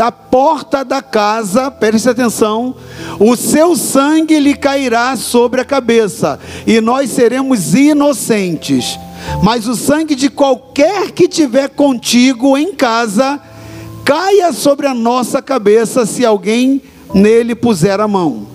da 0.00 0.10
porta 0.10 0.82
da 0.82 1.02
casa, 1.02 1.70
preste 1.70 2.08
atenção, 2.08 2.74
o 3.18 3.36
seu 3.36 3.76
sangue 3.76 4.38
lhe 4.38 4.56
cairá 4.56 5.14
sobre 5.14 5.60
a 5.60 5.64
cabeça, 5.64 6.40
e 6.66 6.80
nós 6.80 7.10
seremos 7.10 7.74
inocentes. 7.74 8.98
Mas 9.42 9.68
o 9.68 9.76
sangue 9.76 10.14
de 10.14 10.30
qualquer 10.30 11.10
que 11.10 11.28
tiver 11.28 11.68
contigo 11.68 12.56
em 12.56 12.72
casa, 12.72 13.38
caia 14.02 14.54
sobre 14.54 14.86
a 14.86 14.94
nossa 14.94 15.42
cabeça 15.42 16.06
se 16.06 16.24
alguém 16.24 16.80
nele 17.12 17.54
puser 17.54 18.00
a 18.00 18.08
mão. 18.08 18.46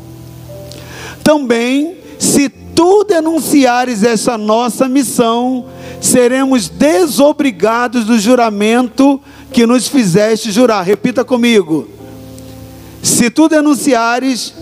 Também, 1.23 1.95
se 2.17 2.49
tu 2.49 3.03
denunciares 3.03 4.01
essa 4.01 4.35
nossa 4.35 4.89
missão, 4.89 5.67
seremos 6.01 6.69
desobrigados 6.69 8.03
do 8.03 8.17
juramento 8.17 9.21
que 9.55 9.65
nos 9.65 9.87
fizeste 9.87 10.51
jurar. 10.51 10.83
Repita 10.83 11.23
comigo. 11.23 11.87
Se 13.01 13.29
tu 13.29 13.47
denunciares, 13.47 14.53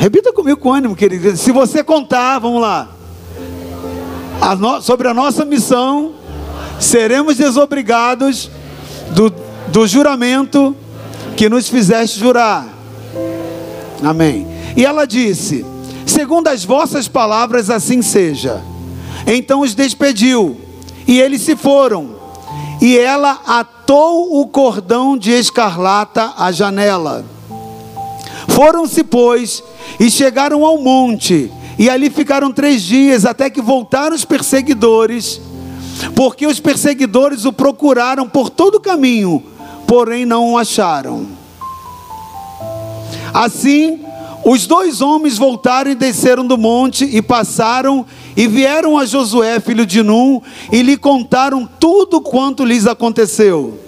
repita 0.00 0.32
comigo 0.32 0.58
com 0.58 0.72
ânimo, 0.72 0.96
querido. 0.96 1.36
Se 1.36 1.52
você 1.52 1.84
contar, 1.84 2.40
vamos 2.40 2.60
lá, 2.60 2.90
a 4.40 4.56
no, 4.56 4.82
sobre 4.82 5.06
a 5.06 5.14
nossa 5.14 5.44
missão, 5.44 6.14
seremos 6.80 7.36
desobrigados 7.36 8.50
do, 9.12 9.32
do 9.68 9.86
juramento 9.86 10.74
que 11.36 11.48
nos 11.48 11.68
fizeste 11.68 12.18
jurar. 12.18 12.66
Amém. 14.02 14.44
E 14.76 14.84
ela 14.84 15.06
disse: 15.06 15.64
Segundo 16.04 16.48
as 16.48 16.64
vossas 16.64 17.06
palavras, 17.06 17.70
assim 17.70 18.02
seja. 18.02 18.60
Então 19.24 19.60
os 19.60 19.72
despediu, 19.72 20.60
e 21.06 21.20
eles 21.20 21.42
se 21.42 21.54
foram. 21.54 22.19
E 22.80 22.96
ela 22.96 23.40
atou 23.46 24.40
o 24.40 24.46
cordão 24.46 25.16
de 25.16 25.30
escarlata 25.30 26.32
à 26.36 26.50
janela. 26.50 27.24
Foram-se, 28.48 29.04
pois, 29.04 29.62
e 29.98 30.10
chegaram 30.10 30.64
ao 30.64 30.78
monte, 30.78 31.50
e 31.78 31.88
ali 31.88 32.10
ficaram 32.10 32.52
três 32.52 32.82
dias, 32.82 33.24
até 33.24 33.50
que 33.50 33.60
voltaram 33.60 34.14
os 34.14 34.24
perseguidores, 34.24 35.40
porque 36.14 36.46
os 36.46 36.58
perseguidores 36.58 37.44
o 37.44 37.52
procuraram 37.52 38.28
por 38.28 38.48
todo 38.50 38.76
o 38.76 38.80
caminho, 38.80 39.42
porém 39.86 40.24
não 40.24 40.52
o 40.52 40.58
acharam. 40.58 41.26
Assim, 43.32 44.00
os 44.44 44.66
dois 44.66 45.00
homens 45.00 45.36
voltaram 45.36 45.90
e 45.90 45.94
desceram 45.94 46.46
do 46.46 46.56
monte 46.56 47.04
e 47.04 47.20
passaram 47.20 48.06
e 48.40 48.46
vieram 48.46 48.96
a 48.96 49.04
Josué, 49.04 49.60
filho 49.60 49.84
de 49.84 50.02
Num, 50.02 50.40
e 50.72 50.80
lhe 50.80 50.96
contaram 50.96 51.68
tudo 51.78 52.22
quanto 52.22 52.64
lhes 52.64 52.86
aconteceu. 52.86 53.78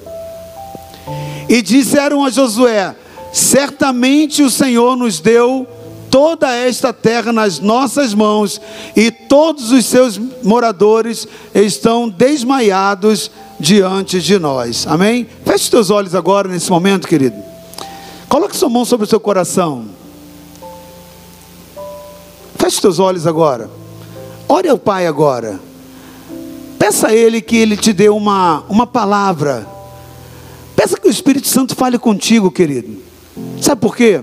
E 1.48 1.62
disseram 1.62 2.22
a 2.22 2.28
Josué: 2.28 2.95
Certamente 3.33 4.42
o 4.42 4.50
Senhor 4.50 4.95
nos 4.95 5.20
deu 5.20 5.67
toda 6.11 6.55
esta 6.55 6.92
terra 6.92 7.33
nas 7.33 7.61
nossas 7.61 8.12
mãos, 8.12 8.61
e 8.95 9.11
todos 9.11 9.73
os 9.73 9.86
seus 9.86 10.20
moradores 10.42 11.27
estão 11.55 12.06
desmaiados 12.06 13.30
diante 13.58 14.20
de 14.20 14.39
nós. 14.39 14.86
Amém? 14.86 15.27
Feche 15.47 15.70
teus 15.70 15.89
olhos 15.89 16.14
agora 16.14 16.47
nesse 16.47 16.70
momento, 16.70 17.08
querido. 17.08 17.42
Coloque 18.28 18.55
sua 18.55 18.69
mão 18.69 18.84
sobre 18.84 19.06
o 19.06 19.08
seu 19.08 19.19
coração. 19.19 19.86
Feche 22.58 22.83
teus 22.83 22.98
olhos 22.98 23.27
agora. 23.27 23.80
Ore 24.53 24.69
ao 24.69 24.77
Pai 24.77 25.06
agora. 25.06 25.58
Peça 26.78 27.08
a 27.08 27.14
Ele 27.14 27.41
que 27.41 27.56
Ele 27.56 27.75
te 27.75 27.91
dê 27.91 28.11
uma, 28.11 28.62
uma 28.69 28.86
palavra. 28.86 29.67
Peça 30.77 31.00
que 31.00 31.08
o 31.08 31.11
Espírito 31.11 31.48
Santo 31.48 31.75
fale 31.75 31.98
contigo, 31.98 32.50
querido. 32.50 32.98
Sabe 33.62 33.80
por 33.80 33.97
quê? 33.97 34.23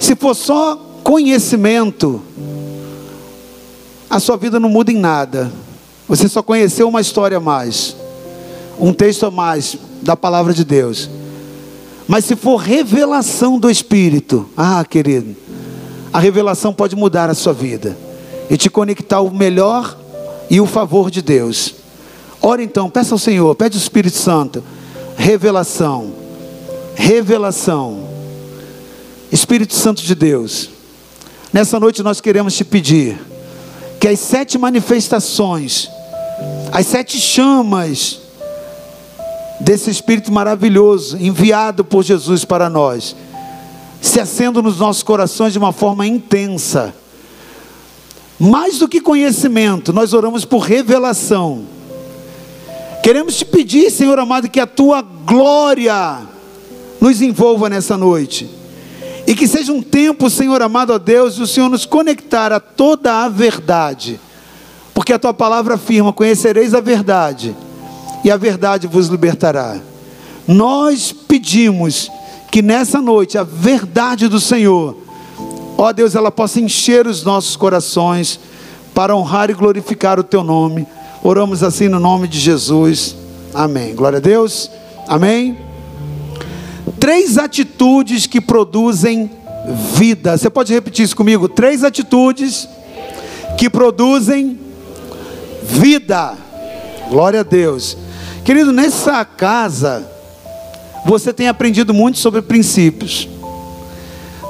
Se 0.00 0.16
for 0.16 0.34
só 0.34 0.76
conhecimento, 1.02 2.22
a 4.08 4.18
sua 4.18 4.38
vida 4.38 4.58
não 4.58 4.70
muda 4.70 4.90
em 4.90 4.96
nada. 4.96 5.52
Você 6.08 6.26
só 6.26 6.42
conheceu 6.42 6.88
uma 6.88 7.02
história 7.02 7.36
a 7.36 7.40
mais, 7.40 7.94
um 8.80 8.94
texto 8.94 9.26
a 9.26 9.30
mais 9.30 9.76
da 10.00 10.16
palavra 10.16 10.54
de 10.54 10.64
Deus. 10.64 11.10
Mas 12.08 12.24
se 12.24 12.34
for 12.34 12.56
revelação 12.56 13.58
do 13.58 13.70
Espírito, 13.70 14.48
ah, 14.56 14.82
querido, 14.88 15.36
a 16.10 16.18
revelação 16.18 16.72
pode 16.72 16.96
mudar 16.96 17.28
a 17.28 17.34
sua 17.34 17.52
vida 17.52 18.03
e 18.50 18.56
te 18.56 18.68
conectar 18.68 19.20
o 19.20 19.30
melhor 19.30 19.96
e 20.50 20.60
o 20.60 20.66
favor 20.66 21.10
de 21.10 21.22
Deus. 21.22 21.74
Ora 22.40 22.62
então, 22.62 22.90
peça 22.90 23.14
ao 23.14 23.18
Senhor, 23.18 23.54
pede 23.54 23.76
ao 23.76 23.82
Espírito 23.82 24.16
Santo, 24.16 24.62
revelação, 25.16 26.12
revelação. 26.94 28.08
Espírito 29.32 29.74
Santo 29.74 30.02
de 30.02 30.14
Deus, 30.14 30.70
nessa 31.52 31.80
noite 31.80 32.02
nós 32.02 32.20
queremos 32.20 32.54
te 32.54 32.64
pedir 32.64 33.18
que 33.98 34.06
as 34.06 34.20
sete 34.20 34.58
manifestações, 34.58 35.88
as 36.70 36.86
sete 36.86 37.18
chamas 37.18 38.20
desse 39.58 39.90
Espírito 39.90 40.30
maravilhoso 40.30 41.16
enviado 41.16 41.84
por 41.84 42.04
Jesus 42.04 42.44
para 42.44 42.68
nós, 42.68 43.16
se 44.00 44.20
acendam 44.20 44.62
nos 44.62 44.78
nossos 44.78 45.02
corações 45.02 45.54
de 45.54 45.58
uma 45.58 45.72
forma 45.72 46.06
intensa. 46.06 46.94
Mais 48.38 48.78
do 48.78 48.88
que 48.88 49.00
conhecimento, 49.00 49.92
nós 49.92 50.12
oramos 50.12 50.44
por 50.44 50.58
revelação. 50.58 51.64
Queremos 53.02 53.36
te 53.36 53.44
pedir, 53.44 53.90
Senhor 53.90 54.18
amado, 54.18 54.48
que 54.48 54.58
a 54.58 54.66
tua 54.66 55.02
glória 55.02 56.22
nos 57.00 57.20
envolva 57.20 57.68
nessa 57.68 57.96
noite. 57.96 58.48
E 59.26 59.34
que 59.34 59.46
seja 59.46 59.72
um 59.72 59.82
tempo, 59.82 60.28
Senhor 60.28 60.60
amado 60.62 60.92
a 60.92 60.98
Deus, 60.98 61.38
o 61.38 61.46
Senhor 61.46 61.68
nos 61.68 61.86
conectar 61.86 62.52
a 62.52 62.60
toda 62.60 63.24
a 63.24 63.28
verdade. 63.28 64.20
Porque 64.92 65.12
a 65.12 65.18
tua 65.18 65.34
palavra 65.34 65.74
afirma: 65.74 66.12
conhecereis 66.12 66.74
a 66.74 66.80
verdade, 66.80 67.54
e 68.24 68.30
a 68.30 68.36
verdade 68.36 68.86
vos 68.86 69.08
libertará. 69.08 69.80
Nós 70.46 71.12
pedimos 71.12 72.10
que 72.50 72.62
nessa 72.62 73.00
noite 73.00 73.36
a 73.36 73.42
verdade 73.42 74.28
do 74.28 74.38
Senhor, 74.38 74.96
ó 75.76 75.92
Deus, 75.92 76.14
ela 76.14 76.30
possa 76.30 76.60
encher 76.60 77.06
os 77.06 77.22
nossos 77.24 77.56
corações 77.56 78.38
para 78.94 79.14
honrar 79.16 79.50
e 79.50 79.54
glorificar 79.54 80.18
o 80.18 80.24
teu 80.24 80.44
nome. 80.44 80.86
Oramos 81.22 81.62
assim 81.62 81.88
no 81.88 81.98
nome 81.98 82.28
de 82.28 82.38
Jesus. 82.38 83.16
Amém. 83.52 83.94
Glória 83.94 84.18
a 84.18 84.20
Deus. 84.20 84.70
Amém. 85.08 85.58
Três 87.00 87.38
atitudes 87.38 88.26
que 88.26 88.40
produzem 88.40 89.30
vida. 89.94 90.36
Você 90.36 90.50
pode 90.50 90.72
repetir 90.72 91.04
isso 91.04 91.16
comigo? 91.16 91.48
Três 91.48 91.82
atitudes 91.82 92.68
que 93.56 93.70
produzem 93.70 94.58
vida. 95.62 96.34
Glória 97.08 97.40
a 97.40 97.42
Deus. 97.42 97.96
Querido, 98.44 98.72
nessa 98.72 99.24
casa, 99.24 100.06
você 101.06 101.32
tem 101.32 101.48
aprendido 101.48 101.94
muito 101.94 102.18
sobre 102.18 102.42
princípios. 102.42 103.28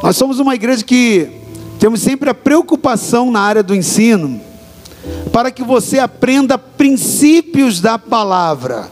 Nós 0.04 0.18
somos 0.18 0.38
uma 0.38 0.54
igreja 0.54 0.84
que 0.84 1.30
temos 1.78 2.02
sempre 2.02 2.28
a 2.28 2.34
preocupação 2.34 3.30
na 3.30 3.40
área 3.40 3.62
do 3.62 3.74
ensino, 3.74 4.38
para 5.32 5.50
que 5.50 5.62
você 5.62 5.98
aprenda 5.98 6.58
princípios 6.58 7.80
da 7.80 7.98
palavra. 7.98 8.90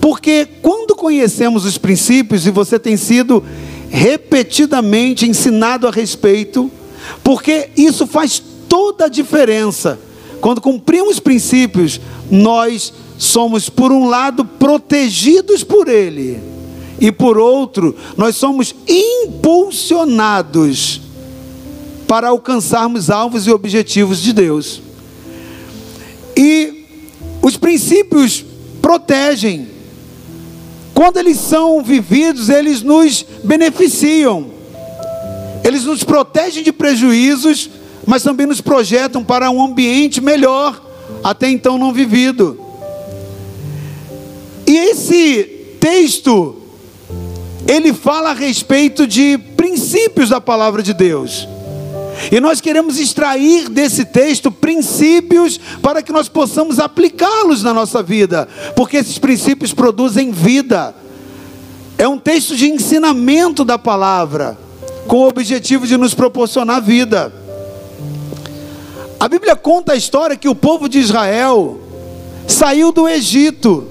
Porque 0.00 0.48
quando 0.62 0.96
conhecemos 0.96 1.66
os 1.66 1.76
princípios 1.76 2.46
e 2.46 2.50
você 2.50 2.78
tem 2.78 2.96
sido 2.96 3.44
repetidamente 3.90 5.28
ensinado 5.28 5.86
a 5.86 5.90
respeito, 5.90 6.70
porque 7.22 7.68
isso 7.76 8.06
faz 8.06 8.42
toda 8.66 9.04
a 9.04 9.08
diferença. 9.10 10.00
Quando 10.40 10.62
cumprimos 10.62 11.20
princípios, 11.20 12.00
nós 12.30 12.94
somos, 13.18 13.68
por 13.68 13.92
um 13.92 14.08
lado, 14.08 14.46
protegidos 14.46 15.62
por 15.62 15.86
Ele, 15.86 16.40
e 17.00 17.10
por 17.10 17.38
outro, 17.38 17.96
nós 18.16 18.36
somos 18.36 18.74
impulsionados 18.86 21.00
para 22.06 22.28
alcançarmos 22.28 23.08
alvos 23.08 23.46
e 23.46 23.50
objetivos 23.50 24.20
de 24.20 24.34
Deus. 24.34 24.82
E 26.36 26.84
os 27.40 27.56
princípios 27.56 28.44
protegem. 28.82 29.68
Quando 30.92 31.16
eles 31.16 31.38
são 31.38 31.82
vividos, 31.82 32.50
eles 32.50 32.82
nos 32.82 33.24
beneficiam. 33.42 34.50
Eles 35.64 35.84
nos 35.84 36.04
protegem 36.04 36.62
de 36.62 36.72
prejuízos, 36.72 37.70
mas 38.06 38.22
também 38.22 38.46
nos 38.46 38.60
projetam 38.60 39.24
para 39.24 39.50
um 39.50 39.62
ambiente 39.62 40.20
melhor, 40.20 40.84
até 41.24 41.48
então 41.48 41.78
não 41.78 41.92
vivido. 41.92 42.60
E 44.66 44.76
esse 44.76 45.44
texto, 45.80 46.59
ele 47.70 47.94
fala 47.94 48.30
a 48.30 48.34
respeito 48.34 49.06
de 49.06 49.38
princípios 49.56 50.30
da 50.30 50.40
palavra 50.40 50.82
de 50.82 50.92
Deus. 50.92 51.46
E 52.32 52.40
nós 52.40 52.60
queremos 52.60 52.98
extrair 52.98 53.68
desse 53.68 54.04
texto 54.04 54.50
princípios 54.50 55.58
para 55.80 56.02
que 56.02 56.12
nós 56.12 56.28
possamos 56.28 56.80
aplicá-los 56.80 57.62
na 57.62 57.72
nossa 57.72 58.02
vida, 58.02 58.48
porque 58.74 58.96
esses 58.96 59.18
princípios 59.18 59.72
produzem 59.72 60.32
vida. 60.32 60.92
É 61.96 62.08
um 62.08 62.18
texto 62.18 62.56
de 62.56 62.68
ensinamento 62.68 63.64
da 63.64 63.78
palavra, 63.78 64.58
com 65.06 65.18
o 65.18 65.28
objetivo 65.28 65.86
de 65.86 65.96
nos 65.96 66.12
proporcionar 66.12 66.82
vida. 66.82 67.32
A 69.20 69.28
Bíblia 69.28 69.54
conta 69.54 69.92
a 69.92 69.96
história 69.96 70.36
que 70.36 70.48
o 70.48 70.56
povo 70.56 70.88
de 70.88 70.98
Israel 70.98 71.80
saiu 72.48 72.90
do 72.90 73.08
Egito 73.08 73.86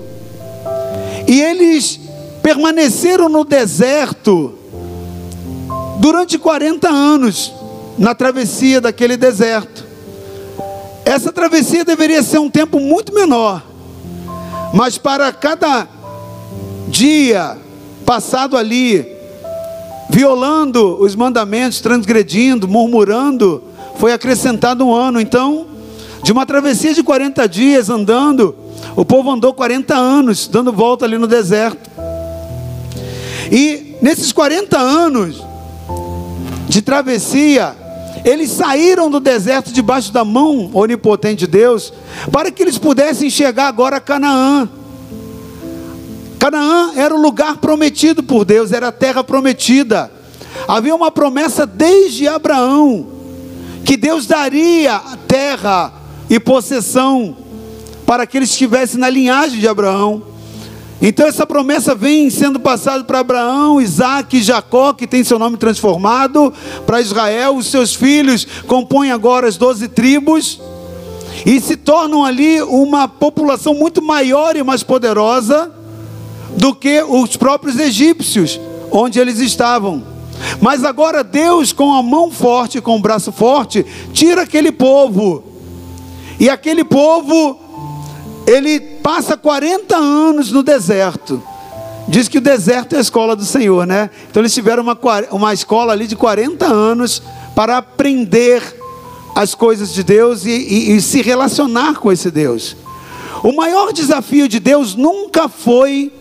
e 1.27 1.39
eles 1.39 1.99
permaneceram 2.50 3.30
no 3.30 3.46
deserto 3.46 4.56
durante 6.00 6.36
40 6.40 6.90
anos 6.90 7.54
na 7.96 8.16
travessia 8.16 8.81
daquele 8.81 9.16
deserto. 9.16 9.86
Essa 11.06 11.31
travessia 11.31 11.86
deveria 11.86 12.24
ser 12.24 12.40
um 12.40 12.50
tempo 12.50 12.80
muito 12.80 13.13
menor, 13.13 13.62
mas 14.74 14.98
para 14.98 15.31
cada 15.31 15.88
dia 16.88 17.56
passado 18.04 18.57
ali, 18.57 19.06
violando 20.10 21.00
os 21.00 21.16
mandamentos, 21.16 21.81
transgredindo, 21.81 22.68
murmurando, 22.68 23.63
foi 23.98 24.12
acrescentado 24.12 24.84
um 24.84 24.92
ano. 24.92 25.22
Então, 25.22 25.68
de 26.24 26.31
uma 26.31 26.48
travessia 26.48 26.96
de 26.96 27.04
40 27.04 27.48
dias 27.48 27.92
andando, 27.92 28.56
o 28.96 29.06
povo 29.06 29.30
andou 29.30 29.54
40 29.54 29.96
anos, 29.96 30.48
dando 30.48 30.74
volta 30.74 31.06
ali 31.06 31.19
no 31.19 31.28
deserto. 31.28 31.88
E 33.51 33.96
nesses 34.01 34.31
40 34.31 34.78
anos 34.78 35.44
de 36.68 36.81
travessia, 36.81 37.75
eles 38.24 38.51
saíram 38.51 39.10
do 39.10 39.19
deserto 39.19 39.72
debaixo 39.72 40.12
da 40.12 40.24
mão 40.24 40.69
onipotente 40.74 41.42
de 41.42 41.48
Deus, 41.48 41.94
para 42.31 42.51
que 42.51 42.62
eles 42.62 42.78
pudessem 42.78 43.30
chegar 43.30 43.68
agora 43.68 43.98
a 43.98 44.01
Canaã. 44.01 44.69
Canaã 46.38 46.94
era 46.96 47.13
o 47.13 47.22
lugar 47.22 47.57
prometido 47.57 48.24
por 48.24 48.46
Deus, 48.46 48.72
era 48.72 48.90
a 48.90 48.92
terra 48.92 49.24
prometida. 49.24 50.12
Havia 50.68 50.96
uma 50.96 51.12
promessa 51.12 51.66
desde 51.66 52.28
Abraão, 52.28 53.07
que 53.84 53.98
Deus 53.98 54.25
daria 54.25 55.00
terra 55.28 55.94
e 56.30 56.40
possessão 56.40 57.36
para 58.06 58.25
que 58.25 58.38
eles 58.38 58.50
estivessem 58.50 59.00
na 59.00 59.10
linhagem 59.10 59.60
de 59.60 59.68
Abraão. 59.68 60.28
Então 61.01 61.25
essa 61.25 61.46
promessa 61.46 61.96
vem 61.96 62.30
sendo 62.30 62.60
passada 62.60 63.04
para 63.06 63.19
Abraão, 63.19 63.80
Isaac 63.80 64.42
Jacó, 64.42 64.92
que 64.92 65.07
tem 65.07 65.24
seu 65.24 65.40
nome 65.40 65.56
transformado, 65.56 66.54
para 66.86 67.00
Israel, 67.00 67.56
os 67.56 67.68
seus 67.68 67.96
filhos 67.96 68.46
compõem 68.68 69.12
agora 69.12 69.48
as 69.48 69.56
doze 69.56 69.88
tribos, 69.88 70.60
e 71.46 71.62
se 71.62 71.78
tornam 71.78 72.25
ali 72.25 72.62
uma 72.63 73.07
população 73.07 73.74
muito 73.74 74.01
maior 74.01 74.57
e 74.57 74.63
mais 74.63 74.84
poderosa 74.84 75.72
do 76.57 76.75
que 76.75 77.01
os 77.04 77.38
próprios 77.38 77.80
egípcios, 77.80 78.60
onde 78.92 79.19
eles 79.19 79.40
estavam. 79.40 80.04
Mas 80.62 80.84
agora 80.84 81.24
Deus, 81.24 81.72
com 81.72 81.94
a 81.94 82.04
mão 82.04 82.30
forte, 82.30 82.81
com 82.81 82.98
o 82.98 83.01
braço 83.01 83.31
forte, 83.31 83.86
tira 84.12 84.42
aquele 84.42 84.72
povo, 84.72 85.44
e 86.38 86.50
aquele 86.50 86.84
povo 86.84 87.57
ele 88.46 88.99
passa 89.09 89.35
40 89.35 89.97
anos 89.97 90.51
no 90.51 90.61
deserto. 90.61 91.41
Diz 92.07 92.27
que 92.27 92.38
o 92.38 92.41
deserto 92.41 92.94
é 92.94 93.00
a 93.00 93.01
escola 93.01 93.35
do 93.35 93.44
Senhor, 93.44 93.88
né? 93.88 94.11
Então 94.29 94.39
eles 94.39 94.53
tiveram 94.53 94.83
uma, 94.83 94.95
uma 95.31 95.51
escola 95.51 95.94
ali 95.94 96.06
de 96.06 96.15
40 96.15 96.67
anos 96.67 97.19
para 97.56 97.79
aprender 97.79 98.61
as 99.35 99.56
coisas 99.56 99.91
de 99.95 100.03
Deus 100.03 100.45
e, 100.45 100.51
e, 100.51 100.95
e 100.95 101.01
se 101.01 101.23
relacionar 101.23 101.95
com 101.95 102.11
esse 102.11 102.29
Deus. 102.29 102.75
O 103.41 103.51
maior 103.51 103.91
desafio 103.91 104.47
de 104.47 104.59
Deus 104.59 104.94
nunca 104.94 105.50
foi 105.50 106.13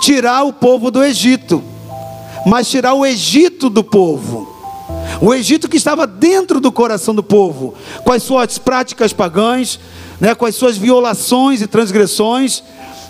tirar 0.00 0.42
o 0.44 0.54
povo 0.54 0.90
do 0.90 1.04
Egito, 1.04 1.62
mas 2.46 2.70
tirar 2.70 2.94
o 2.94 3.04
Egito 3.04 3.68
do 3.68 3.84
povo. 3.84 4.56
O 5.20 5.34
Egito 5.34 5.68
que 5.68 5.76
estava 5.76 6.06
dentro 6.06 6.60
do 6.60 6.72
coração 6.72 7.14
do 7.14 7.22
povo, 7.22 7.74
com 8.04 8.12
as 8.12 8.22
suas 8.22 8.56
práticas 8.56 9.12
pagãs, 9.12 9.78
né, 10.20 10.34
com 10.34 10.46
as 10.46 10.54
suas 10.54 10.76
violações 10.76 11.60
e 11.62 11.66
transgressões. 11.66 12.62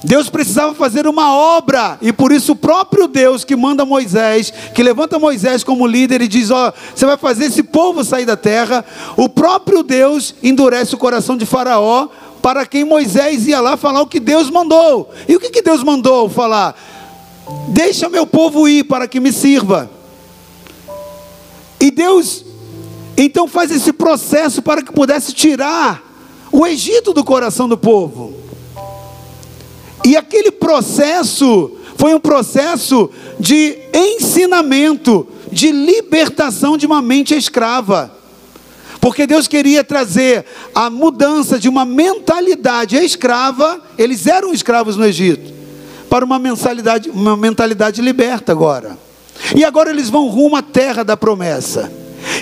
Deus 0.05 0.29
precisava 0.29 0.75
fazer 0.75 1.07
uma 1.07 1.35
obra, 1.35 1.99
e 2.01 2.13
por 2.13 2.31
isso 2.31 2.53
o 2.53 2.57
próprio 2.57 3.09
Deus 3.09 3.45
que 3.45 3.57
manda 3.57 3.85
Moisés, 3.85 4.53
que 4.75 4.83
levanta 4.83 5.19
Moisés 5.19 5.65
como 5.65 5.87
líder 5.87 6.21
e 6.21 6.29
diz: 6.29 6.51
Ó, 6.51 6.73
você 6.95 7.07
vai 7.07 7.17
fazer 7.17 7.47
esse 7.47 7.63
povo 7.63 8.05
sair 8.05 8.25
da 8.25 8.37
terra. 8.37 8.85
O 9.17 9.29
próprio 9.29 9.83
Deus 9.83 10.35
endurece 10.43 10.95
o 10.95 10.99
coração 10.99 11.37
de 11.37 11.47
Faraó, 11.47 12.09
para 12.43 12.67
quem 12.67 12.85
Moisés 12.85 13.47
ia 13.47 13.61
lá 13.61 13.77
falar 13.77 14.03
o 14.03 14.07
que 14.07 14.21
Deus 14.21 14.51
mandou. 14.51 15.11
E 15.27 15.35
o 15.35 15.41
que, 15.41 15.51
que 15.51 15.63
Deus 15.63 15.83
mandou 15.83 16.29
falar? 16.29 16.77
Deixa 17.69 18.09
meu 18.09 18.27
povo 18.27 18.69
ir 18.69 18.85
para 18.85 19.09
que 19.09 19.19
me 19.19 19.33
sirva. 19.33 19.91
E 21.81 21.91
Deus 21.91 22.45
então 23.17 23.49
faz 23.49 23.71
esse 23.71 23.93
processo 23.93 24.61
para 24.61 24.83
que 24.83 24.93
pudesse 24.93 25.33
tirar 25.33 26.06
o 26.57 26.67
Egito 26.67 27.13
do 27.13 27.23
coração 27.23 27.69
do 27.69 27.77
povo. 27.77 28.33
E 30.03 30.17
aquele 30.17 30.51
processo 30.51 31.71
foi 31.99 32.15
um 32.15 32.21
processo 32.21 33.11
de 33.39 33.77
ensinamento, 33.93 35.29
de 35.53 35.71
libertação 35.71 36.79
de 36.79 36.87
uma 36.87 37.03
mente 37.03 37.35
escrava. 37.35 38.11
Porque 39.03 39.27
Deus 39.27 39.47
queria 39.47 39.85
trazer 39.85 40.47
a 40.75 40.89
mudança 40.89 41.59
de 41.59 41.69
uma 41.69 41.85
mentalidade 41.85 42.97
escrava, 42.97 43.79
eles 43.99 44.27
eram 44.27 44.55
escravos 44.55 44.97
no 44.97 45.05
Egito, 45.05 45.53
para 46.09 46.25
uma 46.25 46.39
mentalidade, 46.39 47.11
uma 47.11 47.37
mentalidade 47.37 48.01
liberta 48.01 48.53
agora. 48.53 48.97
E 49.55 49.63
agora 49.63 49.91
eles 49.91 50.09
vão 50.09 50.27
rumo 50.29 50.57
à 50.57 50.63
terra 50.63 51.03
da 51.03 51.19
promessa. 51.19 51.93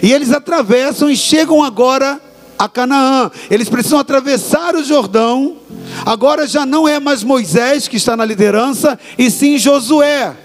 E 0.01 0.13
eles 0.13 0.31
atravessam 0.31 1.11
e 1.11 1.17
chegam 1.17 1.65
agora 1.65 2.21
a 2.59 2.69
Canaã. 2.69 3.31
Eles 3.51 3.69
precisam 3.69 3.99
atravessar 3.99 4.75
o 4.75 4.85
Jordão. 4.85 5.57
Agora 6.05 6.47
já 6.47 6.65
não 6.65 6.87
é 6.89 6.99
mais 6.99 7.23
Moisés 7.23 7.89
que 7.89 7.97
está 7.97 8.17
na 8.17 8.25
liderança, 8.25 8.99
e 9.19 9.31
sim 9.31 9.59
Josué. 9.59 10.37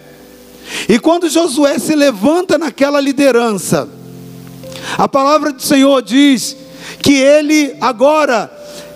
E 0.87 0.99
quando 0.99 1.29
Josué 1.29 1.79
se 1.79 1.95
levanta 1.95 2.57
naquela 2.57 2.99
liderança, 2.99 3.87
a 4.97 5.07
palavra 5.07 5.51
do 5.51 5.61
Senhor 5.61 6.01
diz 6.01 6.55
que 7.01 7.13
ele 7.13 7.75
agora 7.81 8.51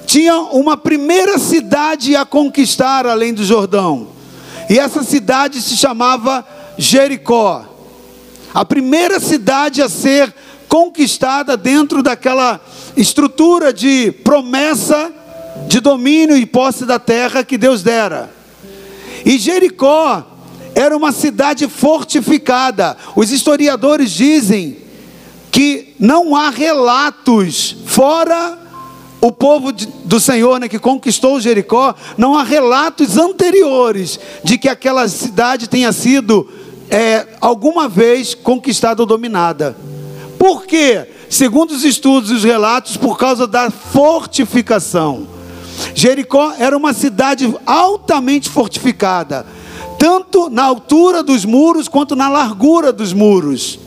tinha 0.05 0.37
uma 0.37 0.77
primeira 0.77 1.37
cidade 1.39 2.15
a 2.15 2.25
conquistar 2.25 3.07
além 3.07 3.33
do 3.33 3.43
Jordão. 3.43 4.09
E 4.69 4.79
essa 4.79 5.03
cidade 5.03 5.61
se 5.61 5.75
chamava 5.75 6.45
Jericó. 6.77 7.65
A 8.53 8.63
primeira 8.63 9.19
cidade 9.19 9.81
a 9.81 9.89
ser 9.89 10.33
conquistada 10.67 11.55
dentro 11.55 12.01
daquela 12.01 12.59
estrutura 12.95 13.73
de 13.73 14.11
promessa 14.23 15.11
de 15.67 15.79
domínio 15.79 16.35
e 16.37 16.45
posse 16.45 16.85
da 16.85 16.99
terra 16.99 17.43
que 17.43 17.57
Deus 17.57 17.83
dera. 17.83 18.31
E 19.25 19.37
Jericó 19.37 20.25
era 20.75 20.95
uma 20.95 21.11
cidade 21.11 21.67
fortificada. 21.67 22.97
Os 23.15 23.31
historiadores 23.31 24.11
dizem 24.11 24.77
que 25.51 25.95
não 25.99 26.35
há 26.35 26.49
relatos 26.49 27.75
fora 27.85 28.59
o 29.21 29.31
povo 29.31 29.71
do 29.71 30.19
Senhor 30.19 30.59
né, 30.59 30.67
que 30.67 30.77
conquistou 30.77 31.39
Jericó, 31.39 31.95
não 32.17 32.37
há 32.37 32.43
relatos 32.43 33.17
anteriores 33.17 34.19
de 34.43 34.57
que 34.57 34.67
aquela 34.67 35.07
cidade 35.07 35.69
tenha 35.69 35.93
sido 35.93 36.49
é, 36.89 37.25
alguma 37.39 37.87
vez 37.87 38.33
conquistada 38.35 39.01
ou 39.01 39.05
dominada. 39.05 39.77
Por 40.37 40.65
quê? 40.65 41.07
Segundo 41.29 41.71
os 41.71 41.83
estudos 41.83 42.31
e 42.31 42.33
os 42.33 42.43
relatos, 42.43 42.97
por 42.97 43.17
causa 43.17 43.47
da 43.47 43.69
fortificação. 43.69 45.27
Jericó 45.95 46.53
era 46.57 46.77
uma 46.77 46.93
cidade 46.93 47.53
altamente 47.65 48.49
fortificada, 48.49 49.45
tanto 49.97 50.49
na 50.49 50.63
altura 50.63 51.23
dos 51.23 51.45
muros 51.45 51.87
quanto 51.87 52.15
na 52.15 52.29
largura 52.29 52.91
dos 52.91 53.13
muros, 53.13 53.79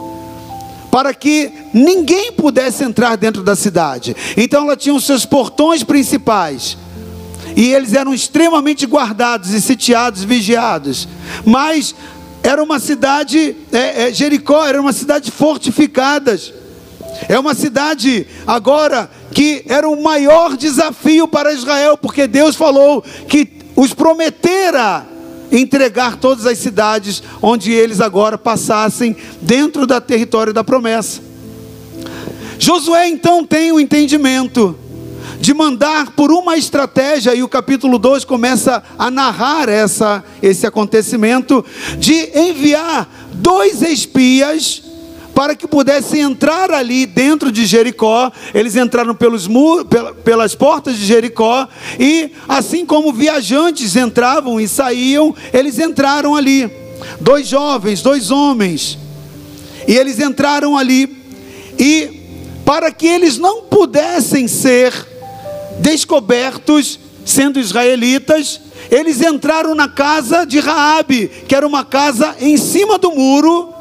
para 0.91 1.15
que 1.15 1.53
ninguém 1.73 2.33
pudesse 2.33 2.83
entrar 2.83 3.17
dentro 3.17 3.43
da 3.43 3.55
cidade. 3.55 4.17
Então 4.37 4.65
ela 4.65 4.77
tinha 4.77 4.95
os 4.95 5.05
seus 5.05 5.25
portões 5.25 5.83
principais, 5.83 6.77
e 7.55 7.73
eles 7.73 7.95
eram 7.95 8.13
extremamente 8.13 8.87
guardados 8.87 9.51
e 9.51 9.61
sitiados, 9.61 10.25
vigiados. 10.25 11.09
Mas 11.45 11.95
era 12.43 12.63
uma 12.63 12.79
cidade, 12.79 13.57
é, 13.73 14.09
é, 14.09 14.13
Jericó 14.13 14.65
era 14.65 14.81
uma 14.81 14.93
cidade 14.93 15.31
fortificada. 15.31 16.39
É 17.29 17.39
uma 17.39 17.55
cidade 17.55 18.27
agora 18.47 19.11
que 19.33 19.65
era 19.67 19.89
o 19.89 20.03
maior 20.03 20.57
desafio 20.57 21.27
para 21.29 21.53
Israel, 21.53 21.97
porque 21.97 22.27
Deus 22.27 22.57
falou 22.57 23.03
que 23.29 23.49
os 23.75 23.93
prometera 23.93 25.07
entregar 25.53 26.17
todas 26.17 26.47
as 26.47 26.59
cidades 26.59 27.23
onde 27.41 27.73
eles 27.73 28.01
agora 28.01 28.37
passassem 28.37 29.17
dentro 29.41 29.87
da 29.87 30.01
território 30.01 30.53
da 30.53 30.65
promessa. 30.65 31.21
Josué 32.59 33.09
então 33.09 33.45
tem 33.45 33.71
o 33.71 33.79
entendimento 33.79 34.77
de 35.39 35.53
mandar 35.53 36.13
por 36.13 36.33
uma 36.33 36.57
estratégia, 36.57 37.35
e 37.35 37.43
o 37.43 37.49
capítulo 37.49 37.99
2 37.99 38.25
começa 38.25 38.83
a 38.99 39.11
narrar 39.11 39.69
essa, 39.69 40.25
esse 40.43 40.67
acontecimento, 40.67 41.65
de 41.99 42.31
enviar 42.35 43.09
dois 43.35 43.83
espias 43.83 44.83
para 45.37 45.55
que 45.55 45.69
pudessem 45.69 46.23
entrar 46.23 46.71
ali 46.71 47.05
dentro 47.05 47.53
de 47.53 47.67
Jericó. 47.67 48.33
Eles 48.55 48.75
entraram 48.75 49.15
pelos 49.15 49.47
pelas 50.25 50.55
portas 50.55 50.97
de 50.97 51.05
Jericó, 51.05 51.69
e 52.01 52.33
assim 52.49 52.87
como 52.87 53.13
viajantes 53.13 53.97
entravam 53.97 54.59
e 54.59 54.67
saíam, 54.67 55.37
eles 55.53 55.79
entraram 55.79 56.35
ali. 56.35 56.71
Dois 57.21 57.47
jovens, 57.47 58.01
dois 58.01 58.31
homens, 58.31 58.99
e 59.87 59.95
eles 59.95 60.19
entraram 60.19 60.75
ali, 60.75 61.23
e 61.79 62.23
para 62.65 62.91
que 62.91 63.07
eles 63.07 63.37
não 63.37 63.65
pudessem 63.65 64.49
ser 64.49 64.95
descobertos, 65.81 66.99
sendo 67.27 67.61
israelitas, 67.61 68.59
eles 68.91 69.21
entraram 69.21 69.75
na 69.75 69.89
casa 69.89 70.47
de 70.47 70.59
Raabe, 70.61 71.31
que 71.47 71.55
era 71.55 71.67
uma 71.67 71.85
casa 71.85 72.35
em 72.41 72.57
cima 72.57 72.97
do 72.97 73.11
muro 73.11 73.76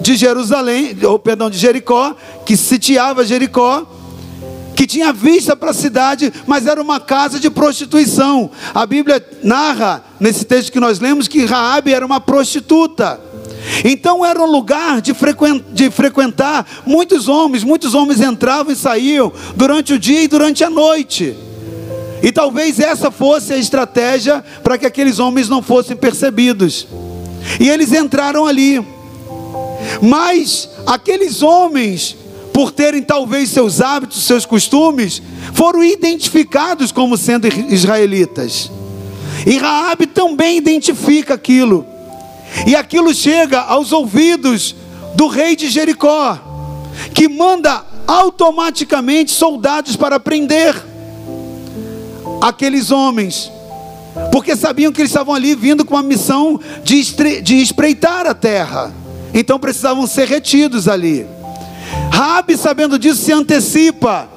de 0.00 0.16
Jerusalém, 0.16 0.96
ou 1.02 1.18
perdão, 1.18 1.50
de 1.50 1.58
Jericó, 1.58 2.16
que 2.44 2.56
sitiava 2.56 3.24
Jericó, 3.24 3.86
que 4.74 4.86
tinha 4.86 5.12
vista 5.12 5.54
para 5.54 5.72
a 5.72 5.74
cidade, 5.74 6.32
mas 6.46 6.66
era 6.66 6.80
uma 6.80 6.98
casa 6.98 7.38
de 7.38 7.50
prostituição. 7.50 8.50
A 8.74 8.86
Bíblia 8.86 9.22
narra 9.42 10.02
nesse 10.18 10.44
texto 10.44 10.72
que 10.72 10.80
nós 10.80 10.98
lemos 10.98 11.28
que 11.28 11.44
Raabe 11.44 11.92
era 11.92 12.04
uma 12.04 12.18
prostituta. 12.18 13.20
Então 13.84 14.24
era 14.24 14.40
um 14.40 14.50
lugar 14.50 15.02
de, 15.02 15.12
frequentar 15.90 16.66
muitos 16.86 17.28
homens, 17.28 17.62
muitos 17.62 17.94
homens 17.94 18.20
entravam 18.20 18.72
e 18.72 18.76
saíam 18.76 19.30
durante 19.54 19.92
o 19.92 19.98
dia 19.98 20.22
e 20.22 20.28
durante 20.28 20.64
a 20.64 20.70
noite. 20.70 21.36
E 22.22 22.32
talvez 22.32 22.80
essa 22.80 23.10
fosse 23.10 23.52
a 23.52 23.58
estratégia 23.58 24.44
para 24.62 24.78
que 24.78 24.86
aqueles 24.86 25.18
homens 25.18 25.48
não 25.48 25.62
fossem 25.62 25.96
percebidos. 25.96 26.86
E 27.58 27.68
eles 27.68 27.92
entraram 27.92 28.46
ali. 28.46 28.82
Mas 30.00 30.68
aqueles 30.86 31.42
homens, 31.42 32.16
por 32.52 32.70
terem 32.72 33.02
talvez 33.02 33.50
seus 33.50 33.80
hábitos, 33.80 34.24
seus 34.24 34.44
costumes, 34.44 35.22
foram 35.54 35.82
identificados 35.82 36.92
como 36.92 37.16
sendo 37.16 37.46
israelitas. 37.46 38.70
E 39.46 39.56
Raabe 39.56 40.06
também 40.06 40.58
identifica 40.58 41.34
aquilo. 41.34 41.86
E 42.66 42.74
aquilo 42.74 43.14
chega 43.14 43.60
aos 43.60 43.92
ouvidos 43.92 44.74
do 45.14 45.28
rei 45.28 45.56
de 45.56 45.68
Jericó, 45.68 46.38
que 47.14 47.28
manda 47.28 47.84
automaticamente 48.06 49.30
soldados 49.30 49.96
para 49.96 50.18
prender 50.18 50.74
aqueles 52.40 52.90
homens, 52.90 53.50
porque 54.32 54.56
sabiam 54.56 54.92
que 54.92 55.00
eles 55.00 55.10
estavam 55.10 55.34
ali 55.34 55.54
vindo 55.54 55.84
com 55.84 55.96
a 55.96 56.02
missão 56.02 56.58
de, 56.82 57.40
de 57.42 57.60
espreitar 57.60 58.26
a 58.26 58.34
terra, 58.34 58.92
então 59.32 59.58
precisavam 59.58 60.06
ser 60.06 60.26
retidos 60.28 60.88
ali. 60.88 61.26
Rabi, 62.10 62.56
sabendo 62.56 62.98
disso, 62.98 63.22
se 63.22 63.32
antecipa. 63.32 64.28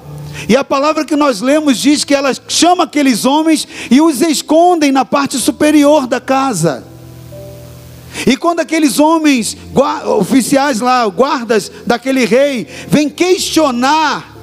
E 0.47 0.55
a 0.55 0.63
palavra 0.63 1.05
que 1.05 1.15
nós 1.15 1.41
lemos 1.41 1.77
diz 1.77 2.03
que 2.03 2.13
ela 2.13 2.31
chama 2.47 2.83
aqueles 2.83 3.25
homens 3.25 3.67
e 3.89 4.01
os 4.01 4.21
escondem 4.21 4.91
na 4.91 5.05
parte 5.05 5.37
superior 5.37 6.07
da 6.07 6.19
casa. 6.19 6.83
E 8.27 8.37
quando 8.37 8.59
aqueles 8.59 8.99
homens, 8.99 9.57
oficiais 10.19 10.79
lá, 10.79 11.05
guardas 11.07 11.71
daquele 11.85 12.25
rei, 12.25 12.67
vêm 12.87 13.09
questionar 13.09 14.37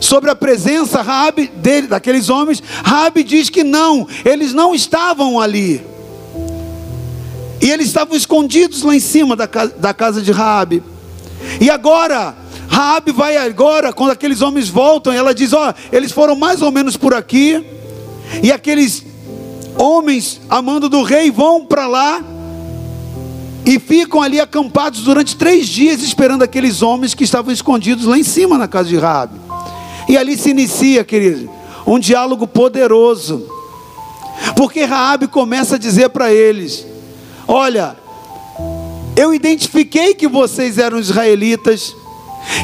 sobre 0.00 0.30
a 0.30 0.36
presença 0.36 1.02
Rabi, 1.02 1.48
dele, 1.48 1.86
daqueles 1.86 2.28
homens, 2.28 2.62
Rabi 2.84 3.24
diz 3.24 3.50
que 3.50 3.64
não, 3.64 4.06
eles 4.24 4.52
não 4.52 4.74
estavam 4.74 5.40
ali. 5.40 5.84
E 7.60 7.70
eles 7.70 7.88
estavam 7.88 8.16
escondidos 8.16 8.82
lá 8.82 8.94
em 8.94 9.00
cima 9.00 9.34
da, 9.34 9.46
da 9.46 9.92
casa 9.92 10.22
de 10.22 10.30
Rabi. 10.30 10.82
E 11.60 11.68
agora, 11.70 12.36
Rabi 12.68 13.12
vai 13.12 13.36
agora, 13.36 13.92
quando 13.92 14.10
aqueles 14.10 14.42
homens 14.42 14.68
voltam, 14.68 15.12
ela 15.12 15.34
diz: 15.34 15.52
Ó, 15.52 15.74
eles 15.90 16.12
foram 16.12 16.36
mais 16.36 16.62
ou 16.62 16.70
menos 16.70 16.96
por 16.96 17.14
aqui. 17.14 17.64
E 18.42 18.52
aqueles 18.52 19.04
homens, 19.76 20.40
amando 20.48 20.88
do 20.88 21.02
rei, 21.02 21.30
vão 21.30 21.64
para 21.64 21.86
lá 21.86 22.22
e 23.64 23.78
ficam 23.78 24.22
ali 24.22 24.40
acampados 24.40 25.02
durante 25.02 25.36
três 25.36 25.68
dias 25.68 26.02
esperando 26.02 26.42
aqueles 26.42 26.80
homens 26.82 27.14
que 27.14 27.24
estavam 27.24 27.52
escondidos 27.52 28.06
lá 28.06 28.18
em 28.18 28.22
cima 28.22 28.56
na 28.56 28.68
casa 28.68 28.88
de 28.88 28.96
Rabi. 28.96 29.38
E 30.08 30.16
ali 30.16 30.38
se 30.38 30.50
inicia, 30.50 31.04
querido, 31.04 31.50
um 31.86 31.98
diálogo 31.98 32.46
poderoso. 32.46 33.46
Porque 34.56 34.84
Raabe 34.84 35.26
começa 35.26 35.74
a 35.74 35.78
dizer 35.78 36.08
para 36.10 36.32
eles: 36.32 36.86
Olha, 37.50 37.96
eu 39.16 39.32
identifiquei 39.32 40.12
que 40.12 40.28
vocês 40.28 40.76
eram 40.76 40.98
israelitas. 40.98 41.96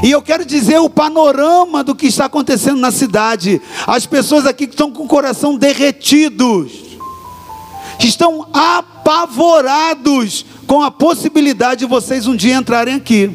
E 0.02 0.10
eu 0.10 0.20
quero 0.20 0.44
dizer 0.44 0.78
o 0.78 0.90
panorama 0.90 1.82
do 1.82 1.94
que 1.94 2.06
está 2.06 2.26
acontecendo 2.26 2.78
na 2.78 2.90
cidade. 2.90 3.62
As 3.86 4.04
pessoas 4.04 4.46
aqui 4.46 4.66
que 4.66 4.74
estão 4.74 4.92
com 4.92 5.04
o 5.04 5.08
coração 5.08 5.56
derretidos, 5.56 6.70
estão 7.98 8.46
apavorados 8.52 10.44
com 10.66 10.82
a 10.82 10.90
possibilidade 10.90 11.80
de 11.80 11.86
vocês 11.86 12.26
um 12.26 12.36
dia 12.36 12.56
entrarem 12.56 12.94
aqui. 12.94 13.34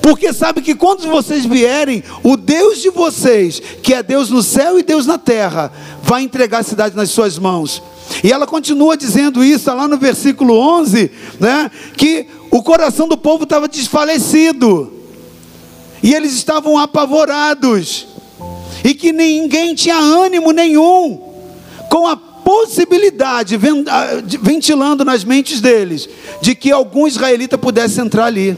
Porque 0.00 0.32
sabe 0.32 0.62
que 0.62 0.74
quando 0.74 1.06
vocês 1.06 1.44
vierem, 1.44 2.02
o 2.22 2.34
Deus 2.34 2.78
de 2.78 2.88
vocês, 2.88 3.60
que 3.82 3.92
é 3.92 4.02
Deus 4.02 4.30
no 4.30 4.42
céu 4.42 4.78
e 4.78 4.82
Deus 4.82 5.04
na 5.04 5.18
terra, 5.18 5.70
vai 6.08 6.22
entregar 6.22 6.60
a 6.60 6.62
cidade 6.62 6.96
nas 6.96 7.10
suas 7.10 7.38
mãos. 7.38 7.82
E 8.24 8.32
ela 8.32 8.46
continua 8.46 8.96
dizendo 8.96 9.44
isso 9.44 9.72
lá 9.72 9.86
no 9.86 9.98
versículo 9.98 10.54
11, 10.54 11.10
né, 11.38 11.70
que 11.98 12.26
o 12.50 12.62
coração 12.62 13.06
do 13.06 13.16
povo 13.16 13.44
estava 13.44 13.68
desfalecido. 13.68 14.90
E 16.02 16.14
eles 16.14 16.32
estavam 16.32 16.78
apavorados. 16.78 18.06
E 18.82 18.94
que 18.94 19.12
ninguém 19.12 19.74
tinha 19.74 19.96
ânimo 19.96 20.50
nenhum 20.50 21.20
com 21.90 22.06
a 22.06 22.16
possibilidade 22.16 23.58
ah, 23.88 24.06
ventilando 24.40 25.04
nas 25.04 25.24
mentes 25.24 25.60
deles 25.60 26.08
de 26.40 26.54
que 26.54 26.72
algum 26.72 27.06
israelita 27.06 27.58
pudesse 27.58 28.00
entrar 28.00 28.24
ali. 28.24 28.56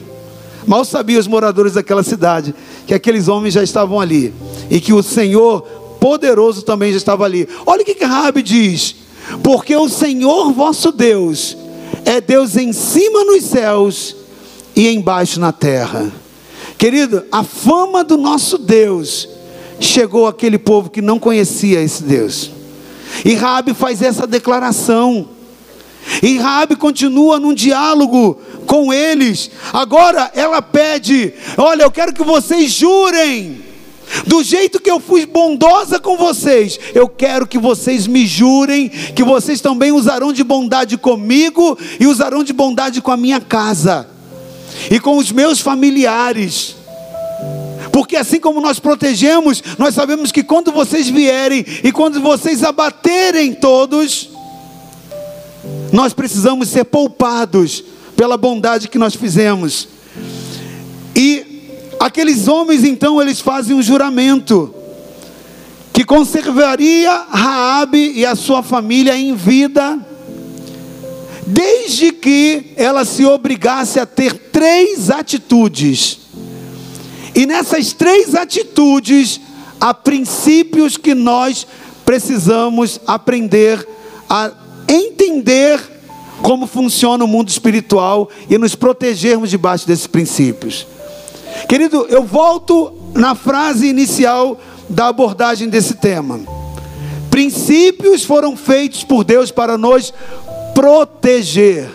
Mal 0.66 0.84
sabiam 0.84 1.18
os 1.18 1.26
moradores 1.26 1.72
daquela 1.72 2.04
cidade 2.04 2.54
que 2.86 2.94
aqueles 2.94 3.26
homens 3.26 3.54
já 3.54 3.62
estavam 3.62 3.98
ali 3.98 4.32
e 4.70 4.78
que 4.78 4.92
o 4.92 5.02
Senhor 5.02 5.79
poderoso 6.00 6.62
também 6.62 6.90
já 6.90 6.96
estava 6.96 7.24
ali. 7.24 7.46
Olha 7.66 7.82
o 7.82 7.84
que, 7.84 7.94
que 7.94 8.04
Rabi 8.04 8.42
diz: 8.42 8.96
porque 9.42 9.76
o 9.76 9.88
Senhor 9.88 10.52
vosso 10.52 10.90
Deus 10.90 11.56
é 12.04 12.20
Deus 12.20 12.56
em 12.56 12.72
cima 12.72 13.24
nos 13.24 13.44
céus 13.44 14.16
e 14.74 14.88
embaixo 14.88 15.38
na 15.38 15.52
terra. 15.52 16.10
Querido, 16.78 17.24
a 17.30 17.44
fama 17.44 18.02
do 18.02 18.16
nosso 18.16 18.56
Deus 18.56 19.28
chegou 19.78 20.26
àquele 20.26 20.58
povo 20.58 20.90
que 20.90 21.02
não 21.02 21.18
conhecia 21.18 21.80
esse 21.82 22.02
Deus. 22.02 22.50
E 23.24 23.34
Rabi 23.34 23.74
faz 23.74 24.00
essa 24.02 24.26
declaração. 24.26 25.28
E 26.22 26.38
Rabi 26.38 26.76
continua 26.76 27.38
num 27.38 27.52
diálogo 27.52 28.40
com 28.66 28.92
eles. 28.92 29.50
Agora 29.72 30.30
ela 30.34 30.62
pede: 30.62 31.34
Olha, 31.56 31.82
eu 31.82 31.90
quero 31.90 32.14
que 32.14 32.22
vocês 32.22 32.72
jurem. 32.72 33.69
Do 34.26 34.42
jeito 34.42 34.80
que 34.80 34.90
eu 34.90 35.00
fui 35.00 35.24
bondosa 35.24 35.98
com 35.98 36.16
vocês, 36.16 36.78
eu 36.94 37.08
quero 37.08 37.46
que 37.46 37.58
vocês 37.58 38.06
me 38.06 38.26
jurem 38.26 38.88
que 38.88 39.22
vocês 39.22 39.60
também 39.60 39.92
usarão 39.92 40.32
de 40.32 40.44
bondade 40.44 40.96
comigo 40.96 41.78
e 41.98 42.06
usarão 42.06 42.42
de 42.42 42.52
bondade 42.52 43.00
com 43.00 43.10
a 43.10 43.16
minha 43.16 43.40
casa 43.40 44.08
e 44.90 44.98
com 44.98 45.16
os 45.16 45.32
meus 45.32 45.60
familiares. 45.60 46.76
Porque 47.92 48.16
assim 48.16 48.38
como 48.38 48.60
nós 48.60 48.78
protegemos, 48.78 49.62
nós 49.78 49.94
sabemos 49.94 50.30
que 50.30 50.42
quando 50.42 50.70
vocês 50.70 51.08
vierem 51.08 51.64
e 51.82 51.90
quando 51.90 52.20
vocês 52.20 52.62
abaterem 52.62 53.52
todos, 53.52 54.30
nós 55.92 56.12
precisamos 56.12 56.68
ser 56.68 56.84
poupados 56.84 57.82
pela 58.16 58.36
bondade 58.36 58.88
que 58.88 58.98
nós 58.98 59.14
fizemos. 59.14 59.88
E 61.16 61.49
aqueles 62.00 62.48
homens 62.48 62.82
então 62.82 63.20
eles 63.22 63.40
fazem 63.40 63.76
um 63.76 63.82
juramento 63.82 64.74
que 65.92 66.04
conservaria 66.04 67.12
Raabe 67.30 68.12
e 68.16 68.26
a 68.26 68.34
sua 68.34 68.62
família 68.62 69.16
em 69.16 69.34
vida, 69.34 69.98
desde 71.46 72.10
que 72.10 72.72
ela 72.76 73.04
se 73.04 73.24
obrigasse 73.24 74.00
a 74.00 74.06
ter 74.06 74.32
três 74.50 75.10
atitudes 75.10 76.20
e 77.34 77.46
nessas 77.46 77.92
três 77.92 78.34
atitudes, 78.34 79.40
há 79.80 79.94
princípios 79.94 80.96
que 80.96 81.14
nós 81.14 81.66
precisamos 82.04 83.00
aprender 83.06 83.86
a 84.28 84.50
entender 84.88 85.80
como 86.42 86.66
funciona 86.66 87.24
o 87.24 87.28
mundo 87.28 87.48
espiritual 87.48 88.28
e 88.48 88.58
nos 88.58 88.74
protegermos 88.74 89.50
debaixo 89.50 89.86
desses 89.86 90.06
princípios. 90.06 90.86
Querido, 91.68 92.06
eu 92.08 92.24
volto 92.24 92.92
na 93.14 93.34
frase 93.34 93.86
inicial 93.86 94.60
da 94.88 95.08
abordagem 95.08 95.68
desse 95.68 95.94
tema. 95.94 96.40
Princípios 97.30 98.24
foram 98.24 98.56
feitos 98.56 99.04
por 99.04 99.24
Deus 99.24 99.50
para 99.50 99.78
nos 99.78 100.12
proteger. 100.74 101.88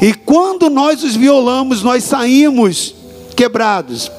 E 0.00 0.12
quando 0.12 0.68
nós 0.68 1.02
os 1.02 1.16
violamos, 1.16 1.82
nós 1.82 2.04
saímos 2.04 2.94
quebrados. 3.34 4.10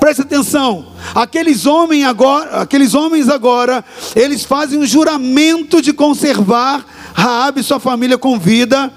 Preste 0.00 0.22
atenção, 0.22 0.86
aqueles 1.14 1.64
homens 1.64 2.04
agora, 2.04 2.60
aqueles 2.60 2.94
homens 2.94 3.28
agora, 3.28 3.84
eles 4.14 4.44
fazem 4.44 4.78
um 4.78 4.86
juramento 4.86 5.80
de 5.80 5.92
conservar 5.92 6.84
Raabe 7.14 7.60
e 7.60 7.64
sua 7.64 7.80
família 7.80 8.18
com 8.18 8.38
vida, 8.38 8.92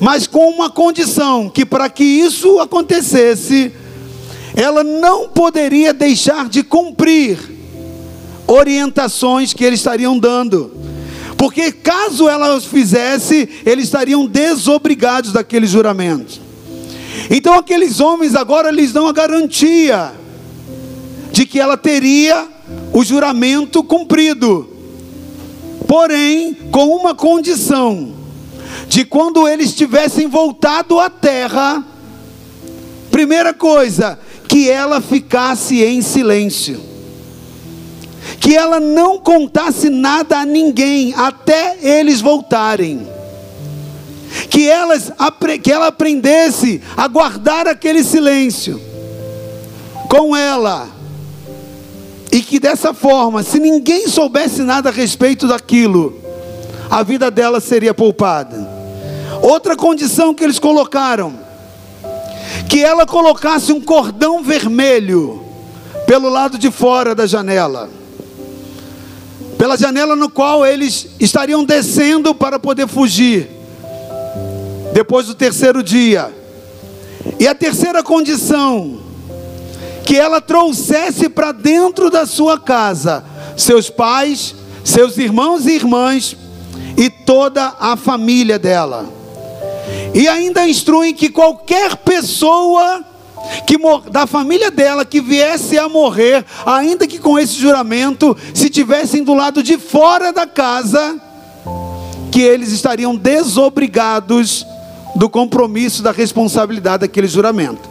mas 0.00 0.26
com 0.26 0.50
uma 0.50 0.70
condição, 0.70 1.48
que 1.48 1.64
para 1.64 1.88
que 1.88 2.04
isso 2.04 2.60
acontecesse, 2.60 3.72
ela 4.54 4.84
não 4.84 5.28
poderia 5.28 5.92
deixar 5.92 6.48
de 6.48 6.62
cumprir 6.62 7.38
orientações 8.46 9.52
que 9.52 9.64
eles 9.64 9.80
estariam 9.80 10.18
dando. 10.18 10.72
Porque 11.36 11.72
caso 11.72 12.28
ela 12.28 12.54
os 12.54 12.66
fizesse, 12.66 13.48
eles 13.64 13.86
estariam 13.86 14.26
desobrigados 14.26 15.32
daquele 15.32 15.66
juramento. 15.66 16.40
Então 17.30 17.54
aqueles 17.54 18.00
homens 18.00 18.34
agora 18.34 18.70
lhes 18.70 18.92
dão 18.92 19.06
a 19.06 19.12
garantia 19.12 20.12
de 21.32 21.46
que 21.46 21.58
ela 21.58 21.76
teria 21.76 22.46
o 22.92 23.02
juramento 23.02 23.82
cumprido. 23.82 24.68
Porém, 25.86 26.54
com 26.70 26.94
uma 26.94 27.14
condição: 27.14 28.12
de 28.88 29.04
quando 29.04 29.48
eles 29.48 29.74
tivessem 29.74 30.26
voltado 30.26 31.00
à 31.00 31.08
terra, 31.08 31.84
primeira 33.10 33.52
coisa, 33.52 34.18
que 34.48 34.70
ela 34.70 35.00
ficasse 35.00 35.82
em 35.82 36.02
silêncio, 36.02 36.80
que 38.38 38.54
ela 38.54 38.78
não 38.78 39.18
contasse 39.18 39.88
nada 39.88 40.38
a 40.38 40.46
ninguém 40.46 41.14
até 41.16 41.78
eles 41.80 42.20
voltarem, 42.20 43.06
que, 44.50 44.68
elas, 44.68 45.12
que 45.62 45.72
ela 45.72 45.88
aprendesse 45.88 46.80
a 46.96 47.08
guardar 47.08 47.66
aquele 47.66 48.04
silêncio 48.04 48.80
com 50.08 50.36
ela, 50.36 50.88
e 52.30 52.40
que 52.40 52.58
dessa 52.58 52.94
forma, 52.94 53.42
se 53.42 53.58
ninguém 53.58 54.08
soubesse 54.08 54.62
nada 54.62 54.88
a 54.88 54.92
respeito 54.92 55.46
daquilo, 55.46 56.21
a 56.92 57.02
vida 57.02 57.30
dela 57.30 57.58
seria 57.58 57.94
poupada. 57.94 58.68
Outra 59.40 59.74
condição 59.74 60.34
que 60.34 60.44
eles 60.44 60.58
colocaram 60.58 61.40
que 62.68 62.84
ela 62.84 63.06
colocasse 63.06 63.72
um 63.72 63.80
cordão 63.80 64.42
vermelho 64.42 65.42
pelo 66.06 66.28
lado 66.28 66.58
de 66.58 66.70
fora 66.70 67.14
da 67.14 67.26
janela. 67.26 67.88
Pela 69.56 69.74
janela 69.74 70.14
no 70.14 70.28
qual 70.28 70.66
eles 70.66 71.08
estariam 71.18 71.64
descendo 71.64 72.34
para 72.34 72.58
poder 72.58 72.86
fugir. 72.86 73.48
Depois 74.92 75.26
do 75.26 75.34
terceiro 75.34 75.82
dia. 75.82 76.30
E 77.40 77.48
a 77.48 77.54
terceira 77.54 78.02
condição, 78.02 79.00
que 80.04 80.18
ela 80.18 80.42
trouxesse 80.42 81.30
para 81.30 81.52
dentro 81.52 82.10
da 82.10 82.26
sua 82.26 82.58
casa 82.58 83.24
seus 83.56 83.88
pais, 83.88 84.54
seus 84.84 85.16
irmãos 85.16 85.64
e 85.64 85.70
irmãs 85.72 86.36
e 86.96 87.08
toda 87.10 87.74
a 87.78 87.96
família 87.96 88.58
dela. 88.58 89.06
E 90.14 90.28
ainda 90.28 90.68
instruem 90.68 91.14
que 91.14 91.28
qualquer 91.28 91.96
pessoa 91.96 93.04
que 93.66 93.76
da 94.10 94.26
família 94.26 94.70
dela 94.70 95.04
que 95.04 95.20
viesse 95.20 95.78
a 95.78 95.88
morrer, 95.88 96.44
ainda 96.64 97.06
que 97.06 97.18
com 97.18 97.38
esse 97.38 97.54
juramento, 97.54 98.36
se 98.54 98.70
tivessem 98.70 99.24
do 99.24 99.34
lado 99.34 99.62
de 99.62 99.76
fora 99.78 100.32
da 100.32 100.46
casa, 100.46 101.20
que 102.30 102.40
eles 102.40 102.70
estariam 102.72 103.16
desobrigados 103.16 104.66
do 105.14 105.28
compromisso 105.28 106.02
da 106.02 106.12
responsabilidade 106.12 107.00
daquele 107.00 107.28
juramento. 107.28 107.90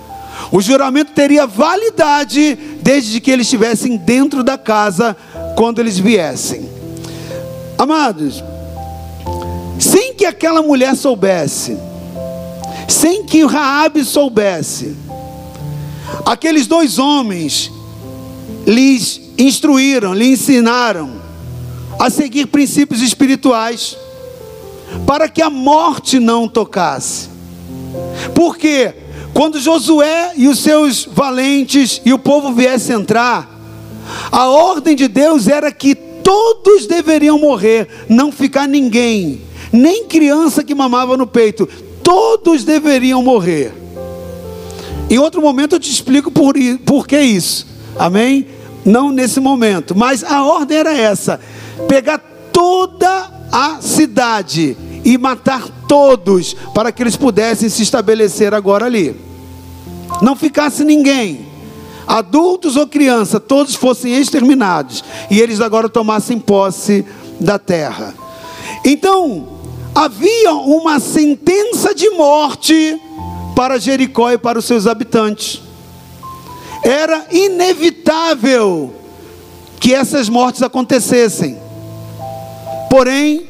O 0.52 0.62
juramento 0.62 1.12
teria 1.12 1.46
validade 1.46 2.58
desde 2.82 3.20
que 3.22 3.30
eles 3.30 3.46
estivessem 3.46 3.98
dentro 3.98 4.44
da 4.44 4.58
casa 4.58 5.16
quando 5.56 5.80
eles 5.80 6.00
viessem. 6.00 6.68
Amados, 7.78 8.44
sem 10.12 10.14
que 10.14 10.26
aquela 10.26 10.62
mulher 10.62 10.96
soubesse, 10.96 11.78
sem 12.88 13.24
que 13.24 13.46
Raabe 13.46 14.04
soubesse. 14.04 14.96
Aqueles 16.26 16.68
dois 16.68 17.00
homens 17.00 17.72
lhes 18.68 19.22
instruíram, 19.38 20.14
lhe 20.14 20.28
ensinaram 20.28 21.22
a 21.98 22.10
seguir 22.10 22.48
princípios 22.48 23.02
espirituais 23.02 23.98
para 25.08 25.30
que 25.30 25.42
a 25.42 25.50
morte 25.50 26.20
não 26.20 26.48
tocasse. 26.48 27.30
Porque 28.36 28.94
quando 29.34 29.62
Josué 29.62 30.34
e 30.36 30.48
os 30.48 30.60
seus 30.60 31.06
valentes 31.06 32.02
e 32.04 32.12
o 32.12 32.20
povo 32.20 32.52
viessem 32.52 32.98
entrar, 32.98 33.50
a 34.30 34.48
ordem 34.50 34.94
de 34.94 35.08
Deus 35.08 35.48
era 35.48 35.72
que 35.72 35.96
todos 35.96 36.86
deveriam 36.86 37.40
morrer, 37.40 37.88
não 38.10 38.32
ficar 38.32 38.68
ninguém, 38.68 39.42
nem 39.72 40.06
criança 40.06 40.64
que 40.64 40.76
mamava 40.76 41.16
no 41.16 41.28
peito, 41.28 41.68
todos 42.04 42.64
deveriam 42.64 43.24
morrer. 43.24 43.74
Em 45.10 45.18
outro 45.18 45.42
momento 45.42 45.76
eu 45.76 45.80
te 45.80 45.92
explico 45.92 46.32
por, 46.32 46.56
por 46.86 47.08
que 47.08 47.20
isso. 47.20 47.68
Amém? 47.98 48.48
Não 48.86 49.12
nesse 49.12 49.40
momento. 49.40 49.96
Mas 49.96 50.24
a 50.24 50.44
ordem 50.44 50.78
era 50.78 50.96
essa: 50.96 51.40
pegar 51.88 52.20
toda 52.52 53.30
a 53.52 53.82
cidade 53.82 54.78
e 55.04 55.18
matar 55.18 55.68
todos, 55.88 56.56
para 56.74 56.92
que 56.92 57.04
eles 57.04 57.16
pudessem 57.16 57.68
se 57.70 57.84
estabelecer 57.84 58.54
agora 58.54 58.86
ali. 58.86 59.16
Não 60.22 60.36
ficasse 60.36 60.84
ninguém, 60.84 61.46
adultos 62.06 62.76
ou 62.76 62.88
criança, 62.88 63.40
todos 63.40 63.76
fossem 63.76 64.14
exterminados 64.16 65.04
e 65.30 65.40
eles 65.40 65.60
agora 65.60 65.90
tomassem 65.90 66.40
posse 66.40 67.06
da 67.40 67.58
terra. 67.58 68.14
Então, 68.86 69.61
havia 69.94 70.54
uma 70.54 71.00
sentença 71.00 71.94
de 71.94 72.10
morte 72.12 73.00
para 73.56 73.80
Jericó 73.80 74.32
e 74.32 74.38
para 74.38 74.60
os 74.60 74.66
seus 74.66 74.88
habitantes. 74.88 75.62
Era 76.84 77.28
inevitável 77.32 78.94
que 79.80 79.94
essas 79.94 80.30
mortes 80.30 80.62
acontecessem. 80.62 81.58
Porém, 82.90 83.48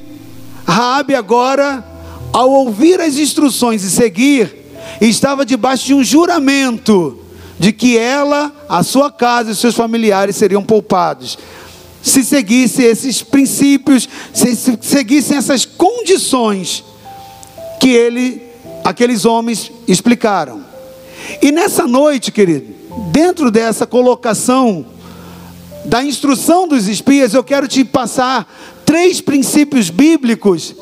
Raabe 0.65 1.15
agora, 1.15 1.86
ao 2.32 2.49
ouvir 2.49 2.99
as 2.99 3.15
instruções 3.15 3.84
e 3.84 3.91
seguir, 3.91 4.54
estava 4.99 5.45
debaixo 5.45 5.86
de 5.86 5.93
um 5.93 6.04
juramento 6.04 7.17
de 7.60 7.71
que 7.71 7.97
ela, 7.97 8.51
a 8.67 8.84
sua 8.84 9.12
casa 9.12 9.51
e 9.51 9.56
seus 9.56 9.75
familiares 9.75 10.36
seriam 10.36 10.63
poupados 10.63 11.38
se 12.01 12.23
seguisse 12.23 12.83
esses 12.83 13.21
princípios, 13.21 14.09
se 14.33 14.55
seguissem 14.81 15.37
essas 15.37 15.65
condições 15.65 16.83
que 17.79 17.89
ele, 17.89 18.41
aqueles 18.83 19.25
homens 19.25 19.71
explicaram. 19.87 20.63
E 21.41 21.51
nessa 21.51 21.87
noite, 21.87 22.31
querido, 22.31 22.73
dentro 23.11 23.51
dessa 23.51 23.85
colocação 23.85 24.85
da 25.85 26.03
instrução 26.03 26.67
dos 26.67 26.87
espias, 26.87 27.33
eu 27.33 27.43
quero 27.43 27.67
te 27.67 27.83
passar 27.83 28.51
três 28.85 29.21
princípios 29.21 29.89
bíblicos 29.89 30.75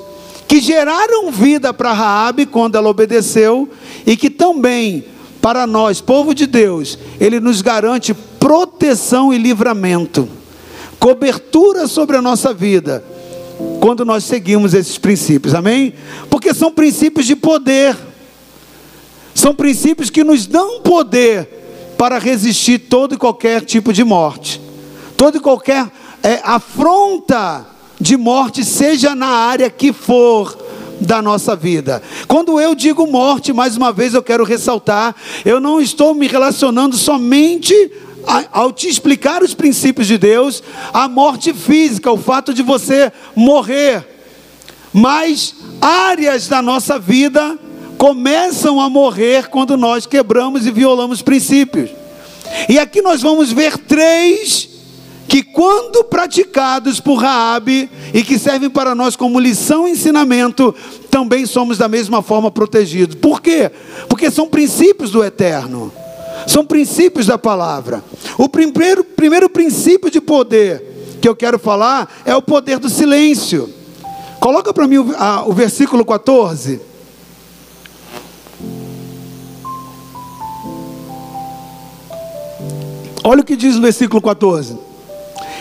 que 0.48 0.60
geraram 0.60 1.32
vida 1.32 1.74
para 1.74 1.94
Raabe 1.94 2.46
quando 2.46 2.76
ela 2.76 2.90
obedeceu 2.90 3.70
e 4.06 4.18
que 4.18 4.30
também 4.30 5.06
para 5.42 5.66
nós, 5.66 6.02
povo 6.02 6.34
de 6.34 6.46
Deus, 6.46 6.98
ele 7.20 7.40
nos 7.40 7.62
garante 7.62 8.14
proteção 8.14 9.34
e 9.34 9.38
livramento 9.38 10.39
cobertura 11.00 11.88
sobre 11.88 12.18
a 12.18 12.22
nossa 12.22 12.54
vida 12.54 13.04
quando 13.80 14.06
nós 14.06 14.24
seguimos 14.24 14.74
esses 14.74 14.98
princípios, 14.98 15.54
amém? 15.54 15.94
Porque 16.30 16.54
são 16.54 16.72
princípios 16.72 17.26
de 17.26 17.36
poder, 17.36 17.96
são 19.34 19.54
princípios 19.54 20.10
que 20.10 20.24
nos 20.24 20.46
dão 20.46 20.82
poder 20.82 21.94
para 21.98 22.18
resistir 22.18 22.80
todo 22.80 23.16
e 23.16 23.18
qualquer 23.18 23.62
tipo 23.62 23.92
de 23.92 24.04
morte, 24.04 24.62
todo 25.18 25.38
e 25.38 25.42
qualquer 25.42 25.90
é, 26.24 26.40
afronta 26.44 27.66
de 28.00 28.16
morte, 28.16 28.64
seja 28.64 29.14
na 29.14 29.28
área 29.28 29.70
que 29.70 29.92
for 29.92 30.58
da 31.02 31.22
nossa 31.22 31.56
vida. 31.56 32.02
Quando 32.28 32.60
eu 32.60 32.76
digo 32.76 33.08
morte, 33.08 33.52
mais 33.52 33.76
uma 33.76 33.92
vez 33.92 34.14
eu 34.14 34.24
quero 34.24 34.44
ressaltar, 34.44 35.16
eu 35.46 35.60
não 35.60 35.82
estou 35.82 36.14
me 36.14 36.28
relacionando 36.28 36.96
somente 36.96 37.74
ao 38.52 38.72
te 38.72 38.88
explicar 38.88 39.44
os 39.44 39.54
princípios 39.54 40.08
de 40.08 40.18
Deus, 40.18 40.64
a 40.94 41.08
morte 41.08 41.54
física, 41.54 42.12
o 42.12 42.18
fato 42.18 42.54
de 42.54 42.62
você 42.62 43.12
morrer, 43.36 44.08
mas 44.94 45.56
áreas 45.82 46.48
da 46.48 46.62
nossa 46.62 46.98
vida 46.98 47.58
começam 47.98 48.80
a 48.80 48.90
morrer 48.90 49.50
quando 49.50 49.76
nós 49.76 50.06
quebramos 50.06 50.66
e 50.66 50.72
violamos 50.72 51.22
princípios. 51.22 51.90
E 52.68 52.80
aqui 52.80 53.02
nós 53.02 53.22
vamos 53.22 53.52
ver 53.52 53.78
três 53.78 54.70
que 55.28 55.44
quando 55.44 56.04
praticados 56.04 57.00
por 57.00 57.18
Raabe 57.18 57.90
e 58.14 58.24
que 58.24 58.40
servem 58.40 58.70
para 58.70 58.96
nós 58.96 59.16
como 59.16 59.40
lição 59.40 59.88
e 59.88 59.92
ensinamento, 59.92 60.74
também 61.12 61.46
somos 61.46 61.78
da 61.78 61.88
mesma 61.88 62.24
forma 62.24 62.50
protegidos. 62.50 63.16
Por 63.16 63.40
quê? 63.40 63.70
Porque 64.08 64.32
são 64.32 64.48
princípios 64.48 65.12
do 65.12 65.24
eterno. 65.24 65.94
São 66.48 66.66
princípios 66.66 67.26
da 67.26 67.38
palavra. 67.38 68.04
O 68.38 68.48
primeiro, 68.48 69.04
primeiro 69.04 69.50
princípio 69.50 70.10
de 70.10 70.22
poder 70.22 71.18
que 71.22 71.28
eu 71.28 71.36
quero 71.36 71.60
falar 71.60 72.22
é 72.26 72.36
o 72.36 72.42
poder 72.42 72.80
do 72.80 72.90
silêncio. 72.90 73.74
Coloca 74.40 74.74
para 74.74 74.88
mim 74.88 75.00
o, 75.00 75.16
a, 75.18 75.48
o 75.48 75.54
versículo 75.54 76.06
14. 76.06 76.82
Olha 83.24 83.42
o 83.42 83.46
que 83.46 83.56
diz 83.56 83.76
no 83.76 83.82
versículo 83.82 84.22
14. 84.22 84.78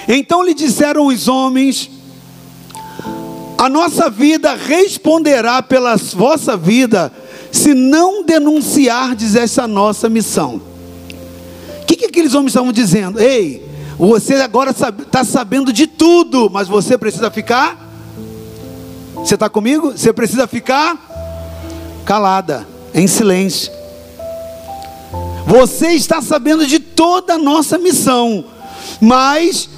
Então 0.07 0.43
lhe 0.43 0.55
disseram 0.55 1.07
os 1.07 1.29
homens: 1.29 1.91
A 3.59 3.69
nossa 3.69 4.09
vida 4.09 4.55
responderá 4.55 5.61
pela 5.61 5.97
vossa 5.97 6.57
vida, 6.57 7.13
se 7.53 7.75
não 7.75 8.25
denunciardes 8.25 9.35
essa 9.35 9.67
nossa 9.67 10.09
missão. 10.09 10.61
O 11.83 11.87
que, 11.87 11.97
que 11.97 12.05
aqueles 12.07 12.35
homens 12.35 12.51
estavam 12.51 12.73
dizendo? 12.73 13.21
Ei, 13.21 13.67
você 13.99 14.35
agora 14.35 14.71
está 14.71 15.25
sabendo 15.25 15.73
de 15.73 15.87
tudo, 15.87 16.49
mas 16.51 16.69
você 16.69 16.97
precisa 16.97 17.31
ficar. 17.31 17.89
Você 19.15 19.35
está 19.35 19.49
comigo? 19.49 19.93
Você 19.93 20.13
precisa 20.13 20.47
ficar 20.47 21.09
calada, 22.05 22.67
em 22.95 23.07
silêncio. 23.07 23.71
Você 25.47 25.89
está 25.89 26.23
sabendo 26.23 26.67
de 26.67 26.79
toda 26.79 27.35
a 27.35 27.39
nossa 27.39 27.77
missão, 27.79 28.45
mas 29.01 29.69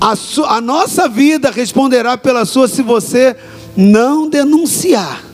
a, 0.00 0.14
a 0.56 0.60
nossa 0.60 1.08
vida 1.08 1.50
responderá 1.50 2.18
pela 2.18 2.44
sua 2.44 2.66
se 2.66 2.82
você 2.82 3.36
não 3.76 4.28
denunciar. 4.28 5.31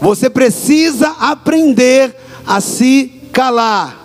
Você 0.00 0.28
precisa 0.28 1.08
aprender 1.18 2.14
a 2.46 2.60
se 2.60 3.22
calar. 3.32 4.04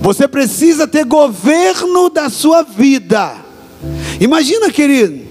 Você 0.00 0.28
precisa 0.28 0.86
ter 0.86 1.04
governo 1.04 2.08
da 2.08 2.30
sua 2.30 2.62
vida. 2.62 3.36
Imagina, 4.20 4.70
querido, 4.70 5.26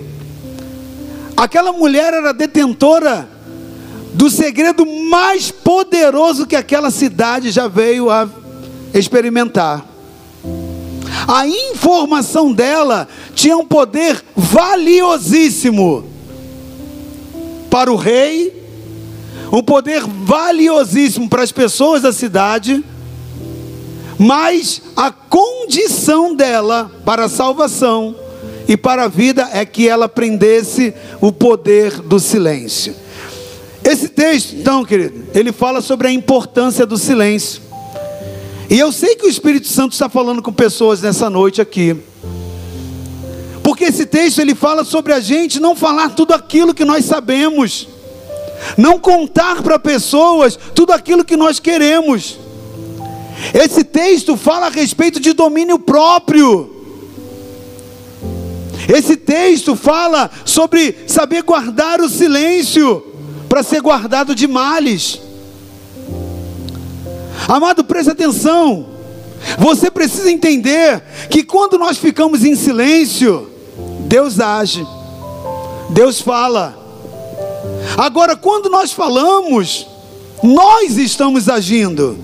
aquela 1.37 1.71
mulher 1.71 2.13
era 2.13 2.33
detentora 2.33 3.29
do 4.13 4.29
segredo 4.29 4.85
mais 4.85 5.51
poderoso 5.51 6.45
que 6.45 6.55
aquela 6.55 6.91
cidade 6.91 7.49
já 7.49 7.67
veio 7.67 8.09
a 8.09 8.27
experimentar. 8.93 9.85
A 11.27 11.47
informação 11.47 12.51
dela 12.51 13.07
tinha 13.33 13.55
um 13.55 13.65
poder 13.65 14.21
valiosíssimo 14.35 16.09
para 17.69 17.91
o 17.91 17.95
rei, 17.95 18.60
um 19.51 19.61
poder 19.61 20.03
valiosíssimo 20.05 21.27
para 21.27 21.43
as 21.43 21.51
pessoas 21.51 22.01
da 22.01 22.13
cidade, 22.13 22.83
mas 24.17 24.81
a 24.95 25.11
condição 25.11 26.35
dela 26.35 26.91
para 27.03 27.25
a 27.25 27.29
salvação 27.29 28.15
e 28.67 28.77
para 28.77 29.03
a 29.03 29.07
vida 29.07 29.49
é 29.51 29.65
que 29.65 29.87
ela 29.87 30.05
aprendesse 30.05 30.93
o 31.19 31.31
poder 31.31 31.99
do 32.01 32.19
silêncio. 32.19 32.95
Esse 33.83 34.07
texto, 34.07 34.55
então, 34.55 34.85
querido, 34.85 35.25
ele 35.33 35.51
fala 35.51 35.81
sobre 35.81 36.07
a 36.07 36.11
importância 36.11 36.85
do 36.85 36.97
silêncio. 36.97 37.61
E 38.69 38.79
eu 38.79 38.91
sei 38.91 39.15
que 39.15 39.25
o 39.25 39.29
Espírito 39.29 39.67
Santo 39.67 39.93
está 39.93 40.07
falando 40.07 40.41
com 40.41 40.53
pessoas 40.53 41.01
nessa 41.01 41.29
noite 41.29 41.59
aqui. 41.59 41.97
Porque 43.63 43.85
esse 43.85 44.05
texto 44.05 44.39
ele 44.39 44.55
fala 44.55 44.85
sobre 44.85 45.13
a 45.13 45.19
gente 45.19 45.59
não 45.59 45.75
falar 45.75 46.09
tudo 46.09 46.33
aquilo 46.33 46.73
que 46.73 46.85
nós 46.85 47.03
sabemos. 47.05 47.87
Não 48.77 48.99
contar 48.99 49.61
para 49.61 49.79
pessoas 49.79 50.57
tudo 50.75 50.91
aquilo 50.93 51.25
que 51.25 51.35
nós 51.35 51.59
queremos. 51.59 52.37
Esse 53.53 53.83
texto 53.83 54.37
fala 54.37 54.67
a 54.67 54.69
respeito 54.69 55.19
de 55.19 55.33
domínio 55.33 55.79
próprio. 55.79 56.69
Esse 58.87 59.15
texto 59.15 59.75
fala 59.75 60.29
sobre 60.45 60.95
saber 61.07 61.43
guardar 61.43 62.01
o 62.01 62.09
silêncio 62.09 63.05
para 63.47 63.63
ser 63.63 63.81
guardado 63.81 64.33
de 64.35 64.47
males. 64.47 65.19
Amado, 67.47 67.83
preste 67.83 68.11
atenção. 68.11 68.87
Você 69.57 69.89
precisa 69.89 70.31
entender 70.31 71.01
que 71.29 71.43
quando 71.43 71.77
nós 71.77 71.97
ficamos 71.97 72.45
em 72.45 72.55
silêncio, 72.55 73.49
Deus 74.07 74.39
age, 74.39 74.85
Deus 75.89 76.21
fala. 76.21 76.79
Agora, 77.97 78.35
quando 78.35 78.69
nós 78.69 78.91
falamos, 78.91 79.87
nós 80.43 80.97
estamos 80.97 81.49
agindo. 81.49 82.17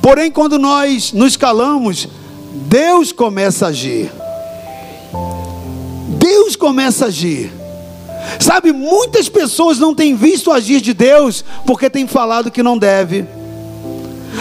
Porém, 0.00 0.30
quando 0.30 0.58
nós 0.58 1.12
nos 1.12 1.36
calamos, 1.36 2.08
Deus 2.68 3.12
começa 3.12 3.66
a 3.66 3.68
agir. 3.68 4.10
Deus 6.18 6.56
começa 6.56 7.04
a 7.04 7.08
agir. 7.08 7.52
Sabe, 8.40 8.72
muitas 8.72 9.28
pessoas 9.28 9.78
não 9.78 9.94
têm 9.94 10.14
visto 10.14 10.50
agir 10.50 10.80
de 10.80 10.92
Deus 10.92 11.44
porque 11.66 11.88
têm 11.88 12.06
falado 12.06 12.50
que 12.50 12.62
não 12.62 12.76
deve. 12.76 13.24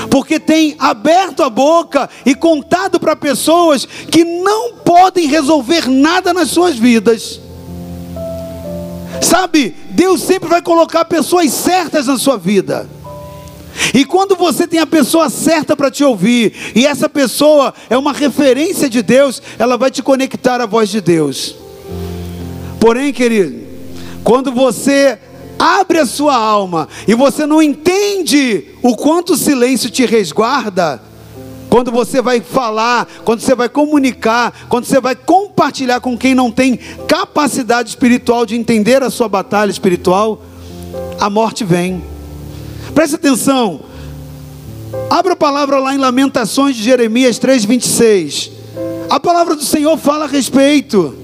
Porque 0.10 0.40
tem 0.40 0.76
aberto 0.80 1.44
a 1.44 1.50
boca 1.50 2.10
e 2.26 2.34
contado 2.34 3.00
para 3.00 3.16
pessoas 3.16 3.86
que 3.86 4.24
não 4.24 4.74
podem 4.74 5.28
resolver 5.28 5.88
nada 5.88 6.34
nas 6.34 6.50
suas 6.50 6.76
vidas. 6.76 7.40
Sabe, 9.22 9.76
Deus 9.92 10.22
sempre 10.22 10.50
vai 10.50 10.62
colocar 10.62 11.06
pessoas 11.06 11.52
certas 11.52 12.08
na 12.08 12.18
sua 12.18 12.38
vida. 12.38 12.90
E 13.94 14.04
quando 14.04 14.36
você 14.36 14.68
tem 14.68 14.80
a 14.80 14.88
pessoa 14.88 15.30
certa 15.30 15.76
para 15.76 15.92
te 15.92 16.04
ouvir, 16.04 16.74
e 16.76 16.86
essa 16.86 17.08
pessoa 17.08 17.74
é 17.90 17.98
uma 17.98 18.12
referência 18.12 18.90
de 18.90 19.02
Deus, 19.02 19.42
ela 19.58 19.78
vai 19.78 19.92
te 19.92 20.02
conectar 20.02 20.60
à 20.60 20.66
voz 20.66 20.90
de 20.90 21.00
Deus. 21.00 21.56
Porém, 22.80 23.14
querido, 23.14 23.62
quando 24.24 24.52
você 24.52 25.20
abre 25.58 26.00
a 26.00 26.06
sua 26.06 26.36
alma 26.36 26.90
e 27.08 27.14
você 27.14 27.46
não 27.46 27.62
entende 27.62 28.66
o 28.82 28.96
quanto 28.96 29.34
o 29.34 29.38
silêncio 29.38 29.90
te 29.90 30.06
resguarda, 30.06 31.02
quando 31.72 31.90
você 31.90 32.22
vai 32.22 32.42
falar, 32.42 33.08
quando 33.24 33.40
você 33.40 33.56
vai 33.56 33.70
comunicar, 33.70 34.68
quando 34.68 34.84
você 34.84 35.00
vai 35.00 35.16
compartilhar 35.16 36.02
com 36.02 36.18
quem 36.18 36.36
não 36.36 36.52
tem 36.52 36.78
capacidade 37.08 37.88
espiritual 37.88 38.46
de 38.46 38.58
entender 38.58 39.02
a 39.02 39.10
sua 39.10 39.30
batalha 39.30 39.72
espiritual, 39.72 40.42
a 41.18 41.30
morte 41.30 41.64
vem. 41.64 42.04
Preste 42.94 43.16
atenção. 43.16 43.80
Abra 45.10 45.32
a 45.32 45.38
palavra 45.38 45.80
lá 45.80 45.96
em 45.96 45.98
Lamentações 45.98 46.76
de 46.76 46.84
Jeremias 46.84 47.40
3:26. 47.40 48.52
A 49.10 49.18
palavra 49.18 49.56
do 49.56 49.64
Senhor 49.64 49.98
fala 49.98 50.26
a 50.26 50.28
respeito 50.28 51.16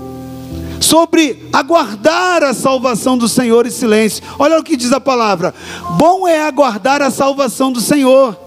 sobre 0.80 1.50
aguardar 1.52 2.42
a 2.44 2.54
salvação 2.54 3.18
do 3.18 3.28
Senhor 3.28 3.68
em 3.68 3.72
silêncio. 3.72 4.24
Olha 4.40 4.58
o 4.58 4.64
que 4.64 4.78
diz 4.78 4.94
a 4.94 5.02
palavra: 5.02 5.54
bom 5.98 6.26
é 6.26 6.42
aguardar 6.44 7.02
a 7.02 7.12
salvação 7.12 7.70
do 7.70 7.82
Senhor. 7.82 8.47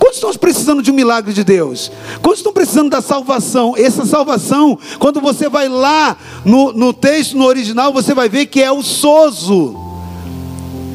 Quantos 0.00 0.16
estão 0.16 0.32
precisando 0.32 0.82
de 0.82 0.90
um 0.90 0.94
milagre 0.94 1.34
de 1.34 1.44
Deus? 1.44 1.92
Quantos 2.22 2.38
estão 2.38 2.54
precisando 2.54 2.88
da 2.88 3.02
salvação? 3.02 3.74
Essa 3.76 4.06
salvação, 4.06 4.78
quando 4.98 5.20
você 5.20 5.46
vai 5.46 5.68
lá 5.68 6.16
no, 6.42 6.72
no 6.72 6.94
texto, 6.94 7.36
no 7.36 7.44
original, 7.44 7.92
você 7.92 8.14
vai 8.14 8.26
ver 8.26 8.46
que 8.46 8.62
é 8.62 8.72
o 8.72 8.82
sozo, 8.82 9.76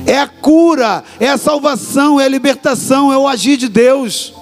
é 0.07 0.17
a 0.17 0.27
cura, 0.27 1.03
é 1.19 1.29
a 1.29 1.37
salvação, 1.37 2.19
é 2.19 2.25
a 2.25 2.27
libertação, 2.27 3.13
é 3.13 3.17
o 3.17 3.27
agir 3.27 3.57
de 3.57 3.69
Deus, 3.69 4.33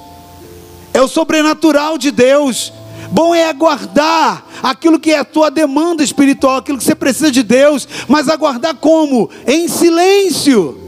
é 0.93 1.01
o 1.01 1.09
sobrenatural 1.09 1.97
de 1.97 2.09
Deus. 2.09 2.71
Bom 3.11 3.35
é 3.35 3.49
aguardar 3.49 4.45
aquilo 4.63 4.97
que 4.97 5.11
é 5.11 5.19
a 5.19 5.25
tua 5.25 5.51
demanda 5.51 6.01
espiritual, 6.01 6.55
aquilo 6.55 6.77
que 6.77 6.85
você 6.85 6.95
precisa 6.95 7.29
de 7.29 7.43
Deus, 7.43 7.85
mas 8.07 8.29
aguardar 8.29 8.75
como? 8.75 9.29
Em 9.45 9.67
silêncio. 9.67 10.82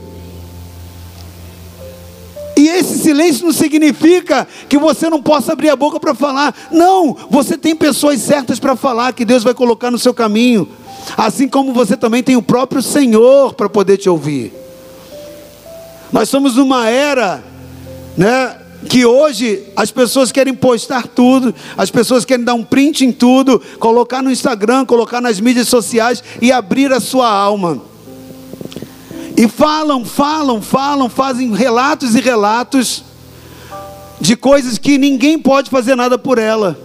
E 2.65 2.67
esse 2.67 2.97
silêncio 2.97 3.45
não 3.45 3.53
significa 3.53 4.47
que 4.67 4.75
você 4.79 5.07
não 5.07 5.21
possa 5.21 5.53
abrir 5.53 5.69
a 5.69 5.75
boca 5.75 5.99
para 5.99 6.15
falar. 6.15 6.51
Não, 6.71 7.15
você 7.29 7.55
tem 7.55 7.75
pessoas 7.75 8.19
certas 8.21 8.59
para 8.59 8.75
falar 8.75 9.13
que 9.13 9.23
Deus 9.23 9.43
vai 9.43 9.53
colocar 9.53 9.91
no 9.91 9.99
seu 9.99 10.15
caminho. 10.15 10.67
Assim 11.15 11.47
como 11.47 11.71
você 11.73 11.95
também 11.95 12.23
tem 12.23 12.35
o 12.35 12.41
próprio 12.41 12.81
Senhor 12.81 13.53
para 13.53 13.69
poder 13.69 13.97
te 13.97 14.09
ouvir. 14.09 14.51
Nós 16.11 16.27
somos 16.27 16.55
numa 16.55 16.89
era, 16.89 17.43
né, 18.17 18.57
que 18.89 19.05
hoje 19.05 19.61
as 19.75 19.91
pessoas 19.91 20.31
querem 20.31 20.55
postar 20.55 21.05
tudo, 21.05 21.53
as 21.77 21.91
pessoas 21.91 22.25
querem 22.25 22.43
dar 22.43 22.55
um 22.55 22.63
print 22.63 23.05
em 23.05 23.11
tudo, 23.11 23.61
colocar 23.77 24.23
no 24.23 24.31
Instagram, 24.31 24.85
colocar 24.85 25.21
nas 25.21 25.39
mídias 25.39 25.67
sociais 25.67 26.23
e 26.41 26.51
abrir 26.51 26.91
a 26.91 26.99
sua 26.99 27.29
alma. 27.29 27.79
E 29.37 29.47
falam, 29.47 30.05
falam, 30.05 30.61
falam, 30.61 31.09
fazem 31.09 31.53
relatos 31.53 32.15
e 32.15 32.21
relatos 32.21 33.03
de 34.19 34.35
coisas 34.35 34.77
que 34.77 34.97
ninguém 34.97 35.37
pode 35.37 35.69
fazer 35.69 35.95
nada 35.95 36.17
por 36.17 36.37
ela. 36.37 36.79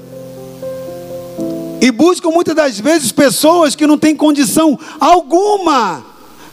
E 1.80 1.90
buscam 1.90 2.30
muitas 2.30 2.54
das 2.54 2.78
vezes 2.78 3.12
pessoas 3.12 3.74
que 3.74 3.86
não 3.86 3.96
têm 3.96 4.14
condição 4.16 4.78
alguma 4.98 6.04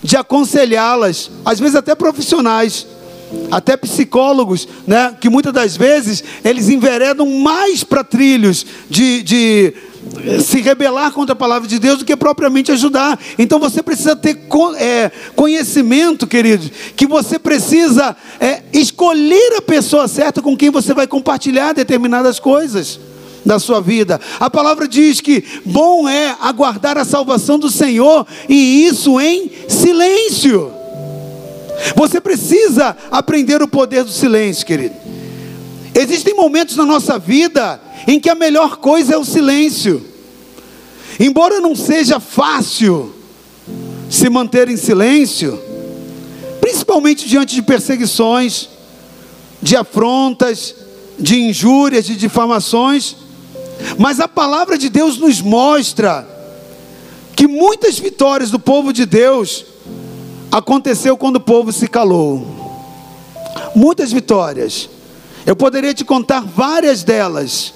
de 0.01 0.15
aconselhá-las, 0.15 1.31
às 1.43 1.59
vezes 1.59 1.75
até 1.75 1.95
profissionais, 1.95 2.87
até 3.51 3.75
psicólogos, 3.75 4.67
né, 4.85 5.15
que 5.19 5.29
muitas 5.29 5.51
das 5.51 5.75
vezes 5.75 6.23
eles 6.45 6.69
enveredam 6.69 7.27
mais 7.39 7.83
para 7.83 8.03
trilhos 8.03 8.65
de, 8.89 9.21
de 9.23 9.73
se 10.43 10.61
rebelar 10.61 11.11
contra 11.11 11.33
a 11.33 11.35
palavra 11.35 11.67
de 11.67 11.79
Deus 11.79 11.99
do 11.99 12.05
que 12.05 12.15
propriamente 12.15 12.71
ajudar. 12.71 13.19
Então 13.37 13.59
você 13.59 13.81
precisa 13.81 14.15
ter 14.15 14.37
é, 14.77 15.11
conhecimento, 15.35 16.27
queridos, 16.27 16.71
que 16.95 17.05
você 17.05 17.39
precisa 17.39 18.15
é, 18.39 18.63
escolher 18.73 19.57
a 19.57 19.61
pessoa 19.61 20.07
certa 20.07 20.41
com 20.41 20.55
quem 20.55 20.69
você 20.69 20.93
vai 20.93 21.07
compartilhar 21.07 21.73
determinadas 21.73 22.39
coisas 22.39 22.99
da 23.45 23.59
sua 23.59 23.79
vida. 23.79 24.19
A 24.39 24.49
palavra 24.49 24.87
diz 24.87 25.21
que 25.21 25.43
bom 25.65 26.07
é 26.07 26.35
aguardar 26.41 26.97
a 26.97 27.05
salvação 27.05 27.57
do 27.57 27.69
Senhor 27.69 28.27
e 28.47 28.85
isso 28.85 29.19
em 29.19 29.49
silêncio. 29.67 30.71
Você 31.95 32.19
precisa 32.19 32.97
aprender 33.11 33.61
o 33.61 33.67
poder 33.67 34.03
do 34.03 34.11
silêncio, 34.11 34.65
querido. 34.65 35.06
Existem 35.97 36.35
momentos 36.35 36.75
na 36.75 36.85
nossa 36.85 37.17
vida 37.17 37.81
em 38.07 38.19
que 38.19 38.29
a 38.29 38.35
melhor 38.35 38.77
coisa 38.77 39.15
é 39.15 39.17
o 39.17 39.25
silêncio. 39.25 40.05
Embora 41.19 41.59
não 41.59 41.75
seja 41.75 42.19
fácil 42.19 43.15
se 44.07 44.29
manter 44.29 44.69
em 44.69 44.77
silêncio, 44.77 45.59
principalmente 46.61 47.27
diante 47.27 47.55
de 47.55 47.63
perseguições, 47.63 48.69
de 49.59 49.75
afrontas, 49.75 50.75
de 51.17 51.41
injúrias, 51.41 52.05
de 52.05 52.15
difamações, 52.15 53.15
mas 53.97 54.19
a 54.19 54.27
palavra 54.27 54.77
de 54.77 54.89
Deus 54.89 55.17
nos 55.17 55.41
mostra 55.41 56.27
que 57.35 57.47
muitas 57.47 57.97
vitórias 57.97 58.51
do 58.51 58.59
povo 58.59 58.93
de 58.93 59.03
Deus 59.03 59.65
aconteceu 60.51 61.17
quando 61.17 61.37
o 61.37 61.41
povo 61.41 61.73
se 61.73 61.87
calou. 61.87 62.45
Muitas 63.75 64.11
vitórias. 64.11 64.89
Eu 65.47 65.55
poderia 65.55 65.93
te 65.93 66.03
contar 66.03 66.41
várias 66.41 67.05
delas. 67.05 67.73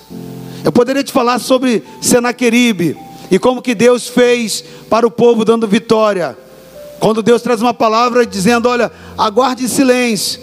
Eu 0.62 0.73
poderia 0.73 1.01
te 1.05 1.13
falar 1.13 1.39
sobre 1.39 1.81
Senaqueribe 2.01 2.97
e 3.31 3.39
como 3.39 3.62
que 3.62 3.73
Deus 3.73 4.10
fez 4.10 4.62
para 4.89 5.07
o 5.07 5.10
povo 5.10 5.45
dando 5.45 5.65
vitória. 5.65 6.38
Quando 6.99 7.23
Deus 7.23 7.41
traz 7.41 7.62
uma 7.62 7.73
palavra 7.73 8.25
dizendo, 8.25 8.67
olha, 8.67 8.91
aguarde 9.17 9.63
em 9.63 9.69
silêncio. 9.69 10.41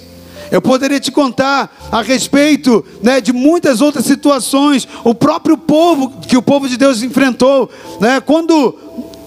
Eu 0.51 0.63
poderia 0.63 0.99
te 0.99 1.13
contar 1.13 1.71
a 1.93 2.01
respeito 2.01 2.83
né, 3.03 3.21
de 3.21 3.35
muitas 3.35 3.83
outras 3.83 4.07
situações, 4.07 4.89
o 5.05 5.15
próprio 5.15 5.59
povo 5.59 6.11
que 6.23 6.35
o 6.35 6.41
povo 6.41 6.67
de 6.67 6.79
Deus 6.79 7.03
enfrentou, 7.03 7.69
né, 8.01 8.23
quando, 8.23 8.73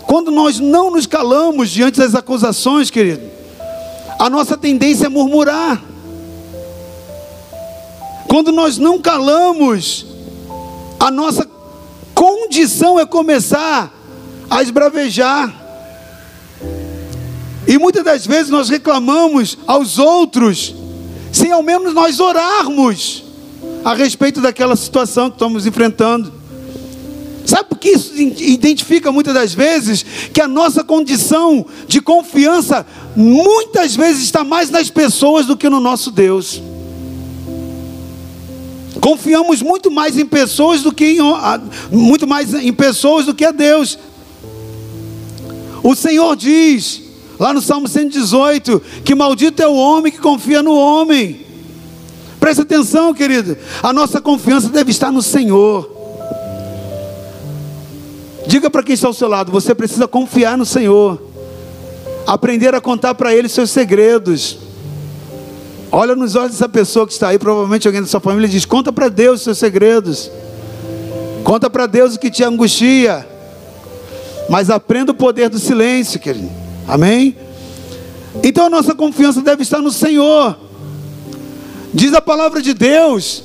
quando 0.07 0.31
nós 0.31 0.59
não 0.59 0.89
nos 0.89 1.05
calamos 1.05 1.69
diante 1.69 1.99
das 1.99 2.15
acusações, 2.15 2.89
querido, 2.89 3.21
a 4.17 4.27
nossa 4.27 4.57
tendência 4.57 5.05
é 5.05 5.09
murmurar. 5.09 5.90
Quando 8.27 8.51
nós 8.51 8.77
não 8.77 8.99
calamos, 8.99 10.05
a 10.99 11.10
nossa 11.10 11.47
condição 12.13 12.99
é 12.99 13.05
começar 13.05 13.91
a 14.49 14.62
esbravejar. 14.62 15.53
E 17.67 17.77
muitas 17.77 18.03
das 18.03 18.25
vezes 18.25 18.49
nós 18.49 18.69
reclamamos 18.69 19.57
aos 19.65 19.97
outros 19.97 20.75
sem 21.31 21.51
ao 21.51 21.63
menos 21.63 21.93
nós 21.93 22.19
orarmos 22.19 23.23
a 23.84 23.93
respeito 23.93 24.41
daquela 24.41 24.75
situação 24.75 25.29
que 25.29 25.36
estamos 25.36 25.65
enfrentando. 25.65 26.34
Sabe 27.45 27.69
por 27.69 27.79
que 27.79 27.89
isso 27.89 28.13
identifica 28.15 29.12
muitas 29.12 29.34
das 29.34 29.53
vezes 29.53 30.05
que 30.31 30.41
a 30.41 30.47
nossa 30.47 30.84
condição 30.84 31.65
de 31.88 32.01
confiança 32.01 32.86
muitas 33.15 33.95
vezes 33.95 34.23
está 34.23 34.43
mais 34.43 34.69
nas 34.69 34.89
pessoas 34.89 35.45
do 35.45 35.57
que 35.57 35.69
no 35.69 35.79
nosso 35.79 36.12
Deus. 36.12 36.62
Confiamos 39.01 39.63
muito 39.63 39.89
mais 39.89 40.15
em 40.15 40.25
pessoas 40.25 40.83
do 40.83 40.93
que 40.93 41.17
em, 41.17 41.19
muito 41.91 42.27
mais 42.27 42.53
em 42.53 42.71
pessoas 42.71 43.25
do 43.25 43.33
que 43.33 43.43
a 43.43 43.51
Deus. 43.51 43.97
O 45.83 45.95
Senhor 45.95 46.35
diz: 46.35 47.01
Lá 47.39 47.51
no 47.51 47.61
Salmo 47.61 47.87
118, 47.87 48.79
que 49.03 49.15
maldito 49.15 49.63
é 49.63 49.67
o 49.67 49.73
homem 49.73 50.11
que 50.11 50.19
confia 50.19 50.61
no 50.61 50.75
homem. 50.75 51.47
Presta 52.39 52.61
atenção, 52.61 53.11
querido. 53.13 53.57
A 53.81 53.91
nossa 53.91 54.21
confiança 54.21 54.69
deve 54.69 54.91
estar 54.91 55.11
no 55.11 55.23
Senhor. 55.23 55.89
Diga 58.45 58.69
para 58.69 58.83
quem 58.83 58.93
está 58.93 59.07
ao 59.07 59.13
seu 59.13 59.27
lado: 59.27 59.51
você 59.51 59.73
precisa 59.73 60.07
confiar 60.07 60.55
no 60.55 60.65
Senhor. 60.65 61.19
Aprender 62.27 62.75
a 62.75 62.81
contar 62.81 63.15
para 63.15 63.33
Ele 63.33 63.49
seus 63.49 63.71
segredos. 63.71 64.59
Olha 65.91 66.15
nos 66.15 66.36
olhos 66.36 66.51
dessa 66.51 66.69
pessoa 66.69 67.06
que 67.06 67.12
está 67.12 67.30
aí, 67.30 67.38
provavelmente 67.38 67.86
alguém 67.86 68.01
da 68.01 68.08
sua 68.08 68.21
família 68.21 68.47
diz: 68.47 68.63
conta 68.65 68.93
para 68.93 69.10
Deus 69.10 69.41
seus 69.41 69.58
segredos. 69.58 70.32
Conta 71.43 71.69
para 71.69 71.86
Deus 71.86 72.15
o 72.15 72.19
que 72.19 72.32
te 72.32 72.43
angustia. 72.43 73.27
Mas 74.49 74.69
aprenda 74.69 75.12
o 75.12 75.15
poder 75.15 75.49
do 75.49 75.60
silêncio, 75.60 76.19
querido. 76.19 76.49
Amém? 76.88 77.36
Então 78.43 78.67
a 78.67 78.69
nossa 78.69 78.95
confiança 78.95 79.41
deve 79.41 79.63
estar 79.63 79.80
no 79.80 79.91
Senhor. 79.91 80.58
Diz 81.93 82.13
a 82.13 82.21
palavra 82.21 82.62
de 82.62 82.73
Deus 82.73 83.43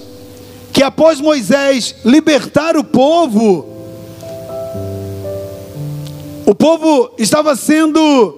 que 0.73 0.83
após 0.83 1.21
Moisés 1.21 1.97
libertar 2.05 2.77
o 2.77 2.85
povo, 2.85 3.67
o 6.45 6.55
povo 6.55 7.11
estava 7.19 7.57
sendo 7.57 8.35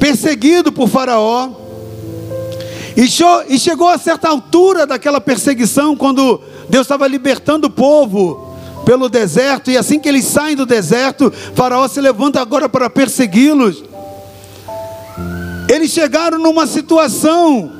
perseguido 0.00 0.72
por 0.72 0.88
Faraó, 0.88 1.50
e 3.48 3.58
chegou 3.60 3.88
a 3.88 3.96
certa 3.96 4.28
altura 4.28 4.84
daquela 4.84 5.20
perseguição, 5.20 5.94
quando 5.94 6.40
Deus 6.68 6.84
estava 6.84 7.06
libertando 7.06 7.68
o 7.68 7.70
povo 7.70 8.56
pelo 8.84 9.08
deserto, 9.08 9.70
e 9.70 9.78
assim 9.78 10.00
que 10.00 10.08
eles 10.08 10.24
saem 10.24 10.56
do 10.56 10.66
deserto, 10.66 11.32
Faraó 11.54 11.86
se 11.86 12.00
levanta 12.00 12.40
agora 12.40 12.68
para 12.68 12.90
persegui-los. 12.90 13.84
Eles 15.68 15.92
chegaram 15.92 16.40
numa 16.40 16.66
situação 16.66 17.70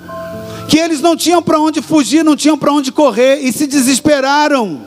que 0.69 0.79
eles 0.79 1.01
não 1.01 1.17
tinham 1.17 1.43
para 1.43 1.59
onde 1.59 1.83
fugir, 1.83 2.25
não 2.25 2.37
tinham 2.37 2.57
para 2.57 2.73
onde 2.73 2.93
correr 2.93 3.41
e 3.41 3.53
se 3.53 3.67
desesperaram. 3.67 4.83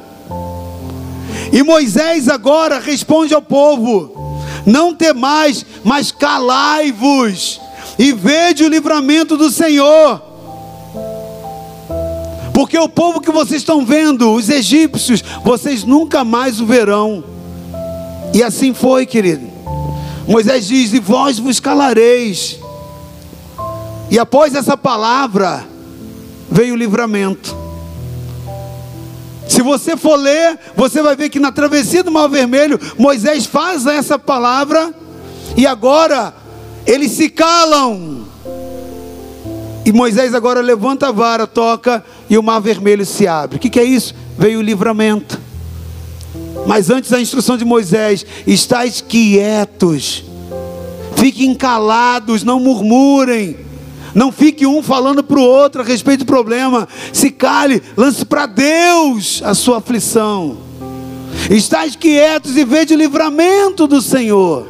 E 1.51 1.61
Moisés 1.61 2.29
agora 2.29 2.79
responde 2.79 3.33
ao 3.33 3.41
povo: 3.41 4.39
Não 4.65 4.95
temais, 4.95 5.65
mas 5.83 6.09
calai-vos 6.09 7.59
e 7.97 8.11
vede 8.13 8.63
o 8.63 8.69
livramento 8.69 9.37
do 9.37 9.49
Senhor. 9.49 10.21
Porque 12.53 12.77
o 12.77 12.89
povo 12.89 13.21
que 13.21 13.31
vocês 13.31 13.61
estão 13.61 13.85
vendo, 13.85 14.31
os 14.33 14.49
egípcios, 14.49 15.23
vocês 15.43 15.83
nunca 15.83 16.23
mais 16.23 16.59
o 16.59 16.65
verão. 16.65 17.23
E 18.33 18.43
assim 18.43 18.73
foi, 18.73 19.05
querido. 19.05 19.49
Moisés 20.27 20.67
diz: 20.67 20.93
E 20.93 20.99
vós 20.99 21.39
vos 21.39 21.59
calareis 21.59 22.61
e 24.11 24.19
após 24.19 24.53
essa 24.53 24.75
palavra, 24.75 25.65
veio 26.49 26.73
o 26.73 26.77
livramento. 26.77 27.55
Se 29.47 29.61
você 29.61 29.95
for 29.95 30.17
ler, 30.17 30.59
você 30.75 31.01
vai 31.01 31.15
ver 31.15 31.29
que 31.29 31.39
na 31.39 31.49
travessia 31.49 32.03
do 32.03 32.11
Mar 32.11 32.27
Vermelho, 32.27 32.77
Moisés 32.97 33.45
faz 33.45 33.85
essa 33.85 34.19
palavra, 34.19 34.93
e 35.55 35.65
agora 35.65 36.33
eles 36.85 37.11
se 37.11 37.29
calam. 37.29 38.25
E 39.85 39.91
Moisés 39.91 40.33
agora 40.33 40.61
levanta 40.61 41.07
a 41.07 41.11
vara, 41.11 41.47
toca, 41.47 42.03
e 42.29 42.37
o 42.37 42.43
Mar 42.43 42.59
Vermelho 42.59 43.05
se 43.05 43.27
abre. 43.27 43.57
O 43.57 43.59
que, 43.59 43.69
que 43.69 43.79
é 43.79 43.83
isso? 43.83 44.13
Veio 44.37 44.59
o 44.59 44.61
livramento. 44.61 45.39
Mas 46.67 46.89
antes 46.89 47.09
da 47.09 47.19
instrução 47.19 47.57
de 47.57 47.65
Moisés, 47.65 48.25
estáis 48.45 49.01
quietos, 49.01 50.23
fiquem 51.15 51.55
calados, 51.55 52.43
não 52.43 52.59
murmurem 52.59 53.71
não 54.13 54.31
fique 54.31 54.65
um 54.65 54.83
falando 54.83 55.23
para 55.23 55.39
o 55.39 55.43
outro 55.43 55.81
a 55.81 55.85
respeito 55.85 56.19
do 56.19 56.25
problema. 56.25 56.87
Se 57.13 57.31
cale, 57.31 57.81
lance 57.95 58.25
para 58.25 58.45
Deus 58.45 59.41
a 59.43 59.53
sua 59.53 59.77
aflição. 59.77 60.57
Estais 61.49 61.95
quietos 61.95 62.57
e 62.57 62.65
vede 62.65 62.93
o 62.93 62.97
livramento 62.97 63.87
do 63.87 64.01
Senhor. 64.01 64.67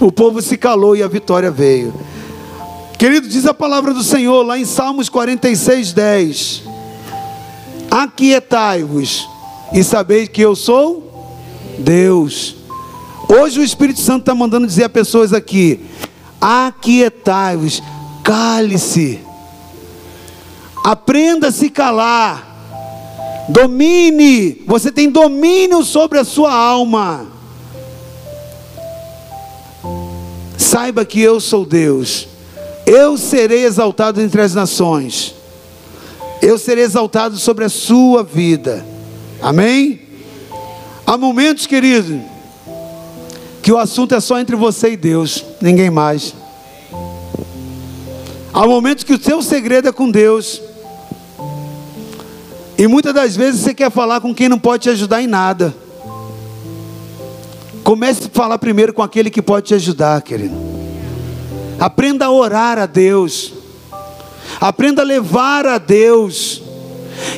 O 0.00 0.12
povo 0.12 0.40
se 0.40 0.56
calou 0.56 0.94
e 0.94 1.02
a 1.02 1.08
vitória 1.08 1.50
veio. 1.50 1.92
Querido, 2.98 3.28
diz 3.28 3.46
a 3.46 3.54
palavra 3.54 3.92
do 3.92 4.02
Senhor 4.02 4.42
lá 4.42 4.58
em 4.58 4.64
Salmos 4.64 5.08
46, 5.08 5.92
10. 5.92 6.62
Aquietai-vos 7.90 9.28
e 9.72 9.82
sabeis 9.82 10.28
que 10.28 10.40
eu 10.40 10.54
sou 10.54 11.32
Deus. 11.78 12.56
Hoje 13.28 13.60
o 13.60 13.64
Espírito 13.64 14.00
Santo 14.00 14.20
está 14.20 14.34
mandando 14.34 14.66
dizer 14.66 14.84
a 14.84 14.88
pessoas 14.88 15.32
aqui: 15.32 15.80
aquietai-vos 16.40 17.82
Cale-se. 18.28 19.20
Aprenda 20.84 21.48
a 21.48 21.52
se 21.52 21.70
calar. 21.70 22.46
Domine, 23.48 24.62
você 24.66 24.92
tem 24.92 25.08
domínio 25.08 25.82
sobre 25.82 26.18
a 26.18 26.24
sua 26.24 26.52
alma. 26.52 27.37
Saiba 30.68 31.02
que 31.02 31.18
eu 31.18 31.40
sou 31.40 31.64
Deus. 31.64 32.28
Eu 32.84 33.16
serei 33.16 33.64
exaltado 33.64 34.20
entre 34.20 34.42
as 34.42 34.52
nações. 34.52 35.34
Eu 36.42 36.58
serei 36.58 36.84
exaltado 36.84 37.38
sobre 37.38 37.64
a 37.64 37.70
sua 37.70 38.22
vida. 38.22 38.84
Amém? 39.40 39.98
Há 41.06 41.16
momentos, 41.16 41.66
querido, 41.66 42.20
que 43.62 43.72
o 43.72 43.78
assunto 43.78 44.14
é 44.14 44.20
só 44.20 44.38
entre 44.38 44.56
você 44.56 44.90
e 44.90 44.96
Deus, 44.98 45.42
ninguém 45.58 45.88
mais. 45.88 46.34
Há 48.52 48.66
momentos 48.66 49.04
que 49.04 49.14
o 49.14 49.24
seu 49.24 49.40
segredo 49.40 49.88
é 49.88 49.92
com 49.92 50.10
Deus. 50.10 50.60
E 52.76 52.86
muitas 52.86 53.14
das 53.14 53.34
vezes 53.34 53.62
você 53.62 53.72
quer 53.72 53.90
falar 53.90 54.20
com 54.20 54.34
quem 54.34 54.50
não 54.50 54.58
pode 54.58 54.82
te 54.82 54.90
ajudar 54.90 55.22
em 55.22 55.26
nada. 55.26 55.74
Comece 57.88 58.26
a 58.26 58.28
falar 58.28 58.58
primeiro 58.58 58.92
com 58.92 59.02
aquele 59.02 59.30
que 59.30 59.40
pode 59.40 59.68
te 59.68 59.74
ajudar, 59.74 60.20
querido. 60.20 60.54
Aprenda 61.80 62.26
a 62.26 62.30
orar 62.30 62.76
a 62.76 62.84
Deus. 62.84 63.54
Aprenda 64.60 65.00
a 65.00 65.04
levar 65.06 65.64
a 65.64 65.78
Deus. 65.78 66.60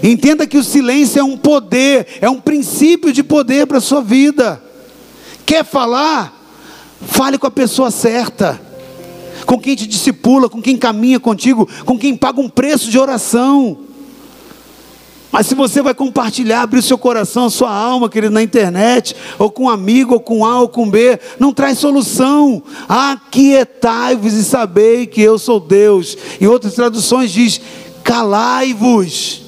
Entenda 0.03 0.49
que 0.49 0.59
o 0.59 0.65
silêncio 0.65 1.21
é 1.21 1.23
um 1.23 1.37
poder, 1.37 2.19
é 2.21 2.29
um 2.29 2.41
princípio 2.41 3.13
de 3.13 3.23
poder 3.23 3.65
para 3.69 3.79
a 3.79 3.81
sua 3.81 4.03
vida. 4.03 4.61
Quer 5.47 5.65
falar? 5.65 6.37
Fale 7.01 7.39
com 7.39 7.47
a 7.47 7.51
pessoa 7.53 7.93
certa, 7.93 8.61
com 9.47 9.57
quem 9.57 9.77
te 9.77 9.87
discipula, 9.87 10.49
com 10.49 10.61
quem 10.61 10.77
caminha 10.77 11.21
contigo, 11.21 11.69
com 11.85 11.97
quem 11.97 12.17
paga 12.17 12.41
um 12.41 12.49
preço 12.49 12.91
de 12.91 12.99
oração. 12.99 13.83
Mas 15.33 15.47
se 15.47 15.55
você 15.55 15.81
vai 15.81 15.95
compartilhar, 15.95 16.63
abrir 16.63 16.81
o 16.81 16.83
seu 16.83 16.99
coração, 16.99 17.47
a 17.47 17.51
sua 17.51 17.73
alma, 17.73 18.09
querido, 18.09 18.35
na 18.35 18.43
internet, 18.43 19.15
ou 19.39 19.51
com 19.51 19.65
um 19.65 19.69
amigo, 19.69 20.15
ou 20.15 20.21
com 20.21 20.45
A, 20.45 20.61
ou 20.61 20.69
com 20.69 20.91
B, 20.91 21.19
não 21.39 21.53
traz 21.53 21.79
solução. 21.79 22.63
Aquietai-vos 22.89 24.33
e 24.35 24.43
sabei 24.43 25.07
que 25.07 25.23
eu 25.23 25.39
sou 25.39 25.61
Deus. 25.61 26.17
Em 26.41 26.47
outras 26.47 26.75
traduções 26.75 27.31
diz: 27.31 27.61
calai-vos. 28.03 29.43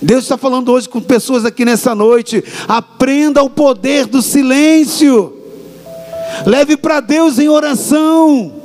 Deus 0.00 0.24
está 0.24 0.36
falando 0.36 0.72
hoje 0.72 0.88
com 0.88 1.00
pessoas 1.00 1.44
aqui 1.44 1.64
nessa 1.64 1.94
noite. 1.94 2.42
Aprenda 2.66 3.42
o 3.42 3.50
poder 3.50 4.06
do 4.06 4.22
silêncio. 4.22 5.34
Leve 6.46 6.76
para 6.76 7.00
Deus 7.00 7.38
em 7.38 7.48
oração. 7.48 8.55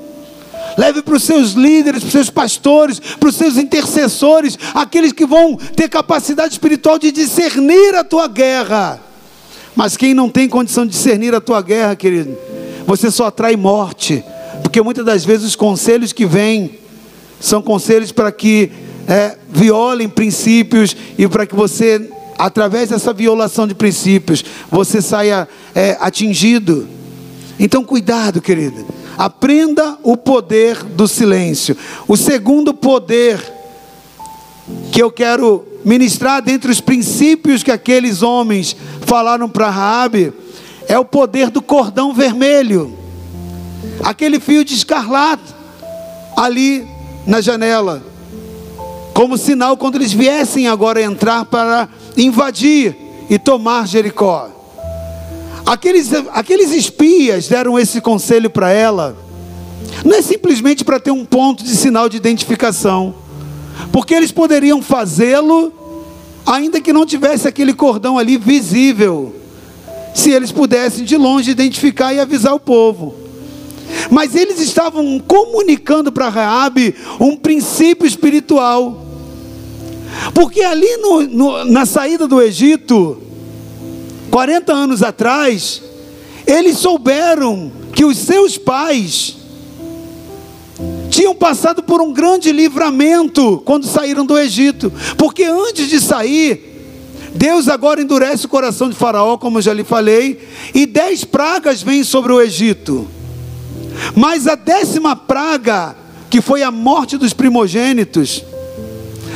Leve 0.78 1.02
para 1.02 1.16
os 1.16 1.24
seus 1.24 1.52
líderes, 1.52 2.02
para 2.02 2.08
os 2.08 2.12
seus 2.12 2.30
pastores, 2.30 3.00
para 3.00 3.30
os 3.30 3.36
seus 3.36 3.58
intercessores, 3.58 4.58
aqueles 4.74 5.12
que 5.12 5.26
vão 5.26 5.56
ter 5.56 5.90
capacidade 5.90 6.54
espiritual 6.54 6.98
de 6.98 7.12
discernir 7.12 7.96
a 7.96 8.04
tua 8.04 8.28
guerra. 8.28 9.00
Mas 9.76 9.96
quem 9.98 10.14
não 10.14 10.30
tem 10.30 10.50
condição 10.50 10.86
de 10.86 10.92
discernir 10.92 11.34
a 11.34 11.42
tua 11.42 11.62
guerra, 11.62 11.96
querido, 11.96 12.38
você 12.86 13.10
só 13.10 13.28
atrai 13.28 13.56
morte, 13.56 14.24
porque 14.62 14.82
muitas 14.82 15.06
das 15.06 15.24
vezes 15.24 15.48
os 15.48 15.56
conselhos 15.56 16.14
que 16.14 16.26
vêm 16.26 16.80
são 17.40 17.62
conselhos 17.62 18.12
para 18.12 18.32
que 18.32 18.72
é, 19.08 19.38
violem 19.50 20.08
princípios 20.08 20.96
e 21.18 21.28
para 21.28 21.46
que 21.46 21.56
você, 21.56 22.10
através 22.38 22.90
dessa 22.90 23.12
violação 23.14 23.68
de 23.68 23.74
princípios, 23.74 24.44
você 24.70 25.02
saia 25.02 25.48
é, 25.74 25.98
atingido. 26.00 26.88
Então, 27.60 27.84
cuidado, 27.84 28.42
querido. 28.42 28.86
Aprenda 29.18 29.98
o 30.04 30.16
poder 30.16 30.84
do 30.84 31.08
silêncio. 31.08 31.76
O 32.08 32.16
segundo 32.16 32.74
poder 32.74 33.40
que 34.92 35.02
eu 35.02 35.12
quero 35.12 35.66
ministrar 35.84 36.42
dentre 36.42 36.72
os 36.72 36.80
princípios 36.80 37.64
que 37.64 37.72
aqueles 37.72 38.22
homens 38.22 38.76
falaram 39.02 39.50
para 39.50 39.70
Raabe 39.70 40.34
é 40.88 40.98
o 40.98 41.06
poder 41.06 41.50
do 41.50 41.62
cordão 41.62 42.14
vermelho. 42.14 42.98
Aquele 44.04 44.40
fio 44.40 44.64
de 44.64 44.74
escarlate 44.74 45.54
ali 46.36 46.88
na 47.26 47.42
janela. 47.42 48.04
Como 49.14 49.38
sinal 49.38 49.78
quando 49.78 49.96
eles 49.96 50.14
viessem 50.14 50.68
agora 50.68 51.02
entrar 51.02 51.46
para 51.46 51.90
invadir 52.18 52.96
e 53.30 53.38
tomar 53.38 53.88
Jericó. 53.88 54.50
Aqueles, 55.66 56.12
aqueles 56.32 56.72
espias 56.72 57.48
deram 57.48 57.78
esse 57.78 58.02
conselho 58.02 58.50
para 58.50 58.72
ela, 58.72 59.16
não 60.04 60.16
é 60.16 60.22
simplesmente 60.22 60.84
para 60.84 61.00
ter 61.00 61.12
um 61.12 61.26
ponto 61.26 61.64
de 61.64 61.76
sinal 61.76 62.10
de 62.10 62.18
identificação, 62.18 63.16
porque 63.92 64.14
eles 64.14 64.32
poderiam 64.32 64.82
fazê-lo, 64.82 65.72
ainda 66.46 66.82
que 66.82 66.94
não 66.94 67.06
tivesse 67.06 67.48
aquele 67.48 67.74
cordão 67.74 68.18
ali 68.18 68.38
visível, 68.38 69.36
se 70.14 70.32
eles 70.32 70.52
pudessem 70.52 71.06
de 71.06 71.16
longe 71.16 71.52
identificar 71.52 72.14
e 72.14 72.20
avisar 72.20 72.54
o 72.54 72.60
povo. 72.60 73.16
Mas 74.10 74.36
eles 74.36 74.60
estavam 74.60 75.20
comunicando 75.20 76.12
para 76.12 76.30
Raabe 76.30 76.96
um 77.20 77.36
princípio 77.36 78.06
espiritual. 78.06 79.06
Porque 80.34 80.62
ali 80.62 80.98
no, 80.98 81.22
no, 81.22 81.66
na 81.66 81.86
saída 81.86 82.28
do 82.28 82.42
Egito, 82.42 83.22
40 84.32 84.72
anos 84.72 85.04
atrás, 85.04 85.82
eles 86.48 86.78
souberam 86.78 87.72
que 87.94 88.06
os 88.06 88.18
seus 88.18 88.58
pais 88.58 89.36
tinham 91.10 91.36
passado 91.36 91.84
por 91.84 92.02
um 92.02 92.14
grande 92.14 92.52
livramento 92.52 93.62
quando 93.66 93.86
saíram 93.86 94.26
do 94.26 94.40
Egito, 94.40 94.92
porque 95.18 95.44
antes 95.44 95.90
de 95.90 96.00
sair, 96.00 96.72
Deus 97.36 97.68
agora 97.68 98.02
endurece 98.02 98.46
o 98.46 98.50
coração 98.50 98.90
de 98.90 98.96
Faraó, 98.96 99.38
como 99.38 99.58
eu 99.58 99.62
já 99.62 99.74
lhe 99.74 99.84
falei, 99.84 100.48
e 100.74 100.86
dez 100.86 101.24
pragas 101.24 101.84
vêm 101.84 102.04
sobre 102.04 102.32
o 102.32 102.42
Egito. 102.42 103.08
Mas 104.16 104.48
a 104.48 104.56
décima 104.56 105.16
praga, 105.16 105.96
que 106.30 106.42
foi 106.42 106.64
a 106.64 106.72
morte 106.72 107.18
dos 107.18 107.34
primogênitos, 107.34 108.44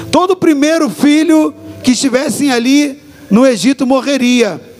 todo 0.10 0.36
primeiro 0.36 0.90
filho 0.90 1.54
que 1.84 1.92
estivessem 1.92 2.52
ali 2.52 3.02
no 3.30 3.46
Egito 3.46 3.86
morreria. 3.86 4.75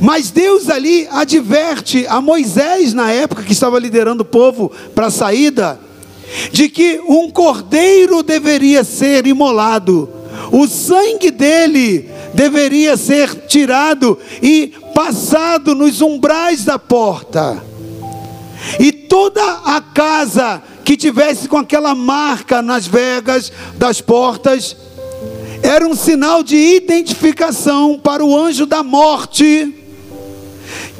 Mas 0.00 0.30
Deus 0.30 0.68
ali 0.68 1.08
adverte 1.10 2.06
a 2.08 2.20
Moisés, 2.20 2.94
na 2.94 3.10
época 3.10 3.42
que 3.42 3.52
estava 3.52 3.78
liderando 3.78 4.22
o 4.22 4.26
povo 4.26 4.70
para 4.94 5.06
a 5.06 5.10
saída, 5.10 5.80
de 6.52 6.68
que 6.68 7.00
um 7.08 7.30
cordeiro 7.30 8.22
deveria 8.22 8.84
ser 8.84 9.26
imolado, 9.26 10.08
o 10.52 10.68
sangue 10.68 11.30
dele 11.30 12.08
deveria 12.32 12.96
ser 12.96 13.46
tirado 13.46 14.18
e 14.40 14.72
passado 14.94 15.74
nos 15.74 16.00
umbrais 16.00 16.64
da 16.64 16.78
porta, 16.78 17.62
e 18.78 18.92
toda 18.92 19.42
a 19.64 19.80
casa 19.80 20.62
que 20.84 20.96
tivesse 20.96 21.48
com 21.48 21.58
aquela 21.58 21.94
marca 21.94 22.62
nas 22.62 22.86
vegas 22.86 23.52
das 23.76 24.00
portas, 24.00 24.76
era 25.62 25.86
um 25.86 25.94
sinal 25.94 26.42
de 26.42 26.56
identificação 26.56 27.98
para 27.98 28.24
o 28.24 28.36
anjo 28.36 28.64
da 28.64 28.82
morte 28.82 29.74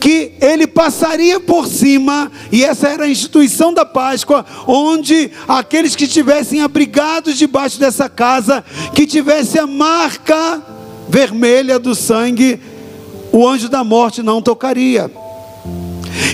que 0.09 0.33
ele 0.41 0.67
passaria 0.67 1.39
por 1.39 1.67
cima, 1.67 2.33
e 2.51 2.65
essa 2.65 2.89
era 2.89 3.05
a 3.05 3.11
instituição 3.11 3.75
da 3.75 3.85
Páscoa, 3.85 4.43
onde 4.67 5.31
aqueles 5.47 5.95
que 5.95 6.05
estivessem 6.05 6.63
abrigados 6.63 7.37
debaixo 7.37 7.79
dessa 7.79 8.09
casa, 8.09 8.65
que 8.95 9.07
tivesse 9.07 9.59
a 9.59 9.67
marca 9.67 10.63
vermelha 11.11 11.79
do 11.79 11.95
sangue, 11.95 12.59
o 13.31 13.47
anjo 13.47 13.69
da 13.69 13.85
morte 13.85 14.23
não 14.23 14.41
tocaria. 14.41 15.11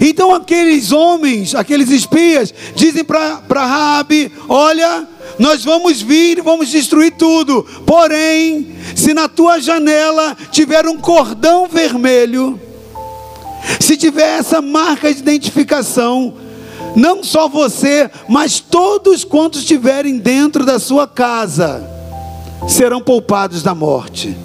Então 0.01 0.33
aqueles 0.33 0.93
homens, 0.93 1.53
aqueles 1.57 1.91
espias, 1.91 2.55
dizem 2.77 3.03
para 3.03 3.43
Raabe: 3.51 4.31
olha, 4.49 5.09
nós 5.37 5.65
vamos 5.65 6.01
vir 6.01 6.39
e 6.39 6.43
vamos 6.43 6.69
destruir 6.69 7.15
tudo. 7.17 7.67
Porém, 7.85 8.69
se 8.95 9.13
na 9.13 9.29
tua 9.29 9.59
janela 9.59 10.37
tiver 10.53 10.87
um 10.87 10.97
cordão 10.97 11.67
vermelho, 11.67 12.61
se 13.81 13.97
tiver 13.97 14.39
essa 14.39 14.61
marca 14.61 15.13
de 15.13 15.21
identificação, 15.21 16.35
não 16.97 17.23
só 17.23 17.49
você, 17.49 18.11
mas 18.29 18.61
todos 18.61 19.25
quantos 19.25 19.61
estiverem 19.61 20.19
dentro 20.19 20.65
da 20.65 20.79
sua 20.79 21.07
casa 21.07 21.89
serão 22.69 23.01
poupados 23.01 23.63
da 23.63 23.75
morte. 23.75 24.37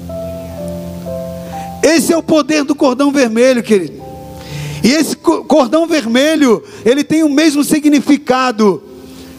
Esse 1.82 2.12
é 2.12 2.18
o 2.18 2.24
poder 2.24 2.64
do 2.64 2.76
cordão 2.76 3.12
vermelho, 3.12 3.64
querido. 3.64 4.00
E 4.84 4.92
esse 4.92 5.16
cordão 5.16 5.88
vermelho, 5.88 6.64
ele 6.86 7.04
tem 7.04 7.24
o 7.24 7.30
mesmo 7.30 7.64
significado 7.64 8.82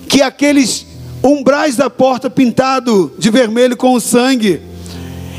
que 0.09 0.23
aqueles 0.23 0.87
umbrais 1.23 1.77
da 1.77 1.89
porta 1.89 2.29
pintado 2.29 3.13
de 3.19 3.31
vermelho 3.31 3.77
com 3.77 3.95
o 3.95 4.01
sangue. 4.01 4.61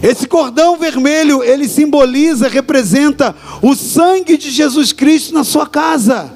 Esse 0.01 0.27
cordão 0.27 0.77
vermelho, 0.77 1.43
ele 1.43 1.67
simboliza, 1.67 2.47
representa 2.47 3.35
o 3.61 3.75
sangue 3.75 4.35
de 4.35 4.49
Jesus 4.49 4.91
Cristo 4.91 5.33
na 5.33 5.43
sua 5.43 5.67
casa. 5.67 6.31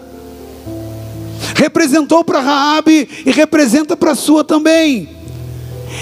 Representou 1.56 2.24
para 2.24 2.42
Raabe 2.42 3.10
e 3.26 3.32
representa 3.32 3.98
para 3.98 4.12
a 4.12 4.16
sua 4.16 4.44
também. 4.44 5.10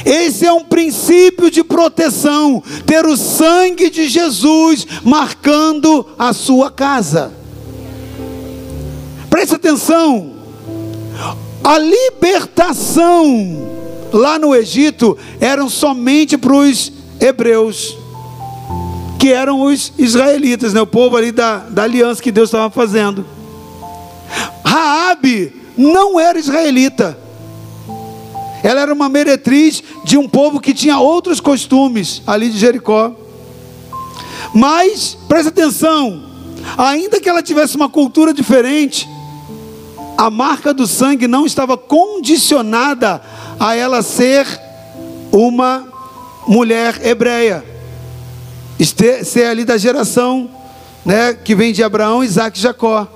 Esse 0.06 0.46
é 0.46 0.52
um 0.52 0.66
princípio 0.66 1.50
de 1.50 1.64
proteção, 1.64 2.62
ter 2.86 3.06
o 3.06 3.16
sangue 3.16 3.90
de 3.90 4.10
Jesus 4.10 4.86
marcando 5.04 6.06
a 6.18 6.34
sua 6.34 6.70
casa. 6.70 7.32
Preste 9.30 9.56
atenção, 9.56 10.34
a 11.64 11.78
libertação 11.80 13.70
lá 14.12 14.38
no 14.38 14.54
Egito 14.54 15.18
eram 15.40 15.70
somente 15.70 16.38
para 16.38 16.54
os 16.54 16.92
hebreus, 17.24 17.98
que 19.20 19.32
eram 19.32 19.62
os 19.62 19.94
israelitas, 19.98 20.74
né? 20.74 20.82
o 20.82 20.88
povo 20.88 21.16
ali 21.16 21.32
da, 21.32 21.60
da 21.60 21.84
aliança 21.84 22.22
que 22.22 22.32
Deus 22.32 22.50
estava 22.50 22.70
fazendo. 22.70 23.26
Raabe 24.66 25.54
não 25.78 26.20
era 26.20 26.38
israelita. 26.38 27.18
Ela 28.64 28.82
era 28.82 28.94
uma 28.94 29.10
meretriz 29.10 29.84
de 30.04 30.18
um 30.18 30.28
povo 30.28 30.60
que 30.60 30.74
tinha 30.74 31.00
outros 31.00 31.40
costumes 31.40 32.22
ali 32.26 32.50
de 32.50 32.58
Jericó. 32.58 33.14
Mas, 34.54 35.18
preste 35.28 35.50
atenção, 35.50 36.24
ainda 36.78 37.20
que 37.20 37.28
ela 37.28 37.42
tivesse 37.42 37.76
uma 37.76 37.90
cultura 37.90 38.34
diferente, 38.34 39.08
a 40.18 40.30
marca 40.30 40.74
do 40.74 40.86
sangue 40.86 41.28
não 41.28 41.46
estava 41.46 41.78
condicionada 41.78 43.22
a 43.60 43.76
ela 43.76 44.02
ser 44.02 44.46
uma 45.32 45.93
mulher 46.48 47.00
hebreia, 47.06 47.64
ser 49.24 49.46
ali 49.46 49.64
da 49.64 49.78
geração 49.78 50.50
né, 51.06 51.34
que 51.34 51.56
vem 51.56 51.74
de 51.74 51.84
Abraão, 51.84 52.24
Isaac 52.24 52.58
e 52.58 52.62
Jacó. 52.62 53.08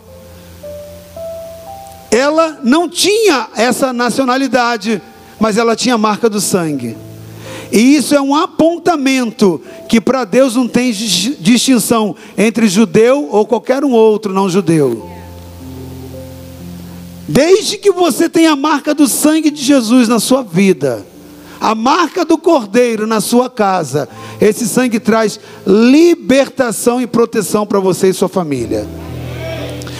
Ela 2.11 2.59
não 2.63 2.89
tinha 2.89 3.47
essa 3.55 3.91
nacionalidade, 3.91 5.01
mas 5.39 5.57
ela 5.57 5.75
tinha 5.75 5.95
a 5.95 5.97
marca 5.97 6.29
do 6.29 6.39
sangue. 6.39 6.95
E 7.71 7.95
isso 7.95 8.15
é 8.15 8.21
um 8.21 8.33
apontamento 8.33 9.61
que 9.89 9.99
para 9.99 10.23
Deus 10.23 10.55
não 10.55 10.67
tem 10.67 10.91
distinção 10.91 12.15
entre 12.37 12.67
judeu 12.67 13.27
ou 13.29 13.45
qualquer 13.45 13.83
um 13.83 13.91
outro 13.91 14.33
não 14.33 14.49
judeu. 14.49 15.09
Desde 17.27 17.77
que 17.77 17.91
você 17.91 18.29
tenha 18.29 18.53
a 18.53 18.55
marca 18.55 18.95
do 18.95 19.05
sangue 19.05 19.51
de 19.51 19.61
Jesus 19.61 20.07
na 20.07 20.17
sua 20.17 20.43
vida, 20.43 21.05
a 21.59 21.73
marca 21.73 22.23
do 22.23 22.37
cordeiro 22.37 23.07
na 23.07 23.21
sua 23.21 23.49
casa, 23.49 24.07
esse 24.39 24.67
sangue 24.67 24.99
traz 24.99 25.39
libertação 25.65 27.01
e 27.01 27.07
proteção 27.07 27.65
para 27.65 27.79
você 27.79 28.09
e 28.09 28.13
sua 28.13 28.29
família. 28.29 28.87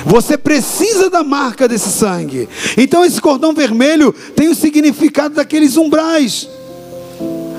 Você 0.06 0.38
precisa 0.38 1.10
da 1.10 1.24
marca 1.24 1.68
desse 1.68 1.90
sangue. 1.90 2.48
Então 2.78 3.04
esse 3.04 3.20
cordão 3.20 3.54
vermelho 3.54 4.14
tem 4.36 4.48
o 4.48 4.56
significado 4.56 5.36
daqueles 5.36 5.76
umbrais. 5.76 6.48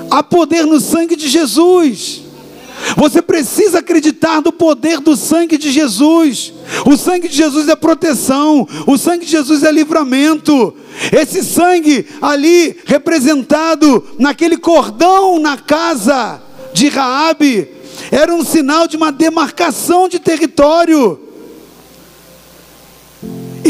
Há 0.09 0.23
poder 0.23 0.65
no 0.65 0.79
sangue 0.79 1.15
de 1.15 1.27
Jesus. 1.27 2.23
Você 2.95 3.21
precisa 3.21 3.79
acreditar 3.79 4.41
no 4.41 4.51
poder 4.51 4.99
do 4.99 5.15
sangue 5.15 5.57
de 5.57 5.71
Jesus. 5.71 6.53
O 6.85 6.97
sangue 6.97 7.27
de 7.27 7.35
Jesus 7.35 7.67
é 7.67 7.75
proteção, 7.75 8.67
o 8.85 8.97
sangue 8.97 9.25
de 9.25 9.31
Jesus 9.31 9.63
é 9.63 9.71
livramento. 9.71 10.73
Esse 11.11 11.43
sangue 11.43 12.05
ali 12.21 12.77
representado 12.85 14.05
naquele 14.17 14.57
cordão 14.57 15.39
na 15.39 15.57
casa 15.57 16.41
de 16.73 16.87
Raabe 16.89 17.67
era 18.11 18.33
um 18.33 18.43
sinal 18.43 18.87
de 18.87 18.97
uma 18.97 19.11
demarcação 19.11 20.07
de 20.07 20.19
território. 20.19 21.28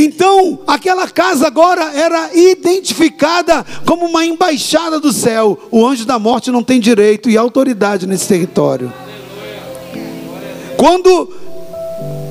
Então, 0.01 0.59
aquela 0.65 1.09
casa 1.09 1.45
agora 1.45 1.91
era 1.93 2.29
identificada 2.33 3.65
como 3.85 4.05
uma 4.05 4.25
embaixada 4.25 4.97
do 4.97 5.11
céu. 5.11 5.59
O 5.69 5.85
anjo 5.85 6.05
da 6.05 6.17
morte 6.17 6.49
não 6.51 6.63
tem 6.63 6.79
direito 6.79 7.29
e 7.29 7.37
autoridade 7.37 8.07
nesse 8.07 8.25
território. 8.25 8.93
Quando 10.77 11.33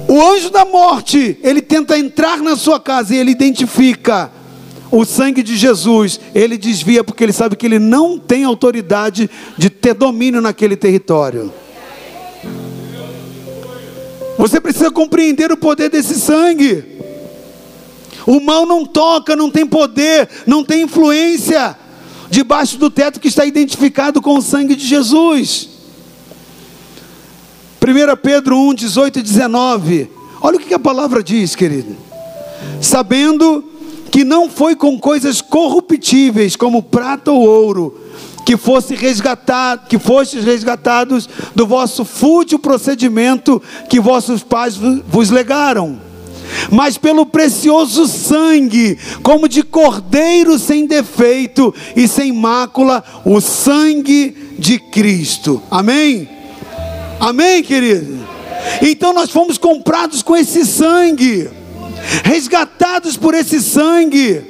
o 0.09 0.27
anjo 0.33 0.49
da 0.49 0.65
morte, 0.65 1.39
ele 1.43 1.61
tenta 1.61 1.99
entrar 1.99 2.39
na 2.39 2.57
sua 2.57 2.81
casa 2.81 3.15
e 3.15 3.19
ele 3.19 3.33
identifica 3.33 4.33
o 4.91 5.05
sangue 5.05 5.43
de 5.43 5.55
Jesus, 5.55 6.19
ele 6.35 6.57
desvia 6.57 7.05
porque 7.05 7.23
ele 7.23 7.35
sabe 7.35 7.55
que 7.55 7.67
ele 7.67 7.79
não 7.79 8.19
tem 8.19 8.45
autoridade 8.45 9.29
de 9.59 9.69
ter 9.69 9.93
domínio 9.93 10.41
naquele 10.41 10.75
território. 10.75 11.53
Você 14.39 14.59
precisa 14.59 14.91
compreender 14.91 15.53
o 15.53 15.57
poder 15.59 15.91
desse 15.91 16.15
sangue. 16.15 16.98
O 18.29 18.41
mal 18.41 18.67
não 18.67 18.85
toca, 18.85 19.35
não 19.35 19.51
tem 19.51 19.67
poder, 19.67 20.29
não 20.47 20.63
tem 20.63 20.83
influência 20.83 21.75
debaixo 22.29 22.77
do 22.77 22.91
teto 22.91 23.19
que 23.19 23.29
está 23.29 23.47
identificado 23.47 24.21
com 24.21 24.37
o 24.37 24.43
sangue 24.43 24.77
de 24.77 24.87
Jesus. 24.87 25.67
1 27.83 28.17
Pedro 28.23 28.59
1, 28.69 28.75
18 28.75 29.21
e 29.21 29.23
19. 29.23 30.11
Olha 30.43 30.59
o 30.59 30.61
que 30.61 30.75
a 30.75 30.79
palavra 30.79 31.23
diz, 31.23 31.57
querido. 31.57 31.97
Sabendo 32.83 33.65
que 34.11 34.25
não 34.25 34.51
foi 34.51 34.77
com 34.77 34.99
coisas 34.99 35.41
corruptíveis, 35.41 36.55
como 36.55 36.83
prata 36.83 37.33
ou 37.33 37.41
ouro, 37.41 37.99
que 38.45 38.59
fosse 38.59 38.95
resgatado, 38.95 39.89
que 39.89 39.99
fostes 39.99 40.45
resgatados 40.45 41.27
do 41.55 41.67
vosso 41.67 42.05
fútil 42.05 42.59
procedimento 42.59 43.63
que 43.89 43.99
vossos 43.99 44.43
pais 44.43 44.77
vos 44.77 45.31
legaram 45.31 46.08
mas 46.71 46.99
pelo 46.99 47.27
precioso 47.27 48.07
sangue, 48.07 48.99
como 49.23 49.49
de 49.49 49.63
cordeiro 49.63 50.59
sem 50.59 50.87
defeito 50.87 51.75
e 51.97 52.07
sem 52.09 52.33
mácula, 52.33 53.03
o 53.25 53.41
sangue 53.41 54.55
de 54.59 54.79
Cristo. 54.79 55.63
Amém? 55.71 56.29
Amém, 57.21 57.63
querido? 57.63 58.27
Então 58.83 59.13
nós 59.13 59.31
fomos 59.31 59.59
comprados 59.59 60.23
com 60.23 60.37
esse 60.37 60.65
sangue, 60.65 61.49
resgatados 62.25 63.17
por 63.17 63.35
esse 63.35 63.61
sangue. 63.61 64.43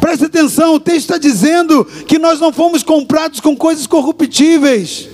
Preste 0.00 0.26
atenção, 0.26 0.74
o 0.74 0.80
texto 0.80 1.10
está 1.10 1.18
dizendo 1.18 1.84
que 2.06 2.18
nós 2.18 2.38
não 2.38 2.52
fomos 2.52 2.82
comprados 2.82 3.40
com 3.40 3.56
coisas 3.56 3.86
corruptíveis. 3.86 5.08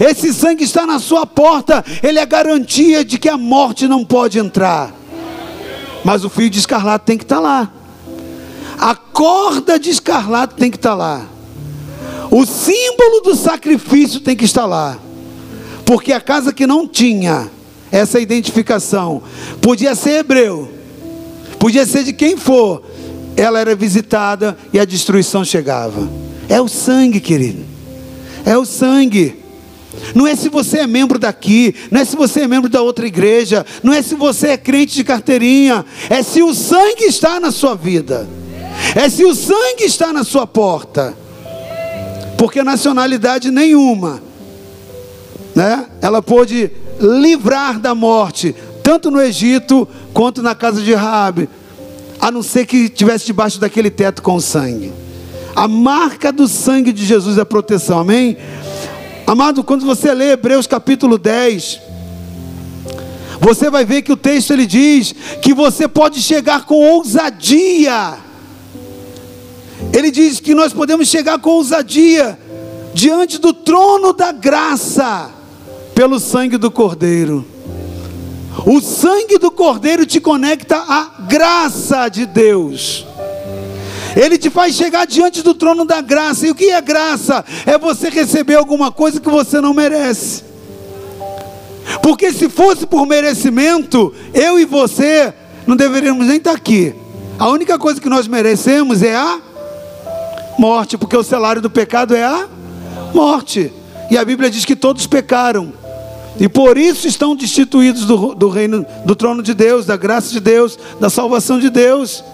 Esse 0.00 0.32
sangue 0.32 0.64
está 0.64 0.86
na 0.86 0.98
sua 0.98 1.26
porta, 1.26 1.84
ele 2.02 2.18
é 2.18 2.24
garantia 2.24 3.04
de 3.04 3.18
que 3.18 3.28
a 3.28 3.36
morte 3.36 3.86
não 3.86 4.04
pode 4.04 4.38
entrar. 4.38 4.95
Mas 6.06 6.24
o 6.24 6.30
fio 6.30 6.48
de 6.48 6.60
escarlate 6.60 7.04
tem 7.04 7.18
que 7.18 7.24
estar 7.24 7.34
tá 7.34 7.40
lá. 7.40 7.72
A 8.78 8.94
corda 8.94 9.76
de 9.76 9.90
escarlate 9.90 10.54
tem 10.54 10.70
que 10.70 10.76
estar 10.76 10.90
tá 10.90 10.94
lá. 10.94 11.26
O 12.30 12.46
símbolo 12.46 13.22
do 13.24 13.34
sacrifício 13.34 14.20
tem 14.20 14.36
que 14.36 14.44
estar 14.44 14.66
lá. 14.66 15.00
Porque 15.84 16.12
a 16.12 16.20
casa 16.20 16.52
que 16.52 16.64
não 16.64 16.86
tinha 16.86 17.50
essa 17.90 18.20
identificação, 18.20 19.20
podia 19.60 19.96
ser 19.96 20.20
hebreu, 20.20 20.70
podia 21.58 21.84
ser 21.84 22.04
de 22.04 22.12
quem 22.12 22.36
for, 22.36 22.84
ela 23.36 23.58
era 23.58 23.74
visitada 23.74 24.56
e 24.72 24.78
a 24.78 24.84
destruição 24.84 25.44
chegava. 25.44 26.08
É 26.48 26.60
o 26.60 26.68
sangue, 26.68 27.18
querido. 27.18 27.64
É 28.44 28.56
o 28.56 28.64
sangue. 28.64 29.42
Não 30.14 30.26
é 30.26 30.34
se 30.36 30.48
você 30.48 30.78
é 30.78 30.86
membro 30.86 31.18
daqui, 31.18 31.74
não 31.90 32.00
é 32.00 32.04
se 32.04 32.16
você 32.16 32.40
é 32.40 32.48
membro 32.48 32.68
da 32.68 32.82
outra 32.82 33.06
igreja, 33.06 33.64
não 33.82 33.92
é 33.92 34.02
se 34.02 34.14
você 34.14 34.48
é 34.48 34.56
crente 34.56 34.94
de 34.94 35.04
carteirinha, 35.04 35.84
é 36.08 36.22
se 36.22 36.42
o 36.42 36.54
sangue 36.54 37.04
está 37.04 37.40
na 37.40 37.50
sua 37.50 37.74
vida, 37.74 38.28
é 38.94 39.08
se 39.08 39.24
o 39.24 39.34
sangue 39.34 39.84
está 39.84 40.12
na 40.12 40.24
sua 40.24 40.46
porta, 40.46 41.16
porque 42.36 42.62
nacionalidade 42.62 43.50
nenhuma, 43.50 44.22
né? 45.54 45.86
Ela 46.02 46.20
pôde 46.20 46.70
livrar 47.00 47.78
da 47.78 47.94
morte, 47.94 48.54
tanto 48.82 49.10
no 49.10 49.20
Egito 49.20 49.88
quanto 50.12 50.42
na 50.42 50.54
casa 50.54 50.82
de 50.82 50.94
Raabe, 50.94 51.48
a 52.20 52.30
não 52.30 52.42
ser 52.42 52.66
que 52.66 52.76
estivesse 52.76 53.26
debaixo 53.26 53.58
daquele 53.58 53.90
teto 53.90 54.22
com 54.22 54.40
sangue. 54.40 54.92
A 55.54 55.66
marca 55.66 56.30
do 56.30 56.46
sangue 56.46 56.92
de 56.92 57.04
Jesus 57.04 57.38
é 57.38 57.44
proteção, 57.44 58.00
amém? 58.00 58.36
Amado, 59.26 59.64
quando 59.64 59.84
você 59.84 60.14
lê 60.14 60.30
Hebreus 60.32 60.68
capítulo 60.68 61.18
10, 61.18 61.80
você 63.40 63.68
vai 63.68 63.84
ver 63.84 64.02
que 64.02 64.12
o 64.12 64.16
texto 64.16 64.52
ele 64.52 64.66
diz 64.66 65.12
que 65.42 65.52
você 65.52 65.88
pode 65.88 66.22
chegar 66.22 66.64
com 66.64 66.76
ousadia. 66.76 68.18
Ele 69.92 70.12
diz 70.12 70.38
que 70.38 70.54
nós 70.54 70.72
podemos 70.72 71.08
chegar 71.08 71.40
com 71.40 71.50
ousadia 71.50 72.38
diante 72.94 73.38
do 73.38 73.52
trono 73.52 74.12
da 74.12 74.30
graça 74.30 75.30
pelo 75.92 76.20
sangue 76.20 76.56
do 76.56 76.70
Cordeiro. 76.70 77.44
O 78.64 78.80
sangue 78.80 79.38
do 79.38 79.50
Cordeiro 79.50 80.06
te 80.06 80.20
conecta 80.20 80.76
à 80.76 81.22
graça 81.28 82.08
de 82.08 82.26
Deus. 82.26 83.04
Ele 84.16 84.38
te 84.38 84.48
faz 84.48 84.74
chegar 84.74 85.06
diante 85.06 85.42
do 85.42 85.52
trono 85.52 85.84
da 85.84 86.00
graça. 86.00 86.46
E 86.46 86.50
o 86.50 86.54
que 86.54 86.70
é 86.70 86.80
graça? 86.80 87.44
É 87.66 87.76
você 87.76 88.08
receber 88.08 88.54
alguma 88.54 88.90
coisa 88.90 89.20
que 89.20 89.28
você 89.28 89.60
não 89.60 89.74
merece. 89.74 90.42
Porque 92.02 92.32
se 92.32 92.48
fosse 92.48 92.86
por 92.86 93.06
merecimento, 93.06 94.14
eu 94.32 94.58
e 94.58 94.64
você 94.64 95.34
não 95.66 95.76
deveríamos 95.76 96.26
nem 96.26 96.38
estar 96.38 96.52
aqui. 96.52 96.94
A 97.38 97.48
única 97.50 97.78
coisa 97.78 98.00
que 98.00 98.08
nós 98.08 98.26
merecemos 98.26 99.02
é 99.02 99.14
a 99.14 99.38
morte, 100.58 100.96
porque 100.96 101.16
o 101.16 101.22
salário 101.22 101.60
do 101.60 101.68
pecado 101.68 102.16
é 102.16 102.24
a 102.24 102.48
morte. 103.12 103.70
E 104.10 104.16
a 104.16 104.24
Bíblia 104.24 104.48
diz 104.48 104.64
que 104.64 104.74
todos 104.74 105.06
pecaram. 105.06 105.72
E 106.40 106.48
por 106.48 106.78
isso 106.78 107.06
estão 107.06 107.36
destituídos 107.36 108.06
do, 108.06 108.34
do 108.34 108.48
reino, 108.48 108.84
do 109.04 109.14
trono 109.14 109.42
de 109.42 109.52
Deus, 109.52 109.84
da 109.84 109.96
graça 109.96 110.32
de 110.32 110.40
Deus, 110.40 110.78
da 110.98 111.10
salvação 111.10 111.58
de 111.58 111.68
Deus, 111.68 112.24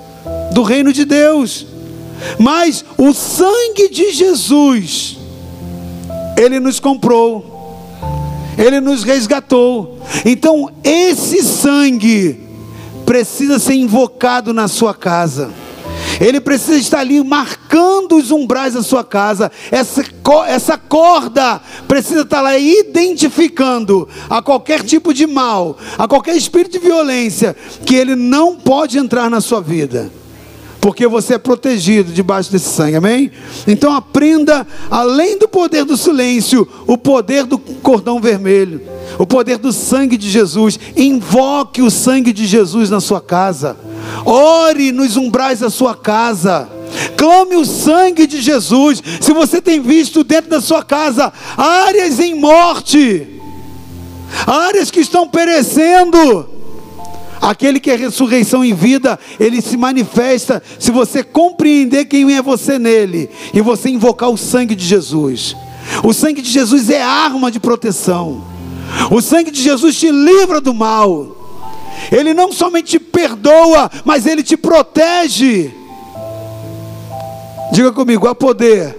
do 0.53 0.63
reino 0.63 0.93
de 0.93 1.05
Deus. 1.05 1.72
Mas 2.39 2.85
o 2.97 3.13
sangue 3.13 3.89
de 3.89 4.13
Jesus, 4.13 5.19
Ele 6.37 6.61
nos 6.61 6.81
comprou, 6.81 7.79
Ele 8.59 8.81
nos 8.81 9.03
resgatou. 9.03 10.01
Então, 10.25 10.71
esse 10.83 11.43
sangue 11.43 12.41
precisa 13.05 13.59
ser 13.59 13.75
invocado 13.75 14.53
na 14.53 14.69
sua 14.69 14.95
casa. 14.95 15.51
Ele 16.21 16.41
precisa 16.41 16.79
estar 16.79 17.01
ali 17.01 17.23
marcando 17.23 18.17
os 18.17 18.31
umbrais 18.31 18.75
da 18.75 18.83
sua 18.83 19.03
casa. 19.03 19.51
Essa, 19.71 20.05
essa 20.47 20.79
corda 20.79 21.61
precisa 21.89 22.23
estar 22.23 22.41
lá 22.41 22.57
identificando 22.59 24.09
a 24.29 24.41
qualquer 24.41 24.83
tipo 24.83 25.13
de 25.13 25.27
mal, 25.27 25.77
a 25.99 26.07
qualquer 26.07 26.37
espírito 26.37 26.73
de 26.73 26.79
violência, 26.79 27.57
que 27.85 27.95
ele 27.95 28.15
não 28.15 28.55
pode 28.57 28.99
entrar 28.99 29.29
na 29.31 29.41
sua 29.41 29.61
vida 29.61 30.11
porque 30.83 31.07
você 31.07 31.35
é 31.35 31.39
protegido 31.39 32.13
debaixo 32.13 32.51
desse 32.51 32.69
sangue, 32.69 32.97
amém? 32.97 33.31
Então 33.69 33.95
aprenda, 33.95 34.67
além 34.91 35.39
do 35.39 35.47
poder 35.47 35.85
do 35.85 35.97
silêncio, 35.97 36.67
o 36.89 36.99
poder 36.99 37.45
do 37.45 37.57
cordão 37.57 38.21
vermelho, 38.21 38.83
o 39.17 39.25
poder 39.25 39.59
do 39.59 39.73
sangue 39.73 40.17
de 40.17 40.29
Jesus. 40.29 40.81
Invoque 40.97 41.81
o 41.81 41.89
sangue 41.89 42.33
de 42.33 42.47
Jesus 42.47 42.91
na 42.91 43.01
sua 43.01 43.21
casa, 43.21 43.77
ore 44.27 44.91
nos 44.91 45.17
umbrais 45.17 45.61
da 45.61 45.71
sua 45.71 45.95
casa. 45.95 46.69
Clame 47.17 47.55
o 47.55 47.65
sangue 47.65 48.27
de 48.27 48.43
Jesus. 48.43 49.01
Se 49.21 49.33
você 49.33 49.63
tem 49.63 49.81
visto 49.81 50.25
dentro 50.25 50.51
da 50.51 50.61
sua 50.61 50.83
casa 50.83 51.33
áreas 51.57 52.19
em 52.19 52.35
morte, 52.35 53.41
áreas 54.45 54.91
que 54.91 54.99
estão 54.99 55.29
perecendo, 55.29 56.62
Aquele 57.43 57.81
que 57.81 57.91
é 57.91 57.97
ressurreição 57.97 58.65
em 58.65 58.73
vida, 58.73 59.19
ele 59.41 59.61
se 59.61 59.77
manifesta 59.77 60.63
se 60.79 60.93
você 60.93 61.25
compreender 61.25 62.05
quem 62.05 62.37
é 62.37 62.41
você 62.41 62.79
nele 62.79 63.29
e 63.53 63.61
você 63.61 63.91
invocar 63.91 64.31
o 64.31 64.39
sangue 64.39 64.77
de 64.77 64.85
Jesus. 64.85 65.57
O 66.05 66.13
sangue 66.13 66.41
de 66.41 66.49
Jesus 66.49 66.89
é 66.89 67.03
arma 67.03 67.51
de 67.51 67.59
proteção. 67.59 68.45
O 69.11 69.21
sangue 69.21 69.51
de 69.51 69.61
Jesus 69.61 69.99
te 69.99 70.09
livra 70.09 70.61
do 70.61 70.73
mal. 70.73 71.37
Ele 72.13 72.33
não 72.33 72.53
somente 72.53 72.91
te 72.93 73.01
perdoa, 73.01 73.91
mas 74.05 74.25
ele 74.25 74.45
te 74.45 74.57
protege. 74.57 75.73
Diga 77.73 77.91
comigo, 77.91 78.29
há 78.29 78.37
poder 78.37 78.97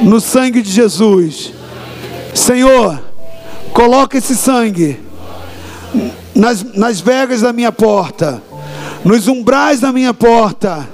no 0.00 0.18
sangue 0.18 0.62
de 0.62 0.70
Jesus. 0.70 1.52
Senhor, 2.32 3.02
coloca 3.74 4.16
esse 4.16 4.34
sangue 4.34 5.03
nas, 6.34 6.62
nas 6.74 7.00
vegas 7.00 7.40
da 7.40 7.52
minha 7.52 7.72
porta, 7.72 8.42
nos 9.04 9.28
umbrais 9.28 9.80
da 9.80 9.92
minha 9.92 10.12
porta. 10.12 10.88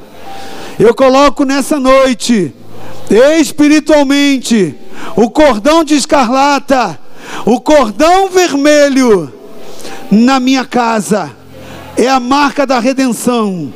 Eu 0.78 0.94
coloco 0.94 1.44
nessa 1.44 1.78
noite, 1.78 2.54
espiritualmente, 3.38 4.74
o 5.16 5.30
cordão 5.30 5.84
de 5.84 5.94
escarlata, 5.94 6.98
o 7.44 7.60
cordão 7.60 8.28
vermelho 8.28 9.32
na 10.10 10.40
minha 10.40 10.64
casa. 10.64 11.30
É 11.96 12.08
a 12.08 12.20
marca 12.20 12.66
da 12.66 12.78
redenção 12.78 13.72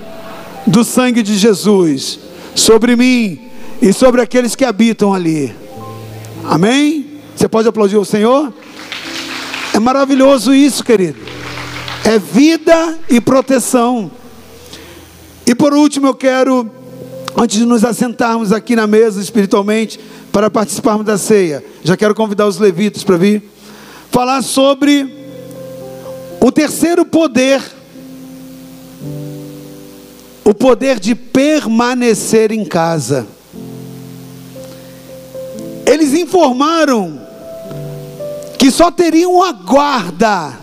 do 0.66 0.82
sangue 0.82 1.22
de 1.22 1.36
Jesus 1.36 2.18
sobre 2.54 2.96
mim 2.96 3.50
e 3.82 3.92
sobre 3.92 4.22
aqueles 4.22 4.54
que 4.54 4.64
habitam 4.64 5.12
ali. 5.12 5.54
Amém? 6.44 7.20
Você 7.34 7.48
pode 7.48 7.68
aplaudir 7.68 7.96
o 7.96 8.04
Senhor? 8.04 8.52
É 9.74 9.78
maravilhoso 9.78 10.54
isso, 10.54 10.82
querido 10.82 11.18
é 12.04 12.18
vida 12.18 12.98
e 13.08 13.20
proteção. 13.20 14.10
E 15.46 15.54
por 15.54 15.72
último, 15.72 16.06
eu 16.06 16.14
quero, 16.14 16.70
antes 17.36 17.58
de 17.58 17.64
nos 17.64 17.82
assentarmos 17.82 18.52
aqui 18.52 18.76
na 18.76 18.86
mesa 18.86 19.20
espiritualmente, 19.20 19.98
para 20.30 20.50
participarmos 20.50 21.06
da 21.06 21.16
ceia, 21.16 21.64
já 21.82 21.96
quero 21.96 22.14
convidar 22.14 22.46
os 22.46 22.58
levitas 22.58 23.02
para 23.02 23.16
vir, 23.16 23.42
falar 24.10 24.42
sobre 24.42 25.24
o 26.40 26.52
terceiro 26.52 27.04
poder, 27.06 27.62
o 30.44 30.52
poder 30.52 31.00
de 31.00 31.14
permanecer 31.14 32.52
em 32.52 32.64
casa. 32.64 33.26
Eles 35.86 36.12
informaram 36.12 37.23
que 38.64 38.70
só 38.70 38.90
teriam 38.90 39.42
a 39.42 39.52
guarda 39.52 40.58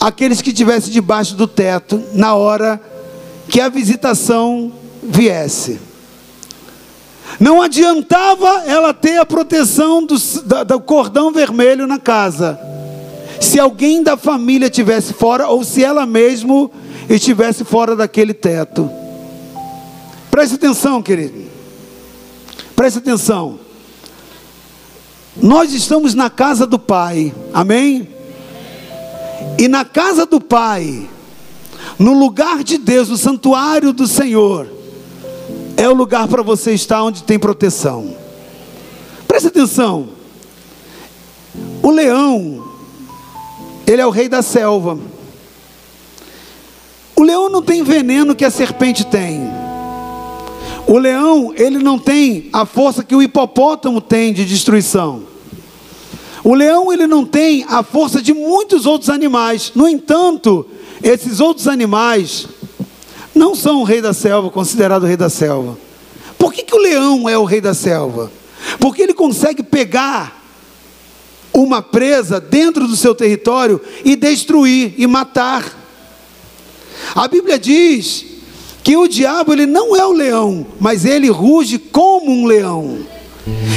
aqueles 0.00 0.40
que 0.40 0.48
estivessem 0.48 0.90
debaixo 0.90 1.34
do 1.34 1.46
teto 1.46 2.02
na 2.14 2.34
hora 2.34 2.80
que 3.50 3.60
a 3.60 3.68
visitação 3.68 4.72
viesse. 5.02 5.78
Não 7.38 7.60
adiantava 7.60 8.64
ela 8.64 8.94
ter 8.94 9.18
a 9.18 9.26
proteção 9.26 10.02
do, 10.06 10.14
do 10.64 10.80
cordão 10.80 11.30
vermelho 11.30 11.86
na 11.86 11.98
casa, 11.98 12.58
se 13.38 13.60
alguém 13.60 14.02
da 14.02 14.16
família 14.16 14.68
estivesse 14.68 15.12
fora 15.12 15.48
ou 15.48 15.62
se 15.62 15.84
ela 15.84 16.06
mesmo 16.06 16.72
estivesse 17.10 17.62
fora 17.62 17.94
daquele 17.94 18.32
teto. 18.32 18.90
Preste 20.30 20.54
atenção, 20.54 21.02
querido. 21.02 21.44
Preste 22.74 23.00
atenção. 23.00 23.69
Nós 25.42 25.72
estamos 25.72 26.14
na 26.14 26.28
casa 26.28 26.66
do 26.66 26.78
Pai, 26.78 27.34
amém? 27.52 28.08
E 29.58 29.68
na 29.68 29.84
casa 29.84 30.26
do 30.26 30.38
Pai, 30.38 31.08
no 31.98 32.12
lugar 32.12 32.62
de 32.62 32.76
Deus, 32.76 33.08
no 33.08 33.16
santuário 33.16 33.92
do 33.92 34.06
Senhor, 34.06 34.68
é 35.78 35.88
o 35.88 35.94
lugar 35.94 36.28
para 36.28 36.42
você 36.42 36.72
estar 36.72 37.02
onde 37.02 37.22
tem 37.22 37.38
proteção. 37.38 38.14
Preste 39.26 39.46
atenção. 39.46 40.10
O 41.82 41.90
leão, 41.90 42.62
ele 43.86 44.02
é 44.02 44.06
o 44.06 44.10
rei 44.10 44.28
da 44.28 44.42
selva. 44.42 44.98
O 47.16 47.22
leão 47.22 47.48
não 47.48 47.62
tem 47.62 47.82
veneno 47.82 48.34
que 48.34 48.44
a 48.44 48.50
serpente 48.50 49.06
tem. 49.06 49.40
O 50.86 50.98
leão, 50.98 51.54
ele 51.56 51.78
não 51.78 51.98
tem 51.98 52.50
a 52.52 52.66
força 52.66 53.02
que 53.02 53.14
o 53.14 53.22
hipopótamo 53.22 54.00
tem 54.02 54.32
de 54.34 54.44
destruição. 54.44 55.29
O 56.50 56.54
leão 56.56 56.92
ele 56.92 57.06
não 57.06 57.24
tem 57.24 57.64
a 57.68 57.80
força 57.80 58.20
de 58.20 58.34
muitos 58.34 58.84
outros 58.84 59.08
animais. 59.08 59.70
No 59.72 59.86
entanto, 59.86 60.66
esses 61.00 61.38
outros 61.38 61.68
animais 61.68 62.48
não 63.32 63.54
são 63.54 63.80
o 63.80 63.84
rei 63.84 64.02
da 64.02 64.12
selva, 64.12 64.50
considerado 64.50 65.04
o 65.04 65.06
rei 65.06 65.16
da 65.16 65.30
selva. 65.30 65.78
Por 66.36 66.52
que, 66.52 66.64
que 66.64 66.74
o 66.74 66.80
leão 66.80 67.28
é 67.28 67.38
o 67.38 67.44
rei 67.44 67.60
da 67.60 67.72
selva? 67.72 68.32
Porque 68.80 69.00
ele 69.00 69.14
consegue 69.14 69.62
pegar 69.62 70.44
uma 71.54 71.80
presa 71.80 72.40
dentro 72.40 72.88
do 72.88 72.96
seu 72.96 73.14
território 73.14 73.80
e 74.04 74.16
destruir 74.16 74.94
e 74.98 75.06
matar. 75.06 75.64
A 77.14 77.28
Bíblia 77.28 77.60
diz 77.60 78.26
que 78.82 78.96
o 78.96 79.06
diabo 79.06 79.52
ele 79.52 79.66
não 79.66 79.94
é 79.94 80.04
o 80.04 80.10
leão, 80.10 80.66
mas 80.80 81.04
ele 81.04 81.28
ruge 81.28 81.78
como 81.78 82.28
um 82.28 82.44
leão. 82.44 83.06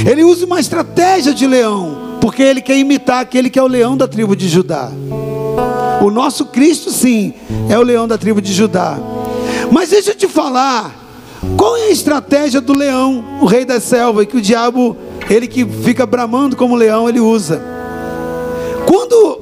Ele 0.08 0.24
usa 0.24 0.44
uma 0.44 0.60
estratégia 0.60 1.32
de 1.32 1.46
leão 1.46 2.04
porque 2.24 2.42
ele 2.42 2.62
quer 2.62 2.78
imitar 2.78 3.20
aquele 3.20 3.50
que 3.50 3.58
é 3.58 3.62
o 3.62 3.66
leão 3.66 3.98
da 3.98 4.08
tribo 4.08 4.34
de 4.34 4.48
Judá. 4.48 4.90
O 6.00 6.10
nosso 6.10 6.46
Cristo, 6.46 6.90
sim, 6.90 7.34
é 7.68 7.78
o 7.78 7.82
leão 7.82 8.08
da 8.08 8.16
tribo 8.16 8.40
de 8.40 8.50
Judá. 8.50 8.98
Mas 9.70 9.90
deixa 9.90 10.12
eu 10.12 10.14
te 10.14 10.26
falar, 10.26 10.94
qual 11.54 11.76
é 11.76 11.82
a 11.82 11.90
estratégia 11.90 12.62
do 12.62 12.72
leão, 12.72 13.22
o 13.42 13.44
rei 13.44 13.66
da 13.66 13.78
selva, 13.78 14.24
que 14.24 14.38
o 14.38 14.40
diabo, 14.40 14.96
ele 15.28 15.46
que 15.46 15.66
fica 15.66 16.06
bramando 16.06 16.56
como 16.56 16.74
leão, 16.74 17.10
ele 17.10 17.20
usa. 17.20 17.62
Quando 18.86 19.38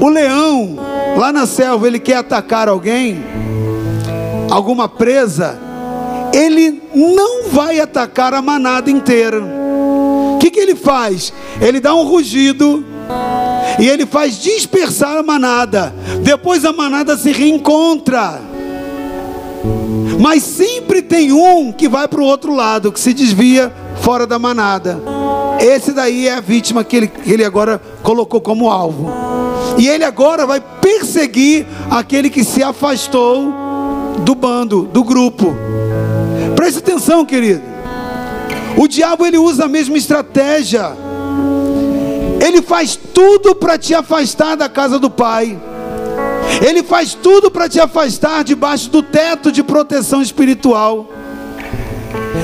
o 0.00 0.08
leão, 0.08 0.76
lá 1.16 1.32
na 1.32 1.46
selva, 1.46 1.86
ele 1.86 2.00
quer 2.00 2.16
atacar 2.16 2.68
alguém, 2.68 3.22
alguma 4.50 4.88
presa, 4.88 5.56
ele 6.32 6.82
não 6.92 7.44
vai 7.48 7.78
atacar 7.78 8.34
a 8.34 8.42
manada 8.42 8.90
inteira 8.90 9.57
o 10.38 10.40
que, 10.40 10.52
que 10.52 10.60
ele 10.60 10.76
faz? 10.76 11.32
Ele 11.60 11.80
dá 11.80 11.92
um 11.96 12.04
rugido 12.04 12.84
e 13.76 13.88
ele 13.88 14.06
faz 14.06 14.40
dispersar 14.40 15.16
a 15.16 15.22
manada. 15.22 15.92
Depois 16.22 16.64
a 16.64 16.72
manada 16.72 17.16
se 17.16 17.32
reencontra. 17.32 18.40
Mas 20.20 20.44
sempre 20.44 21.02
tem 21.02 21.32
um 21.32 21.72
que 21.72 21.88
vai 21.88 22.06
para 22.06 22.20
o 22.20 22.24
outro 22.24 22.54
lado, 22.54 22.92
que 22.92 23.00
se 23.00 23.12
desvia 23.12 23.72
fora 24.00 24.28
da 24.28 24.38
manada. 24.38 25.02
Esse 25.58 25.92
daí 25.92 26.28
é 26.28 26.34
a 26.34 26.40
vítima 26.40 26.84
que 26.84 26.96
ele, 26.96 27.08
que 27.08 27.32
ele 27.32 27.44
agora 27.44 27.82
colocou 28.04 28.40
como 28.40 28.70
alvo. 28.70 29.10
E 29.76 29.88
ele 29.88 30.04
agora 30.04 30.46
vai 30.46 30.60
perseguir 30.60 31.66
aquele 31.90 32.30
que 32.30 32.44
se 32.44 32.62
afastou 32.62 33.52
do 34.20 34.36
bando, 34.36 34.82
do 34.92 35.02
grupo. 35.02 35.52
Preste 36.54 36.78
atenção, 36.78 37.26
querido. 37.26 37.77
O 38.78 38.86
diabo 38.86 39.26
ele 39.26 39.36
usa 39.36 39.64
a 39.64 39.68
mesma 39.68 39.98
estratégia. 39.98 40.92
Ele 42.40 42.62
faz 42.62 42.94
tudo 42.94 43.52
para 43.54 43.76
te 43.76 43.92
afastar 43.92 44.56
da 44.56 44.68
casa 44.68 45.00
do 45.00 45.10
Pai. 45.10 45.58
Ele 46.64 46.84
faz 46.84 47.12
tudo 47.12 47.50
para 47.50 47.68
te 47.68 47.80
afastar 47.80 48.44
debaixo 48.44 48.88
do 48.88 49.02
teto 49.02 49.50
de 49.50 49.64
proteção 49.64 50.22
espiritual. 50.22 51.10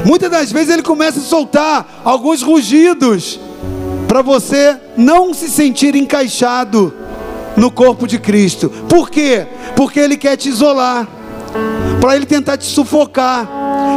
Muitas 0.04 0.28
das 0.28 0.50
vezes 0.50 0.70
ele 0.70 0.82
começa 0.82 1.20
a 1.20 1.22
soltar 1.22 2.02
alguns 2.04 2.42
rugidos 2.42 3.38
para 4.08 4.20
você 4.20 4.76
não 4.96 5.32
se 5.32 5.48
sentir 5.48 5.94
encaixado 5.94 6.92
no 7.56 7.70
corpo 7.70 8.08
de 8.08 8.18
Cristo. 8.18 8.68
Por 8.88 9.08
quê? 9.08 9.46
Porque 9.76 10.00
ele 10.00 10.16
quer 10.16 10.36
te 10.36 10.48
isolar, 10.48 11.08
para 12.00 12.16
ele 12.16 12.26
tentar 12.26 12.56
te 12.56 12.66
sufocar. 12.66 13.48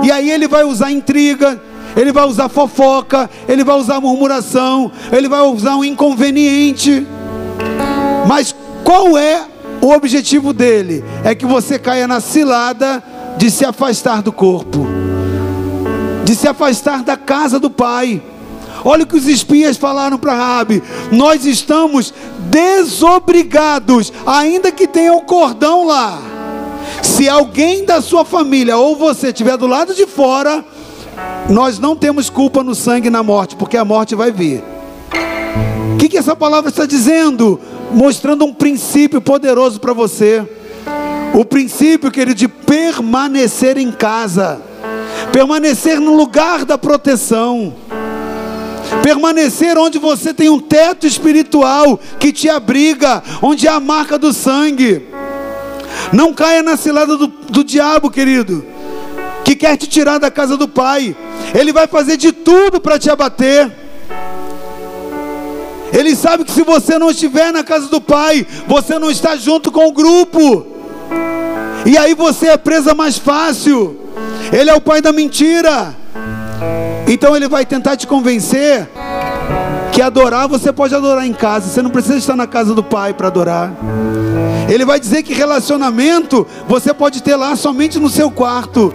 E 0.04 0.12
aí 0.12 0.30
ele 0.30 0.48
vai 0.48 0.64
usar 0.64 0.92
intriga, 0.92 1.62
ele 1.98 2.12
vai 2.12 2.26
usar 2.26 2.48
fofoca, 2.48 3.28
ele 3.50 3.64
vai 3.64 3.76
usar 3.76 4.00
murmuração, 4.00 4.92
ele 5.12 5.28
vai 5.28 5.42
usar 5.42 5.76
um 5.76 5.84
inconveniente. 5.84 7.06
Mas 8.28 8.56
qual 8.84 9.18
é 9.18 9.46
o 9.82 9.90
objetivo 9.90 10.54
dele? 10.54 11.04
É 11.24 11.34
que 11.34 11.46
você 11.46 11.80
caia 11.80 12.08
na 12.08 12.22
cilada 12.22 13.04
de 13.38 13.50
se 13.50 13.66
afastar 13.66 14.22
do 14.22 14.32
corpo, 14.32 14.86
de 16.24 16.36
se 16.36 16.48
afastar 16.48 17.04
da 17.04 17.18
casa 17.18 17.60
do 17.60 17.70
pai. 17.70 18.22
Olha 18.86 19.04
o 19.04 19.08
que 19.08 19.16
os 19.16 19.28
espias 19.28 19.76
falaram 19.76 20.20
para 20.20 20.36
Rabi: 20.36 20.84
Nós 21.12 21.46
estamos 21.46 22.14
desobrigados, 22.52 24.14
ainda 24.26 24.72
que 24.72 24.88
tenha 24.88 25.14
um 25.14 25.22
cordão 25.22 25.88
lá. 25.88 26.22
Se 27.02 27.28
alguém 27.28 27.86
da 27.86 28.02
sua 28.02 28.24
família 28.24 28.78
ou 28.78 28.96
você 28.96 29.28
estiver 29.28 29.58
do 29.58 29.66
lado 29.68 29.94
de 29.94 30.06
fora, 30.06 30.64
nós 31.50 31.80
não 31.80 31.96
temos 31.96 32.30
culpa 32.30 32.64
no 32.64 32.76
sangue 32.76 33.08
e 33.08 33.12
na 33.12 33.24
morte, 33.24 33.56
porque 33.56 33.78
a 33.78 33.86
morte 33.86 34.16
vai 34.16 34.32
vir. 34.32 34.64
O 35.94 35.98
que, 35.98 36.10
que 36.10 36.18
essa 36.18 36.36
palavra 36.36 36.70
está 36.70 36.86
dizendo? 36.86 37.60
Mostrando 37.92 38.46
um 38.46 38.54
princípio 38.54 39.22
poderoso 39.22 39.80
para 39.80 39.94
você. 39.94 40.46
O 41.34 41.46
princípio, 41.46 42.12
querido, 42.12 42.36
de 42.36 42.48
permanecer 42.48 43.78
em 43.78 43.92
casa, 43.92 44.62
permanecer 45.32 46.00
no 46.00 46.16
lugar 46.16 46.66
da 46.66 46.78
proteção, 46.78 47.74
permanecer 49.02 49.78
onde 49.78 49.98
você 50.00 50.34
tem 50.34 50.50
um 50.50 50.60
teto 50.60 51.08
espiritual 51.08 52.00
que 52.20 52.32
te 52.32 52.50
abriga, 52.50 53.24
onde 53.42 53.68
há 53.68 53.76
a 53.76 53.80
marca 53.80 54.18
do 54.18 54.34
sangue. 54.34 55.08
Não 56.12 56.34
caia 56.34 56.62
na 56.62 56.78
cilada 56.78 57.18
do, 57.18 57.28
do 57.28 57.64
diabo, 57.64 58.10
querido, 58.10 58.66
que 59.48 59.56
quer 59.56 59.78
te 59.78 59.88
tirar 59.88 60.18
da 60.18 60.30
casa 60.30 60.58
do 60.58 60.68
Pai. 60.68 61.16
Ele 61.56 61.72
vai 61.72 61.88
fazer 61.88 62.18
de 62.18 62.34
tudo 62.34 62.82
para 62.82 63.00
te 63.00 63.10
abater. 63.10 63.72
Ele 65.94 66.14
sabe 66.18 66.44
que 66.44 66.52
se 66.52 66.64
você 66.64 67.00
não 67.00 67.10
estiver 67.10 67.54
na 67.54 67.64
casa 67.64 67.88
do 67.88 68.02
Pai, 68.02 68.46
você 68.68 69.00
não 69.00 69.10
está 69.10 69.38
junto 69.38 69.72
com 69.72 69.88
o 69.88 69.94
grupo. 69.94 70.68
E 71.86 71.98
aí 71.98 72.14
você 72.14 72.48
é 72.48 72.58
presa 72.58 72.94
mais 72.94 73.18
fácil. 73.18 73.98
Ele 74.52 74.70
é 74.70 74.76
o 74.76 74.82
pai 74.82 75.02
da 75.02 75.14
mentira. 75.14 75.96
Então 77.08 77.34
ele 77.34 77.48
vai 77.48 77.66
tentar 77.66 77.96
te 77.96 78.06
convencer 78.06 78.90
que 79.94 80.02
adorar 80.02 80.50
você 80.50 80.74
pode 80.74 80.94
adorar 80.94 81.26
em 81.26 81.32
casa. 81.32 81.70
Você 81.70 81.82
não 81.82 81.90
precisa 81.90 82.18
estar 82.18 82.36
na 82.36 82.48
casa 82.48 82.74
do 82.74 82.84
Pai 82.84 83.14
para 83.14 83.28
adorar. 83.28 83.72
Ele 84.68 84.84
vai 84.84 85.00
dizer 85.00 85.24
que 85.24 85.34
relacionamento 85.34 86.46
você 86.68 86.94
pode 86.94 87.24
ter 87.24 87.38
lá 87.38 87.56
somente 87.56 87.98
no 87.98 88.10
seu 88.10 88.30
quarto 88.30 88.94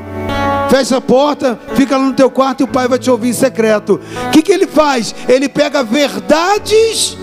fecha 0.72 0.96
a 0.96 1.00
porta, 1.02 1.60
fica 1.74 1.98
lá 1.98 2.04
no 2.04 2.14
teu 2.14 2.30
quarto 2.30 2.62
e 2.62 2.64
o 2.64 2.66
pai 2.66 2.88
vai 2.88 2.98
te 2.98 3.10
ouvir 3.10 3.28
em 3.28 3.34
secreto. 3.34 4.00
O 4.28 4.30
que, 4.30 4.40
que 4.40 4.50
ele 4.50 4.66
faz? 4.66 5.14
Ele 5.28 5.46
pega 5.46 5.84
verdades, 5.84 7.14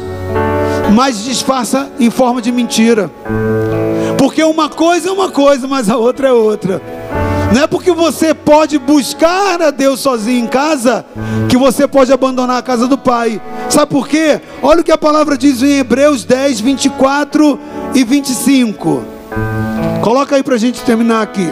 mas 0.93 1.23
disfarça 1.23 1.89
em 1.99 2.11
forma 2.11 2.43
de 2.43 2.51
mentira. 2.51 3.09
Porque 4.19 4.43
uma 4.43 4.69
coisa 4.69 5.09
é 5.09 5.11
uma 5.11 5.31
coisa, 5.31 5.67
mas 5.67 5.89
a 5.89 5.97
outra 5.97 6.27
é 6.27 6.31
outra. 6.31 6.79
Não 7.51 7.63
é 7.63 7.65
porque 7.65 7.91
você 7.91 8.35
pode 8.35 8.77
buscar 8.77 9.59
a 9.63 9.71
Deus 9.71 9.99
sozinho 9.99 10.45
em 10.45 10.47
casa 10.47 11.03
que 11.49 11.57
você 11.57 11.87
pode 11.87 12.13
abandonar 12.13 12.59
a 12.59 12.61
casa 12.61 12.85
do 12.85 12.99
Pai. 12.99 13.41
Sabe 13.67 13.91
por 13.91 14.07
quê? 14.07 14.39
Olha 14.61 14.81
o 14.81 14.83
que 14.83 14.91
a 14.91 14.97
palavra 14.97 15.35
diz 15.35 15.63
em 15.63 15.79
Hebreus 15.79 16.23
10, 16.23 16.59
24 16.59 17.59
e 17.95 18.03
25. 18.03 19.03
Coloca 20.03 20.35
aí 20.35 20.43
para 20.43 20.53
a 20.53 20.59
gente 20.59 20.83
terminar 20.83 21.23
aqui. 21.23 21.51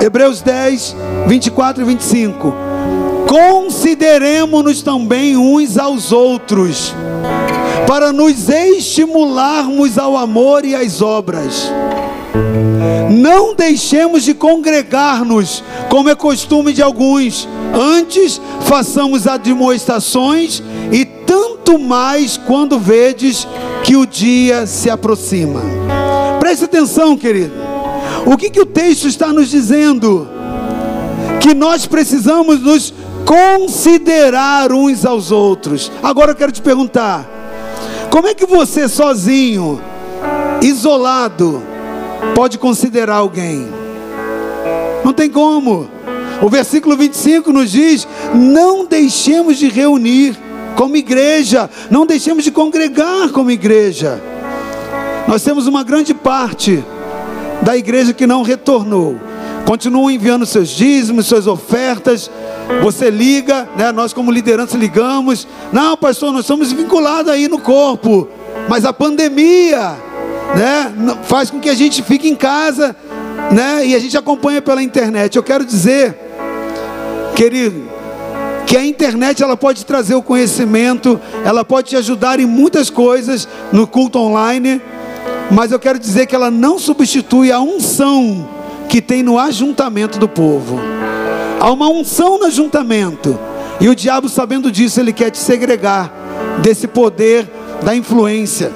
Hebreus 0.00 0.40
10, 0.40 0.96
24 1.26 1.82
e 1.82 1.86
25. 1.86 2.54
Consideremos-nos 3.28 4.82
também 4.82 5.36
uns 5.36 5.78
aos 5.78 6.10
outros, 6.10 6.94
para 7.86 8.12
nos 8.12 8.48
estimularmos 8.48 9.98
ao 9.98 10.16
amor 10.16 10.64
e 10.64 10.74
às 10.74 11.00
obras. 11.00 11.70
Não 13.10 13.54
deixemos 13.54 14.22
de 14.24 14.34
congregar-nos, 14.34 15.62
como 15.88 16.08
é 16.08 16.14
costume 16.14 16.72
de 16.72 16.82
alguns. 16.82 17.48
Antes, 17.74 18.40
façamos 18.62 19.26
admoestações, 19.26 20.62
e 20.90 21.04
tanto 21.04 21.78
mais 21.78 22.36
quando 22.36 22.78
vedes 22.78 23.46
que 23.84 23.96
o 23.96 24.06
dia 24.06 24.66
se 24.66 24.88
aproxima. 24.88 25.60
Preste 26.40 26.64
atenção, 26.64 27.16
querido. 27.16 27.69
O 28.26 28.36
que, 28.36 28.50
que 28.50 28.60
o 28.60 28.66
texto 28.66 29.06
está 29.06 29.32
nos 29.32 29.48
dizendo? 29.48 30.28
Que 31.40 31.54
nós 31.54 31.86
precisamos 31.86 32.60
nos 32.60 32.92
considerar 33.24 34.72
uns 34.72 35.04
aos 35.04 35.30
outros. 35.30 35.90
Agora 36.02 36.32
eu 36.32 36.36
quero 36.36 36.52
te 36.52 36.60
perguntar: 36.60 37.28
como 38.10 38.28
é 38.28 38.34
que 38.34 38.46
você 38.46 38.88
sozinho, 38.88 39.80
isolado, 40.62 41.62
pode 42.34 42.58
considerar 42.58 43.16
alguém? 43.16 43.68
Não 45.04 45.12
tem 45.12 45.30
como. 45.30 45.88
O 46.42 46.48
versículo 46.48 46.96
25 46.96 47.52
nos 47.52 47.70
diz: 47.70 48.06
não 48.34 48.84
deixemos 48.84 49.58
de 49.58 49.68
reunir 49.68 50.36
como 50.76 50.96
igreja, 50.96 51.68
não 51.90 52.06
deixemos 52.06 52.44
de 52.44 52.50
congregar 52.50 53.30
como 53.30 53.50
igreja. 53.50 54.20
Nós 55.28 55.42
temos 55.42 55.66
uma 55.66 55.84
grande 55.84 56.12
parte 56.12 56.82
da 57.62 57.76
igreja 57.76 58.12
que 58.12 58.26
não 58.26 58.42
retornou. 58.42 59.18
Continuam 59.64 60.10
enviando 60.10 60.44
seus 60.46 60.68
dízimos, 60.68 61.26
suas 61.26 61.46
ofertas. 61.46 62.30
Você 62.82 63.10
liga, 63.10 63.68
né? 63.76 63.92
nós 63.92 64.12
como 64.12 64.32
liderança 64.32 64.76
ligamos. 64.76 65.46
Não, 65.72 65.96
pastor, 65.96 66.32
nós 66.32 66.46
somos 66.46 66.72
vinculados 66.72 67.30
aí 67.30 67.48
no 67.48 67.58
corpo. 67.58 68.28
Mas 68.68 68.84
a 68.84 68.92
pandemia, 68.92 69.96
né, 70.56 70.92
faz 71.24 71.50
com 71.50 71.60
que 71.60 71.68
a 71.68 71.74
gente 71.74 72.02
fique 72.02 72.28
em 72.28 72.34
casa, 72.34 72.96
né? 73.52 73.86
E 73.86 73.94
a 73.94 73.98
gente 73.98 74.16
acompanha 74.16 74.60
pela 74.60 74.82
internet. 74.82 75.36
Eu 75.36 75.42
quero 75.42 75.64
dizer, 75.64 76.16
querido, 77.34 77.88
que 78.66 78.76
a 78.76 78.84
internet 78.84 79.42
ela 79.42 79.56
pode 79.56 79.84
trazer 79.84 80.14
o 80.14 80.22
conhecimento, 80.22 81.20
ela 81.44 81.64
pode 81.64 81.90
te 81.90 81.96
ajudar 81.96 82.38
em 82.38 82.46
muitas 82.46 82.90
coisas 82.90 83.48
no 83.72 83.86
culto 83.86 84.18
online 84.18 84.80
mas 85.50 85.72
eu 85.72 85.78
quero 85.78 85.98
dizer 85.98 86.26
que 86.26 86.34
ela 86.34 86.50
não 86.50 86.78
substitui 86.78 87.50
a 87.50 87.60
unção 87.60 88.48
que 88.88 89.00
tem 89.00 89.22
no 89.22 89.38
ajuntamento 89.38 90.18
do 90.18 90.28
povo. 90.28 90.78
Há 91.58 91.70
uma 91.70 91.88
unção 91.88 92.38
no 92.38 92.46
ajuntamento. 92.46 93.38
E 93.80 93.88
o 93.88 93.94
diabo, 93.94 94.28
sabendo 94.28 94.70
disso, 94.70 95.00
ele 95.00 95.12
quer 95.12 95.30
te 95.30 95.38
segregar 95.38 96.12
desse 96.62 96.86
poder 96.86 97.50
da 97.82 97.94
influência. 97.94 98.72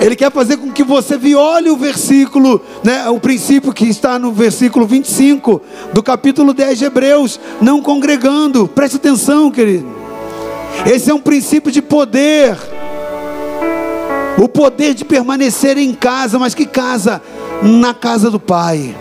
Ele 0.00 0.16
quer 0.16 0.30
fazer 0.30 0.56
com 0.56 0.70
que 0.70 0.82
você 0.82 1.16
viole 1.16 1.70
o 1.70 1.76
versículo, 1.76 2.60
né, 2.82 3.08
o 3.08 3.20
princípio 3.20 3.72
que 3.72 3.86
está 3.86 4.18
no 4.18 4.32
versículo 4.32 4.86
25 4.86 5.62
do 5.92 6.02
capítulo 6.02 6.52
10 6.52 6.78
de 6.78 6.84
Hebreus, 6.84 7.40
não 7.60 7.80
congregando. 7.80 8.66
Preste 8.68 8.96
atenção, 8.96 9.50
querido. 9.50 9.86
Esse 10.84 11.10
é 11.10 11.14
um 11.14 11.20
princípio 11.20 11.70
de 11.70 11.80
poder 11.80 12.56
o 14.36 14.48
poder 14.48 14.94
de 14.94 15.04
permanecer 15.04 15.78
em 15.78 15.94
casa, 15.94 16.38
mas 16.38 16.54
que 16.54 16.66
casa? 16.66 17.22
Na 17.62 17.94
casa 17.94 18.30
do 18.30 18.40
Pai. 18.40 18.94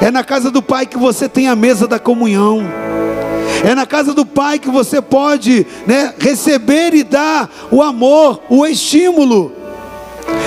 É 0.00 0.10
na 0.10 0.24
casa 0.24 0.50
do 0.50 0.62
Pai 0.62 0.86
que 0.86 0.98
você 0.98 1.28
tem 1.28 1.48
a 1.48 1.56
mesa 1.56 1.86
da 1.86 1.98
comunhão. 1.98 2.62
É 3.64 3.74
na 3.74 3.86
casa 3.86 4.12
do 4.12 4.24
Pai 4.24 4.58
que 4.58 4.70
você 4.70 5.00
pode 5.00 5.66
né, 5.86 6.14
receber 6.18 6.94
e 6.94 7.02
dar 7.02 7.50
o 7.70 7.82
amor, 7.82 8.40
o 8.48 8.66
estímulo. 8.66 9.52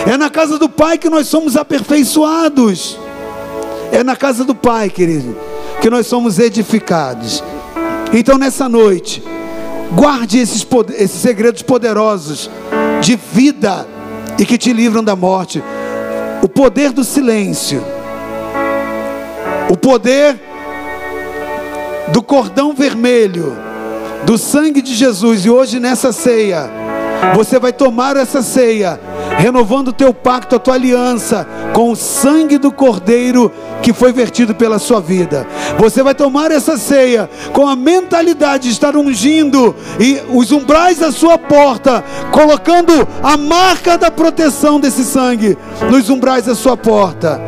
É 0.05 0.17
na 0.17 0.29
casa 0.29 0.57
do 0.57 0.69
Pai 0.69 0.97
que 0.97 1.09
nós 1.09 1.27
somos 1.27 1.55
aperfeiçoados. 1.55 2.97
É 3.91 4.03
na 4.03 4.15
casa 4.15 4.43
do 4.43 4.55
Pai, 4.55 4.89
querido, 4.89 5.37
que 5.81 5.89
nós 5.89 6.07
somos 6.07 6.39
edificados. 6.39 7.43
Então, 8.13 8.37
nessa 8.37 8.69
noite, 8.69 9.23
guarde 9.93 10.37
esses, 10.37 10.65
esses 10.97 11.21
segredos 11.21 11.61
poderosos 11.61 12.49
de 13.01 13.17
vida 13.33 13.85
e 14.41 14.45
que 14.45 14.57
te 14.57 14.73
livram 14.73 15.03
da 15.03 15.15
morte. 15.15 15.63
O 16.41 16.49
poder 16.49 16.91
do 16.91 17.03
silêncio, 17.03 17.83
o 19.69 19.77
poder 19.77 20.35
do 22.07 22.23
cordão 22.23 22.73
vermelho, 22.73 23.55
do 24.25 24.39
sangue 24.39 24.81
de 24.81 24.95
Jesus, 24.95 25.45
e 25.45 25.49
hoje 25.51 25.79
nessa 25.79 26.11
ceia, 26.11 26.67
você 27.35 27.59
vai 27.59 27.71
tomar 27.71 28.17
essa 28.17 28.41
ceia, 28.41 28.99
renovando 29.37 29.89
o 29.89 29.93
teu 29.93 30.13
pacto, 30.13 30.55
a 30.55 30.59
tua 30.59 30.75
aliança 30.75 31.47
com 31.73 31.91
o 31.91 31.95
sangue 31.95 32.57
do 32.57 32.71
Cordeiro 32.71 33.51
que 33.81 33.93
foi 33.93 34.13
vertido 34.13 34.53
pela 34.53 34.77
sua 34.77 35.01
vida. 35.01 35.47
Você 35.77 36.03
vai 36.03 36.13
tomar 36.13 36.51
essa 36.51 36.77
ceia 36.77 37.29
com 37.51 37.67
a 37.67 37.75
mentalidade 37.75 38.63
de 38.63 38.69
estar 38.69 38.95
ungindo 38.95 39.75
e 39.99 40.21
os 40.29 40.51
umbrais 40.51 40.99
da 40.99 41.11
sua 41.11 41.37
porta, 41.37 42.03
colocando 42.31 43.07
a 43.23 43.35
marca 43.37 43.97
da 43.97 44.11
proteção 44.11 44.79
desse 44.79 45.03
sangue 45.03 45.57
nos 45.89 46.09
umbrais 46.09 46.45
da 46.45 46.55
sua 46.55 46.77
porta. 46.77 47.41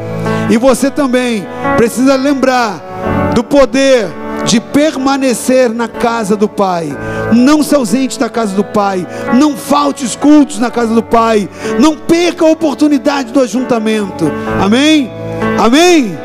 E 0.49 0.57
você 0.57 0.89
também 0.89 1.45
precisa 1.77 2.15
lembrar 2.15 3.31
do 3.33 3.43
poder 3.43 4.22
de 4.45 4.59
permanecer 4.59 5.69
na 5.69 5.87
casa 5.87 6.35
do 6.35 6.47
Pai. 6.47 6.95
Não 7.33 7.63
se 7.63 7.75
ausente 7.75 8.19
da 8.19 8.29
casa 8.29 8.55
do 8.55 8.63
Pai. 8.63 9.07
Não 9.33 9.55
falte 9.55 10.03
os 10.03 10.15
cultos 10.15 10.59
na 10.59 10.69
casa 10.69 10.93
do 10.93 11.03
Pai. 11.03 11.49
Não 11.79 11.95
perca 11.95 12.45
a 12.45 12.49
oportunidade 12.49 13.31
do 13.31 13.39
ajuntamento. 13.39 14.31
Amém? 14.61 15.11
Amém? 15.63 16.17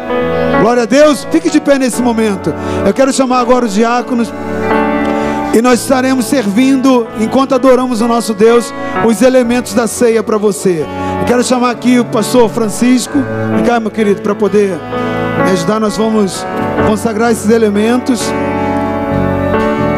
Glória 0.60 0.82
a 0.82 0.86
Deus. 0.86 1.26
Fique 1.30 1.50
de 1.50 1.60
pé 1.60 1.78
nesse 1.78 2.02
momento. 2.02 2.52
Eu 2.84 2.92
quero 2.92 3.12
chamar 3.12 3.40
agora 3.40 3.66
os 3.66 3.74
diáconos. 3.74 4.32
E 5.54 5.62
nós 5.62 5.80
estaremos 5.80 6.26
servindo, 6.26 7.06
enquanto 7.18 7.54
adoramos 7.54 8.00
o 8.00 8.06
nosso 8.06 8.34
Deus, 8.34 8.72
os 9.06 9.22
elementos 9.22 9.72
da 9.72 9.86
ceia 9.86 10.22
para 10.22 10.36
você. 10.36 10.86
Eu 11.20 11.26
quero 11.26 11.42
chamar 11.42 11.70
aqui 11.70 11.98
o 11.98 12.04
pastor 12.04 12.50
Francisco. 12.50 13.18
Vem 13.54 13.64
cá, 13.64 13.80
meu 13.80 13.90
querido, 13.90 14.20
para 14.20 14.34
poder 14.34 14.78
me 15.48 15.52
ajudar. 15.54 15.80
Nós 15.80 15.96
vamos 15.96 16.44
consagrar 16.86 17.32
esses 17.32 17.50
elementos. 17.50 18.20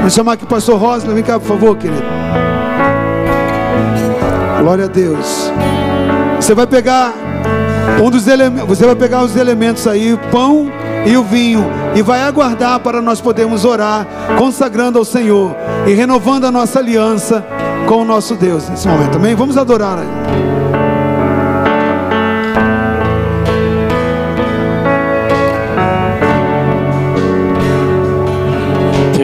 Vou 0.00 0.10
chamar 0.10 0.32
aqui 0.32 0.44
o 0.44 0.46
pastor 0.46 0.78
Rosa. 0.78 1.12
Vem 1.12 1.22
cá, 1.22 1.38
por 1.38 1.48
favor, 1.48 1.76
querido. 1.76 2.02
Glória 4.60 4.84
a 4.84 4.88
Deus. 4.88 5.50
Você 6.36 6.54
vai 6.54 6.66
pegar 6.66 7.12
um 8.02 8.10
dos 8.10 8.26
elementos, 8.26 8.68
você 8.68 8.86
vai 8.86 8.94
pegar 8.94 9.22
os 9.22 9.36
elementos 9.36 9.86
aí, 9.86 10.12
o 10.12 10.18
pão 10.30 10.70
e 11.04 11.16
o 11.16 11.22
vinho, 11.22 11.66
e 11.94 12.02
vai 12.02 12.22
aguardar 12.22 12.80
para 12.80 13.02
nós 13.02 13.20
podermos 13.20 13.64
orar, 13.64 14.06
consagrando 14.38 14.98
ao 14.98 15.04
Senhor 15.04 15.54
e 15.86 15.92
renovando 15.92 16.44
a 16.44 16.50
nossa 16.50 16.78
aliança 16.78 17.44
com 17.86 17.96
o 17.96 18.04
nosso 18.04 18.34
Deus 18.36 18.68
nesse 18.68 18.88
momento. 18.88 19.16
Amém? 19.16 19.34
Vamos 19.34 19.56
adorar 19.56 19.98
aí. 19.98 20.59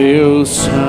Deus. 0.07 0.86